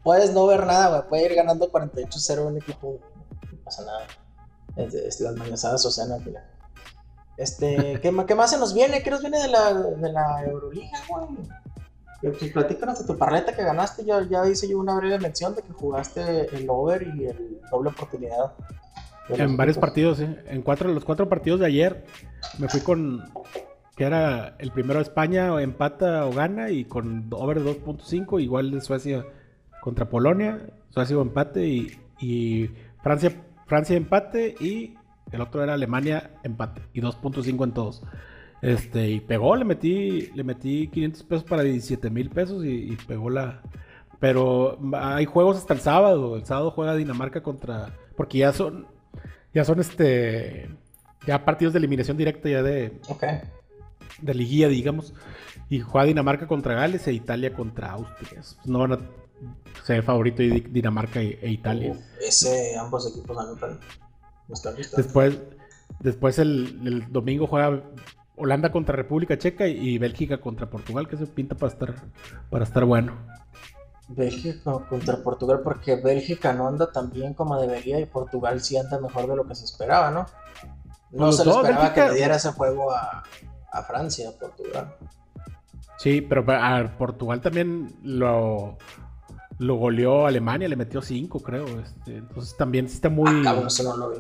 Puedes 0.03 0.33
no 0.33 0.47
ver 0.47 0.67
nada, 0.67 0.89
güey. 0.89 1.09
Puede 1.09 1.25
ir 1.25 1.35
ganando 1.35 1.71
48-0 1.71 2.47
un 2.47 2.59
equipo. 2.59 2.99
No 3.51 3.59
pasa 3.65 3.85
nada. 3.85 4.07
Es, 4.77 4.93
es 4.93 5.21
las 5.21 5.35
mañosadas 5.37 5.85
Océano 5.87 6.15
al 6.17 6.23
final. 6.23 6.45
Este, 7.37 8.01
¿qué, 8.01 8.25
¿qué 8.27 8.35
más 8.35 8.51
se 8.51 8.59
nos 8.59 8.75
viene? 8.75 9.03
¿Qué 9.03 9.11
nos 9.11 9.21
viene 9.21 9.39
de 9.41 9.49
la, 9.49 9.73
de 9.73 10.13
la 10.13 10.45
Euroliga, 10.45 10.99
güey? 11.09 11.27
Pues 12.23 12.51
platícanos 12.51 12.99
de 12.99 13.07
tu 13.07 13.19
parleta 13.19 13.55
que 13.55 13.63
ganaste. 13.63 14.05
Ya, 14.05 14.23
ya 14.23 14.47
hice 14.49 14.69
yo 14.69 14.79
una 14.79 14.97
breve 14.97 15.19
mención 15.19 15.55
de 15.55 15.63
que 15.63 15.73
jugaste 15.73 16.55
el 16.57 16.67
over 16.69 17.07
y 17.15 17.27
el 17.27 17.61
doble 17.71 17.91
oportunidad. 17.91 18.53
En 19.29 19.57
varios 19.57 19.77
partidos, 19.77 20.19
sí. 20.19 20.27
En 20.47 20.63
cuatro, 20.63 20.89
los 20.89 21.05
cuatro 21.05 21.29
partidos 21.29 21.61
de 21.61 21.67
ayer 21.67 22.05
me 22.59 22.69
fui 22.69 22.81
con 22.81 23.25
que 23.97 24.05
era 24.05 24.57
el 24.59 24.71
primero 24.73 24.99
de 24.99 25.05
España, 25.05 25.53
o 25.55 25.59
empata 25.59 26.27
o 26.27 26.33
gana, 26.33 26.71
y 26.71 26.85
con 26.85 27.29
over 27.31 27.61
de 27.61 27.83
2.5, 27.83 28.43
igual 28.43 28.71
de 28.71 28.83
Suecia 28.83 29.25
contra 29.81 30.09
Polonia, 30.09 30.61
Suecia 30.91 31.17
o 31.17 31.23
empate, 31.23 31.67
y, 31.67 31.99
y 32.21 32.71
Francia, 33.03 33.33
Francia 33.67 33.97
empate, 33.97 34.55
y 34.61 34.95
el 35.33 35.41
otro 35.41 35.63
era 35.63 35.75
Alemania 35.75 36.31
empate, 36.43 36.83
y 36.93 37.01
2.5 37.01 37.65
en 37.65 37.73
todos. 37.73 38.03
Este, 38.63 39.11
y 39.11 39.21
pegó, 39.21 39.55
le 39.57 39.65
metí, 39.65 40.31
le 40.35 40.45
metí 40.45 40.89
500 40.89 41.23
pesos 41.25 41.45
para 41.45 41.63
17 41.63 42.11
mil 42.11 42.31
pesos 42.31 42.65
y, 42.65 42.93
y 42.93 42.97
pegó 42.97 43.31
la... 43.31 43.63
Pero 44.19 44.79
hay 44.95 45.27
juegos 45.27 45.59
hasta 45.59 45.75
el 45.75 45.81
sábado. 45.81 46.37
El 46.37 46.47
sábado 46.47 46.71
juega 46.71 46.95
Dinamarca 46.97 47.43
contra... 47.43 47.95
Porque 48.17 48.39
ya 48.39 48.53
son... 48.53 48.87
Ya 49.53 49.65
son 49.65 49.81
este... 49.81 50.71
Ya 51.27 51.45
partidos 51.45 51.75
de 51.75 51.81
eliminación 51.81 52.17
directa 52.17 52.49
ya 52.49 52.63
de, 52.63 52.99
Ok. 53.09 53.25
de 54.23 54.35
liguilla, 54.35 54.69
digamos. 54.69 55.13
Y 55.69 55.81
juega 55.81 56.07
Dinamarca 56.07 56.47
contra 56.47 56.75
Gales 56.75 57.07
e 57.09 57.13
Italia 57.13 57.53
contra 57.53 57.93
Austria. 57.93 58.41
No 58.65 58.79
van 58.79 58.93
a 58.93 58.99
ser 59.85 60.03
favorito 60.03 60.43
de 60.43 60.61
Dinamarca 60.71 61.21
e, 61.21 61.39
e 61.43 61.51
Italia. 61.51 61.95
Ese, 62.21 62.77
ambos 62.79 63.11
equipos 63.13 63.37
anotan. 63.37 63.79
No 64.01 64.06
Después, 64.49 65.39
después 66.01 66.39
el, 66.39 66.81
el 66.87 67.13
domingo 67.13 67.47
juega 67.47 67.83
Holanda 68.37 68.71
contra 68.71 68.95
República 68.95 69.39
Checa 69.39 69.67
y 69.67 69.99
Bélgica 69.99 70.39
contra 70.41 70.69
Portugal, 70.69 71.09
que 71.09 71.17
se 71.17 71.27
pinta 71.27 71.55
para 71.55 71.73
estar, 71.73 71.95
para 72.51 72.65
estar 72.65 72.85
bueno. 72.85 73.15
Bélgica 74.09 74.79
contra 74.89 75.17
Portugal, 75.23 75.61
porque 75.65 75.97
Bélgica 75.97 76.53
no 76.53 76.69
anda 76.69 76.93
tan 76.93 77.11
bien 77.11 77.35
como 77.35 77.61
debería 77.61 77.99
y 77.99 78.07
Portugal 78.07 78.61
sí 78.61 78.77
anda 78.77 79.01
mejor 79.01 79.27
de 79.27 79.37
lo 79.37 79.47
que 79.49 79.55
se 79.55 79.65
esperaba, 79.65 80.11
¿no? 80.11 80.27
No 81.11 81.27
Los 81.27 81.39
se 81.39 81.45
le 81.45 81.51
esperaba 81.51 81.93
que 81.93 82.09
le 82.09 82.15
diera 82.15 82.37
ese 82.37 82.53
juego 82.53 82.93
a, 82.93 83.25
a 83.73 83.83
Francia, 83.83 84.29
a 84.29 84.33
Portugal. 84.33 84.95
Sí, 85.99 86.21
pero 86.21 86.45
a 86.53 86.97
Portugal 86.99 87.41
también 87.41 87.97
lo, 88.03 88.77
lo 89.59 89.77
goleó 89.77 90.27
Alemania, 90.27 90.69
le 90.69 90.77
metió 90.77 91.01
5, 91.03 91.41
creo. 91.41 91.67
Este, 91.81 92.17
entonces 92.19 92.57
también 92.57 92.87
está 92.87 93.09
muy. 93.09 93.31
Ah, 93.47 93.63
eso 93.67 93.83
no 93.85 93.97
lo 93.97 94.11
vi. 94.11 94.19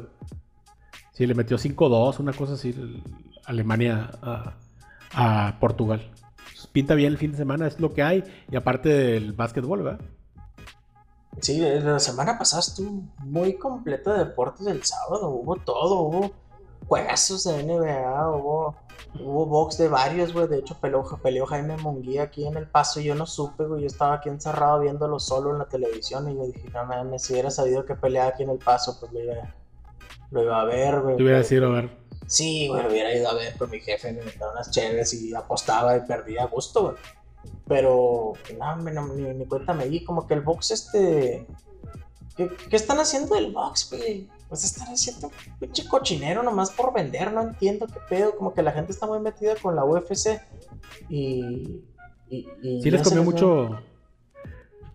Sí, 1.12 1.26
le 1.26 1.34
metió 1.34 1.57
5-2, 1.59 2.18
una 2.20 2.32
cosa 2.32 2.55
así, 2.55 2.70
el- 2.70 3.03
Alemania 3.47 4.11
a, 4.22 4.55
a 5.14 5.59
Portugal. 5.61 6.11
Entonces, 6.39 6.66
pinta 6.68 6.95
bien 6.95 7.12
el 7.12 7.18
fin 7.18 7.32
de 7.32 7.39
semana, 7.39 7.66
es 7.66 7.78
lo 7.80 7.93
que 7.95 8.03
hay. 8.03 8.24
Y 8.51 8.57
aparte 8.57 8.89
del 8.89 9.32
básquetbol, 9.32 9.82
¿verdad? 9.82 10.01
Sí, 11.41 11.59
la 11.61 11.99
semana 12.01 12.39
pasada 12.39 12.61
estuvo 12.61 13.03
muy 13.18 13.55
completa 13.59 14.14
de 14.14 14.24
deportes 14.24 14.66
el 14.66 14.82
sábado. 14.84 15.28
Hubo 15.28 15.57
todo, 15.57 16.01
hubo 16.01 16.32
juegazos 16.89 17.45
de 17.45 17.62
NBA, 17.62 18.30
hubo, 18.30 18.74
hubo 19.20 19.47
box 19.47 19.78
de 19.78 19.89
varios, 19.89 20.32
güey. 20.32 20.47
De 20.49 20.59
hecho, 20.59 20.76
peleó, 20.80 21.05
peleó 21.22 21.47
Jaime 21.47 21.76
Munguía 21.76 22.24
aquí 22.24 22.47
en 22.47 22.57
El 22.57 22.68
Paso 22.68 23.01
y 23.01 23.05
yo 23.05 23.14
no 23.14 23.26
supe, 23.26 23.64
güey. 23.64 23.82
Yo 23.82 23.87
estaba 23.87 24.14
aquí 24.14 24.28
encerrado 24.28 24.80
viéndolo 24.80 25.18
solo 25.20 25.51
en 25.53 25.59
la 25.59 25.66
televisión 25.66 26.30
y 26.30 26.37
yo 26.37 26.47
dije, 26.47 26.68
no 26.72 26.84
mames, 26.87 27.22
si 27.22 27.32
hubiera 27.32 27.51
sabido 27.51 27.84
que 27.84 27.95
peleaba 27.95 28.30
aquí 28.30 28.43
en 28.45 28.51
El 28.51 28.59
Paso, 28.59 28.99
pues 29.01 29.12
lo 29.12 29.20
iba, 29.20 29.55
lo 30.30 30.43
iba 30.43 30.61
a 30.61 30.64
ver, 30.64 31.01
güey. 31.01 31.16
Te 31.16 31.22
voy 31.22 31.32
a 31.32 31.34
pero- 31.34 31.39
decir, 31.43 31.64
a 31.64 31.68
ver. 31.68 32.07
Sí, 32.28 32.66
güey, 32.68 32.82
lo 32.82 32.89
hubiera 32.89 33.14
ido 33.14 33.28
a 33.28 33.34
ver 33.34 33.57
con 33.57 33.70
mi 33.70 33.78
jefe, 33.78 34.12
me 34.12 34.22
metía 34.24 34.49
unas 34.51 34.70
chéves 34.72 35.14
y 35.14 35.32
apostaba 35.32 35.97
y 35.97 36.01
perdía 36.01 36.43
a 36.43 36.47
gusto, 36.47 36.82
güey. 36.82 36.95
Pero, 37.68 38.32
no, 38.59 38.76
no, 38.76 39.07
ni, 39.14 39.22
ni 39.34 39.47
cuenta 39.47 39.72
me 39.74 39.87
di, 39.87 40.03
como 40.05 40.26
que 40.26 40.34
el 40.34 40.41
box, 40.41 40.72
este. 40.72 41.47
¿Qué, 42.37 42.49
qué 42.68 42.76
están 42.76 42.99
haciendo 42.99 43.34
del 43.37 43.53
box, 43.53 43.89
güey? 43.91 44.28
Pues 44.49 44.64
están 44.64 44.88
haciendo 44.88 45.28
un 45.28 45.59
pinche 45.59 45.86
cochinero 45.86 46.42
nomás 46.42 46.70
por 46.70 46.94
vender, 46.94 47.32
no 47.32 47.42
entiendo 47.42 47.86
qué 47.86 48.01
pedo. 48.09 48.36
Como 48.36 48.55
que 48.55 48.62
la 48.62 48.72
gente 48.72 48.92
está 48.92 49.07
muy 49.07 49.18
metida 49.20 49.55
con 49.61 49.74
la 49.74 49.84
UFC 49.84 50.40
y. 51.09 51.82
y, 52.28 52.49
y 52.62 52.82
Sí 52.82 52.90
les 52.90 53.03
comió 53.03 53.24
mucho. 53.24 53.80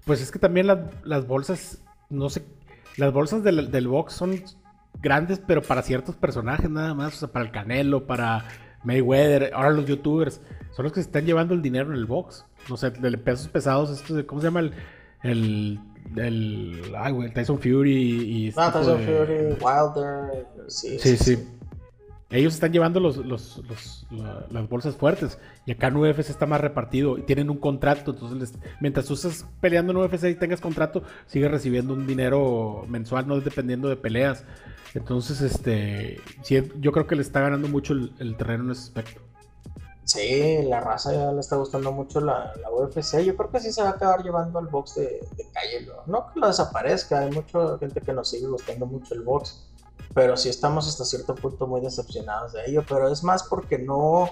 Pues 0.05 0.21
es 0.21 0.31
que 0.31 0.39
también 0.39 0.67
las, 0.67 0.79
las 1.03 1.27
bolsas, 1.27 1.79
no 2.09 2.29
sé, 2.29 2.43
las 2.97 3.13
bolsas 3.13 3.43
del, 3.43 3.71
del 3.71 3.87
box 3.87 4.13
son 4.13 4.43
grandes, 5.01 5.39
pero 5.39 5.61
para 5.61 5.81
ciertos 5.81 6.15
personajes 6.15 6.69
nada 6.69 6.93
más, 6.93 7.15
o 7.15 7.17
sea, 7.19 7.31
para 7.31 7.45
el 7.45 7.51
Canelo, 7.51 8.07
para 8.07 8.45
Mayweather, 8.83 9.51
ahora 9.53 9.71
los 9.71 9.85
youtubers, 9.85 10.41
son 10.75 10.83
los 10.83 10.93
que 10.93 11.01
se 11.01 11.07
están 11.07 11.25
llevando 11.25 11.53
el 11.53 11.61
dinero 11.61 11.89
en 11.89 11.95
el 11.95 12.05
box. 12.05 12.45
No 12.69 12.77
sé, 12.77 12.91
de 12.91 13.17
pesos 13.17 13.47
pesados, 13.47 13.89
esto 13.89 14.15
de, 14.15 14.25
¿cómo 14.25 14.41
se 14.41 14.47
llama? 14.47 14.61
El, 14.61 14.73
el, 15.23 15.79
el, 16.15 16.81
güey, 17.13 17.33
Tyson 17.33 17.59
Fury 17.59 17.91
y... 17.93 18.47
este 18.49 18.61
Tyson 18.61 18.97
de- 18.97 19.05
Fury, 19.05 19.63
Wilder, 19.63 20.47
sí, 20.67 20.99
Sí, 20.99 21.17
sí. 21.17 21.47
Ellos 22.29 22.53
están 22.53 22.71
llevando 22.71 23.01
los, 23.01 23.17
los- 23.17 23.61
los- 23.67 24.07
la- 24.09 24.45
las 24.49 24.69
bolsas 24.69 24.95
fuertes. 24.95 25.37
Y 25.65 25.73
acá 25.73 25.87
en 25.87 25.97
UFC 25.97 26.19
está 26.29 26.45
más 26.45 26.61
repartido. 26.61 27.17
Y 27.17 27.23
tienen 27.23 27.49
un 27.49 27.57
contrato. 27.57 28.11
Entonces, 28.11 28.37
les- 28.39 28.59
mientras 28.79 29.05
tú 29.05 29.15
estés 29.15 29.45
peleando 29.59 29.91
en 29.91 29.97
UFC 29.97 30.29
y 30.29 30.35
tengas 30.35 30.61
contrato, 30.61 31.03
sigues 31.25 31.51
recibiendo 31.51 31.93
un 31.93 32.07
dinero 32.07 32.85
mensual, 32.87 33.27
no 33.27 33.37
dependiendo 33.41 33.89
de 33.89 33.97
peleas. 33.97 34.45
Entonces, 34.93 35.41
este. 35.41 36.21
sí, 36.41 36.61
yo 36.79 36.93
creo 36.93 37.05
que 37.05 37.15
le 37.17 37.21
está 37.21 37.41
ganando 37.41 37.67
mucho 37.67 37.91
el, 37.93 38.13
el 38.19 38.37
terreno 38.37 38.63
en 38.63 38.71
ese 38.71 38.83
aspecto. 38.83 39.21
Sí, 40.13 40.61
la 40.63 40.79
raza 40.81 41.13
ya 41.13 41.31
le 41.31 41.39
está 41.39 41.55
gustando 41.55 41.91
mucho 41.91 42.19
la, 42.19 42.53
la 42.61 42.71
UFC. 42.71 43.19
Yo 43.23 43.35
creo 43.37 43.49
que 43.51 43.59
sí 43.59 43.71
se 43.71 43.81
va 43.81 43.89
a 43.89 43.91
acabar 43.91 44.23
llevando 44.23 44.59
al 44.59 44.67
box 44.67 44.95
de, 44.95 45.25
de 45.37 45.49
calle. 45.53 45.85
¿no? 45.85 46.03
No 46.07 46.33
que 46.33 46.39
lo 46.39 46.47
desaparezca, 46.47 47.19
hay 47.19 47.31
mucha 47.31 47.77
gente 47.79 48.01
que 48.01 48.11
nos 48.13 48.29
sigue 48.29 48.47
gustando 48.47 48.85
mucho 48.85 49.13
el 49.13 49.21
box. 49.21 49.67
Pero 50.13 50.35
sí 50.35 50.49
estamos 50.49 50.87
hasta 50.87 51.05
cierto 51.05 51.35
punto 51.35 51.67
muy 51.67 51.79
decepcionados 51.81 52.51
de 52.53 52.65
ello. 52.65 52.83
Pero 52.87 53.07
es 53.11 53.23
más 53.23 53.43
porque 53.43 53.77
no. 53.77 54.29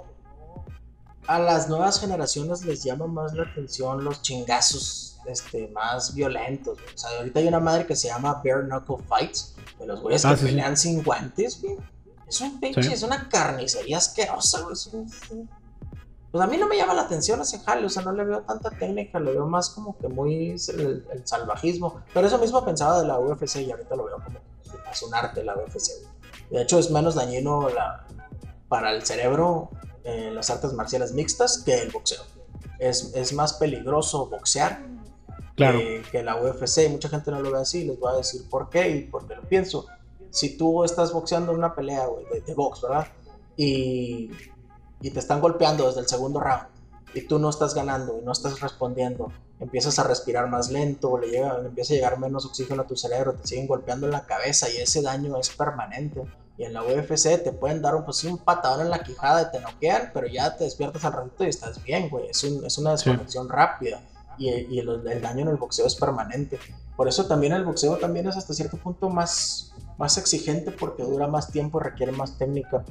A 1.28 1.38
las 1.40 1.70
nuevas 1.70 2.00
generaciones 2.00 2.66
les 2.66 2.84
llama 2.84 3.06
más 3.08 3.34
la 3.34 3.44
atención 3.44 4.04
los 4.04 4.22
chingazos 4.24 5.20
este, 5.28 5.68
más 5.70 6.14
violentos. 6.16 6.78
güey. 6.82 6.94
O 6.94 6.98
sea, 6.98 7.12
ahorita 7.20 7.40
hay 7.40 7.48
una 7.48 7.60
madre 7.60 7.86
que 7.86 7.96
se 7.96 8.08
llama 8.08 8.42
Bare 8.44 8.66
Knuckle 8.68 9.06
Fights. 9.08 9.56
De 9.78 9.86
los 9.86 10.02
güeyes 10.02 10.26
Ah, 10.26 10.32
que 10.32 10.38
sí, 10.38 10.46
pelean 10.48 10.76
sin 10.76 11.04
guantes, 11.04 11.62
güey. 11.62 11.78
Es 12.28 12.42
un 12.42 12.60
pinche, 12.60 12.84
Sí. 12.84 12.94
es 12.94 13.04
una 13.04 13.30
carnicería 13.30 13.98
asquerosa, 14.00 14.62
güey. 14.62 14.74
Es 14.74 14.88
un- 14.88 15.06
es 15.06 15.32
un- 15.32 15.50
Pues 16.32 16.44
a 16.44 16.48
mí 16.48 16.58
no 16.58 16.68
me 16.68 16.78
llama 16.78 16.94
la 16.94 17.02
atención 17.04 17.42
ese 17.42 17.60
jale, 17.60 17.86
o 17.86 17.90
sea, 17.90 18.04
no 18.04 18.12
le 18.12 18.24
veo 18.24 18.42
tanta 18.42 18.70
técnica, 18.70 19.20
le 19.20 19.32
veo 19.32 19.48
más 19.48 19.70
como 19.72 19.98
que 19.98 20.08
muy 20.08 20.52
el, 20.68 21.06
el 21.12 21.28
salvajismo. 21.28 22.02
Pero 22.14 22.28
eso 22.28 22.38
mismo 22.38 22.64
pensaba 22.64 23.02
de 23.02 23.08
la 23.08 23.20
UFC 23.20 23.58
y 23.58 23.72
ahorita 23.72 23.96
lo 23.96 24.06
veo 24.06 24.18
como 24.24 24.40
que 24.40 24.92
es 24.92 25.02
un 25.04 25.14
arte 25.16 25.44
la 25.44 25.56
UFC. 25.58 25.90
De 26.52 26.62
hecho, 26.62 26.78
es 26.78 26.92
menos 26.92 27.16
dañino 27.16 27.70
la- 27.70 28.06
para 28.68 28.92
el 28.94 29.04
cerebro 29.04 29.72
eh, 30.04 30.30
las 30.34 30.50
artes 30.52 30.74
marciales 30.74 31.14
mixtas 31.14 31.64
que 31.66 31.82
el 31.82 31.90
boxeo. 31.92 32.22
Es, 32.78 33.12
es 33.16 33.34
más 33.34 33.54
peligroso 33.54 34.28
boxear 34.28 34.86
Claro. 35.56 35.80
que, 35.80 36.04
que 36.12 36.24
la 36.24 36.36
UFC. 36.42 36.90
Mucha 36.90 37.10
gente 37.10 37.32
no 37.32 37.42
lo 37.42 37.52
ve 37.52 37.60
así. 37.60 37.84
Les 37.86 38.00
voy 38.00 38.14
a 38.14 38.18
decir 38.18 38.48
por 38.50 38.70
qué 38.70 38.90
y 38.90 39.02
por 39.06 39.28
qué 39.28 39.36
lo 39.36 39.42
pienso. 39.42 39.88
Si 40.30 40.58
tú 40.58 40.84
estás 40.86 41.12
boxeando 41.12 41.52
una 41.52 41.76
pelea, 41.76 42.06
güey, 42.06 42.26
de, 42.32 42.42
de 42.42 42.54
box, 42.54 42.82
¿verdad? 42.84 43.08
Y, 43.58 44.30
y 45.02 45.12
te 45.12 45.20
están 45.20 45.42
golpeando 45.42 45.88
desde 45.88 46.02
el 46.02 46.08
segundo 46.08 46.40
round 46.40 46.64
y 47.14 47.22
tú 47.28 47.40
no 47.40 47.50
estás 47.50 47.74
ganando 47.74 48.20
y 48.20 48.22
no 48.24 48.32
estás 48.32 48.60
respondiendo, 48.60 49.32
empiezas 49.60 49.98
a 49.98 50.04
respirar 50.04 50.48
más 50.48 50.70
lento, 50.70 51.18
le, 51.18 51.30
llega, 51.30 51.58
le 51.58 51.68
empieza 51.70 51.94
a 51.94 51.96
llegar 51.96 52.20
menos 52.20 52.46
oxígeno 52.46 52.84
a 52.84 52.88
tu 52.88 52.96
cerebro, 52.96 53.34
te 53.34 53.48
siguen 53.48 53.66
golpeando 53.68 54.06
en 54.06 54.12
la 54.14 54.26
cabeza 54.26 54.70
y 54.70 54.78
ese 54.78 55.02
daño 55.02 55.36
es 55.38 55.50
permanente. 55.50 56.22
Y 56.58 56.66
en 56.66 56.74
la 56.74 56.84
UFC 56.84 57.42
te 57.42 57.54
pueden 57.54 57.82
dar 57.82 57.96
un, 57.96 58.04
pues, 58.04 58.22
un 58.26 58.38
patadón 58.38 58.82
en 58.82 58.90
la 58.90 59.00
quijada 59.02 59.44
y 59.44 59.52
te 59.52 59.62
noquean, 59.62 60.12
pero 60.14 60.28
ya 60.28 60.56
te 60.58 60.66
despiertas 60.66 61.04
al 61.06 61.14
ratito 61.14 61.46
y 61.46 61.48
estás 61.48 61.82
bien, 61.82 62.10
güey. 62.10 62.28
Es, 62.30 62.44
un- 62.44 62.66
es 62.66 62.78
una 62.78 62.98
Sí. 62.98 63.10
desconexión 63.10 63.48
rápida 63.48 64.02
y, 64.38 64.50
y 64.50 64.80
el, 64.80 65.08
el 65.08 65.22
daño 65.22 65.44
en 65.44 65.48
el 65.48 65.56
boxeo 65.58 65.88
es 65.88 65.96
permanente. 65.96 66.60
Por 66.98 67.08
eso 67.08 67.26
también 67.28 67.54
el 67.54 67.64
boxeo 67.64 67.96
también 67.98 68.28
es 68.28 68.36
hasta 68.36 68.54
cierto 68.54 68.76
punto 68.78 69.10
más, 69.10 69.74
más 69.98 70.18
exigente 70.18 70.72
porque 70.72 71.04
dura 71.04 71.28
más 71.28 71.50
tiempo 71.50 71.80
y 71.80 71.84
requiere 71.86 72.12
más 72.12 72.38
técnica. 72.38 72.84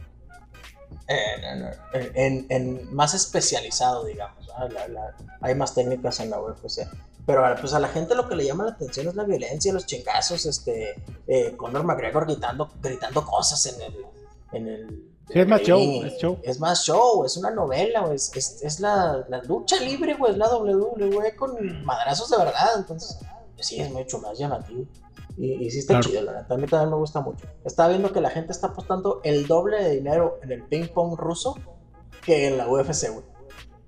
En, 1.09 2.13
en- 2.15 2.47
en- 2.51 2.95
más 2.95 3.15
especializado, 3.15 4.05
digamos. 4.05 4.47
¿verdad? 4.47 4.71
La- 4.73 4.89
la- 4.89 5.17
hay 5.41 5.55
más 5.55 5.75
técnicas 5.75 6.21
en 6.21 6.31
la 6.31 6.41
UFC. 6.41 6.87
Pero 7.27 7.43
pues 7.61 7.73
a 7.75 7.79
la 7.79 7.89
gente 7.89 8.15
lo 8.15 8.27
que 8.29 8.35
le 8.37 8.47
llama 8.47 8.65
la 8.65 8.71
atención 8.73 9.09
es 9.09 9.15
la 9.15 9.25
violencia, 9.25 9.73
los 9.73 9.85
chingazos, 9.87 10.47
este, 10.47 10.95
eh, 11.27 11.55
Conor 11.57 11.85
McGregor 11.85 12.25
gritando, 12.27 12.71
gritando 12.83 13.25
cosas 13.25 13.67
en 13.67 13.83
el, 13.83 13.95
en 14.53 14.69
el 14.69 15.05
Sí, 15.31 15.39
es 15.41 15.47
más 15.47 15.61
show, 15.61 15.79
es 16.05 16.17
show. 16.19 16.39
Es 16.43 16.59
más 16.59 16.85
show, 16.85 17.25
es 17.27 17.37
una 17.37 17.51
novela, 17.51 18.01
güey, 18.01 18.17
es, 18.17 18.35
es, 18.35 18.63
es 18.63 18.81
la, 18.81 19.27
la 19.29 19.43
lucha 19.43 19.77
libre, 19.79 20.15
güey, 20.15 20.33
es 20.33 20.39
la 20.39 20.49
WWE 20.49 21.37
con 21.37 21.85
madrazos 21.85 22.31
de 22.31 22.39
verdad, 22.39 22.71
entonces, 22.79 23.19
pues 23.55 23.67
sí, 23.67 23.79
es 23.79 23.91
mucho 23.91 24.19
más 24.21 24.39
llamativo. 24.39 24.87
Y, 25.39 25.53
y 25.67 25.71
sí 25.71 25.79
está 25.79 25.95
Claro. 25.95 26.09
chido, 26.09 26.23
la 26.23 26.43
neta, 26.43 26.55
a 26.55 26.59
mí 26.59 26.67
también 26.67 26.91
me 26.91 26.97
gusta 26.97 27.21
mucho. 27.21 27.47
Estaba 27.65 27.91
viendo 27.91 28.13
que 28.13 28.21
la 28.21 28.31
gente 28.31 28.53
está 28.53 28.69
apostando 28.69 29.21
el 29.23 29.47
doble 29.47 29.83
de 29.83 29.91
dinero 29.91 30.39
en 30.43 30.51
el 30.53 30.65
ping 30.65 30.89
pong 30.89 31.17
ruso 31.17 31.57
que 32.23 32.49
en 32.49 32.59
la 32.59 32.69
UFC, 32.69 33.11
güey. 33.13 33.25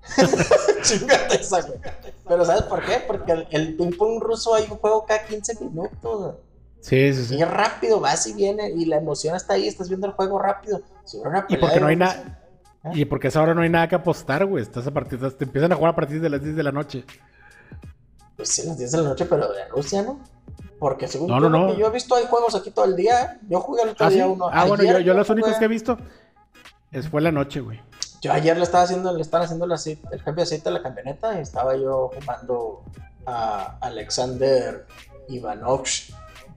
Chingate 0.81 1.35
esa, 1.35 1.61
güey. 1.61 1.79
Pero 2.27 2.45
¿sabes 2.45 2.63
por 2.63 2.83
qué? 2.85 3.03
Porque 3.05 3.31
el, 3.33 3.47
el 3.51 3.75
ping 3.75 3.91
pong 3.97 4.21
ruso 4.21 4.55
hay 4.55 4.65
un 4.69 4.77
juego 4.77 5.05
cada 5.05 5.25
15 5.25 5.59
minutos. 5.65 6.35
Sí, 6.79 7.13
sí, 7.13 7.25
sí. 7.25 7.35
Y 7.35 7.41
es 7.41 7.49
rápido, 7.51 7.99
vas 7.99 8.25
y 8.27 8.33
viene, 8.33 8.69
y 8.71 8.85
la 8.85 8.97
emoción 8.97 9.35
está 9.35 9.53
ahí, 9.53 9.67
estás 9.67 9.87
viendo 9.89 10.07
el 10.07 10.13
juego 10.13 10.39
rápido. 10.39 10.81
Si 11.05 11.17
una 11.17 11.45
Y 11.49 11.57
porque 11.57 11.79
no 11.79 11.87
hay 11.87 11.95
nada. 11.95 12.39
Y 12.93 13.05
porque 13.05 13.27
a 13.27 13.29
esa 13.29 13.41
hora 13.43 13.53
no 13.53 13.61
hay 13.61 13.69
nada 13.69 13.87
que 13.87 13.93
apostar, 13.95 14.45
güey. 14.45 14.63
Estás 14.63 14.87
a 14.87 14.91
partir, 14.91 15.19
te 15.37 15.43
empiezan 15.43 15.71
a 15.71 15.75
jugar 15.75 15.91
a 15.91 15.95
partir 15.95 16.19
de 16.19 16.29
las 16.29 16.41
10 16.41 16.55
de 16.55 16.63
la 16.63 16.71
noche. 16.71 17.05
Pues 18.35 18.49
sí, 18.49 18.65
las 18.65 18.77
10 18.79 18.91
de 18.91 18.97
la 18.97 19.09
noche, 19.09 19.25
pero 19.25 19.51
de 19.51 19.67
Rusia, 19.67 20.01
¿no? 20.01 20.19
Porque 20.81 21.07
según 21.07 21.27
No, 21.27 21.35
yo, 21.35 21.41
no, 21.41 21.49
lo 21.49 21.57
no. 21.67 21.73
que 21.73 21.79
yo 21.79 21.85
he 21.87 21.91
visto, 21.91 22.15
hay 22.15 22.25
juegos 22.25 22.55
aquí 22.55 22.71
todo 22.71 22.85
el 22.85 22.95
día. 22.95 23.21
¿eh? 23.21 23.39
Yo 23.47 23.59
jugué 23.61 23.83
el 23.83 23.89
otro 23.89 24.03
Ah, 24.07 24.09
sí. 24.09 24.15
día 24.15 24.25
uno. 24.25 24.49
Ah, 24.51 24.65
bueno, 24.65 24.83
yo, 24.83 24.97
yo 24.97 25.13
los 25.13 25.27
jugué- 25.27 25.33
únicos 25.43 25.59
que 25.59 25.65
he 25.65 25.67
visto 25.67 25.95
es 26.91 27.07
fue 27.07 27.21
la 27.21 27.31
noche, 27.31 27.59
güey. 27.61 27.79
Yo 28.19 28.33
ayer 28.33 28.57
le 28.57 28.63
estaba 28.63 28.83
haciendo, 28.85 29.13
le 29.13 29.21
estaban 29.21 29.45
haciendo 29.45 29.65
el, 29.65 29.71
aceite- 29.73 30.07
el 30.11 30.23
cambio 30.23 30.41
de 30.41 30.47
aceite 30.47 30.69
a 30.69 30.71
la 30.71 30.81
camioneta 30.81 31.37
y 31.37 31.41
estaba 31.43 31.75
yo 31.75 32.09
jugando 32.19 32.81
a 33.27 33.77
Alexander. 33.81 34.87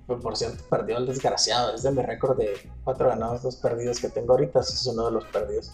Pues, 0.06 0.20
por 0.22 0.36
cierto, 0.38 0.64
perdió 0.70 0.96
el 0.98 1.06
desgraciado. 1.06 1.74
Es 1.74 1.82
de 1.82 1.90
mi 1.90 2.02
récord 2.02 2.36
de 2.38 2.52
cuatro 2.82 3.08
ganados, 3.10 3.42
dos 3.42 3.56
perdidos 3.56 4.00
que 4.00 4.08
tengo 4.08 4.32
ahorita. 4.32 4.60
Ese 4.60 4.72
es 4.72 4.86
uno 4.86 5.04
de 5.06 5.12
los 5.12 5.24
perdidos. 5.26 5.72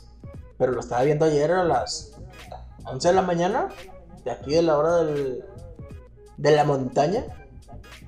Pero 0.59 0.73
lo 0.73 0.81
estaba 0.81 1.03
viendo 1.03 1.25
ayer 1.25 1.51
a 1.53 1.65
las 1.65 2.13
11 2.85 3.09
de 3.09 3.15
la 3.15 3.23
mañana, 3.23 3.69
de 4.25 4.31
aquí 4.33 4.55
de 4.55 4.63
la 4.63 4.77
hora 4.77 4.97
del, 4.99 5.45
de 6.37 6.51
la 6.51 6.65
montaña. 6.65 7.25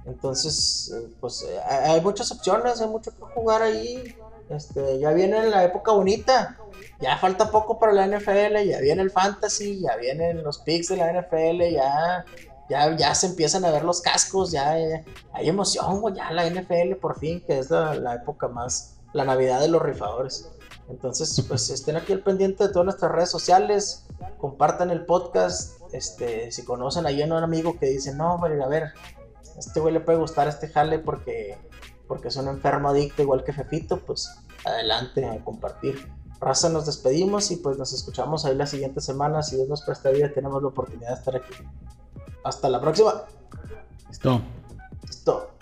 Entonces, 0.04 0.92
eh, 0.94 1.08
pues 1.20 1.42
eh, 1.42 1.60
hay 1.60 2.00
muchas 2.00 2.30
opciones, 2.32 2.80
hay 2.80 2.88
mucho 2.88 3.10
que 3.10 3.22
jugar 3.34 3.62
ahí. 3.62 4.16
Este, 4.48 4.98
ya 4.98 5.12
viene 5.12 5.46
la 5.46 5.64
época 5.64 5.92
bonita. 5.92 6.58
Ya 7.00 7.16
falta 7.18 7.50
poco 7.50 7.78
para 7.78 7.92
la 7.92 8.06
NFL, 8.06 8.64
ya 8.64 8.80
viene 8.80 9.02
el 9.02 9.10
fantasy, 9.10 9.80
ya 9.80 9.96
vienen 9.96 10.42
los 10.44 10.58
picks 10.58 10.88
de 10.88 10.96
la 10.96 11.12
NFL, 11.12 11.72
ya, 11.72 12.24
ya, 12.68 12.96
ya 12.96 13.14
se 13.14 13.26
empiezan 13.26 13.64
a 13.64 13.72
ver 13.72 13.84
los 13.84 14.00
cascos, 14.00 14.52
ya, 14.52 14.78
ya 14.78 15.04
hay 15.32 15.48
emoción, 15.48 16.14
ya 16.14 16.30
la 16.30 16.48
NFL 16.48 16.94
por 17.00 17.18
fin, 17.18 17.42
que 17.44 17.58
es 17.58 17.70
la, 17.70 18.14
época 18.14 18.46
más, 18.46 18.98
la 19.12 19.24
Navidad 19.24 19.60
de 19.60 19.68
los 19.68 19.82
rifadores. 19.82 20.48
Entonces, 20.88 21.44
pues 21.48 21.70
estén 21.70 21.96
aquí 21.96 22.12
al 22.12 22.20
pendiente 22.20 22.64
de 22.64 22.72
todas 22.72 22.84
nuestras 22.84 23.10
redes 23.10 23.30
sociales, 23.30 24.06
compartan 24.38 24.90
el 24.90 25.04
podcast, 25.04 25.80
este, 25.92 26.52
si 26.52 26.64
conocen 26.64 27.06
ahí 27.06 27.20
a 27.20 27.26
un 27.26 27.32
amigo 27.32 27.78
que 27.80 27.86
dice, 27.86 28.14
no, 28.14 28.38
güey, 28.38 28.60
a 28.60 28.68
ver, 28.68 28.92
este 29.58 29.80
güey 29.80 29.92
le 29.94 30.00
puede 30.00 30.18
gustar 30.18 30.48
este 30.48 30.68
jale 30.68 30.98
porque, 30.98 31.58
porque 32.08 32.28
es 32.28 32.36
un 32.36 32.48
enfermo 32.48 32.88
adicto 32.88 33.22
igual 33.22 33.44
que 33.44 33.52
Fefito, 33.52 33.98
pues 33.98 34.28
adelante 34.64 35.26
a 35.26 35.42
compartir. 35.44 36.10
Raza, 36.40 36.68
nos 36.68 36.86
despedimos 36.86 37.50
y 37.52 37.56
pues 37.56 37.78
nos 37.78 37.92
escuchamos 37.92 38.44
ahí 38.44 38.56
la 38.56 38.66
siguiente 38.66 39.00
semana. 39.00 39.42
Si 39.42 39.56
Dios 39.56 39.68
nos 39.68 39.82
presta 39.82 40.10
vida, 40.10 40.32
tenemos 40.32 40.60
la 40.60 40.68
oportunidad 40.68 41.10
de 41.10 41.14
estar 41.14 41.36
aquí. 41.36 41.54
Hasta 42.42 42.68
la 42.68 42.80
próxima. 42.80 43.24
Listo. 44.08 44.42
Listo. 45.06 45.52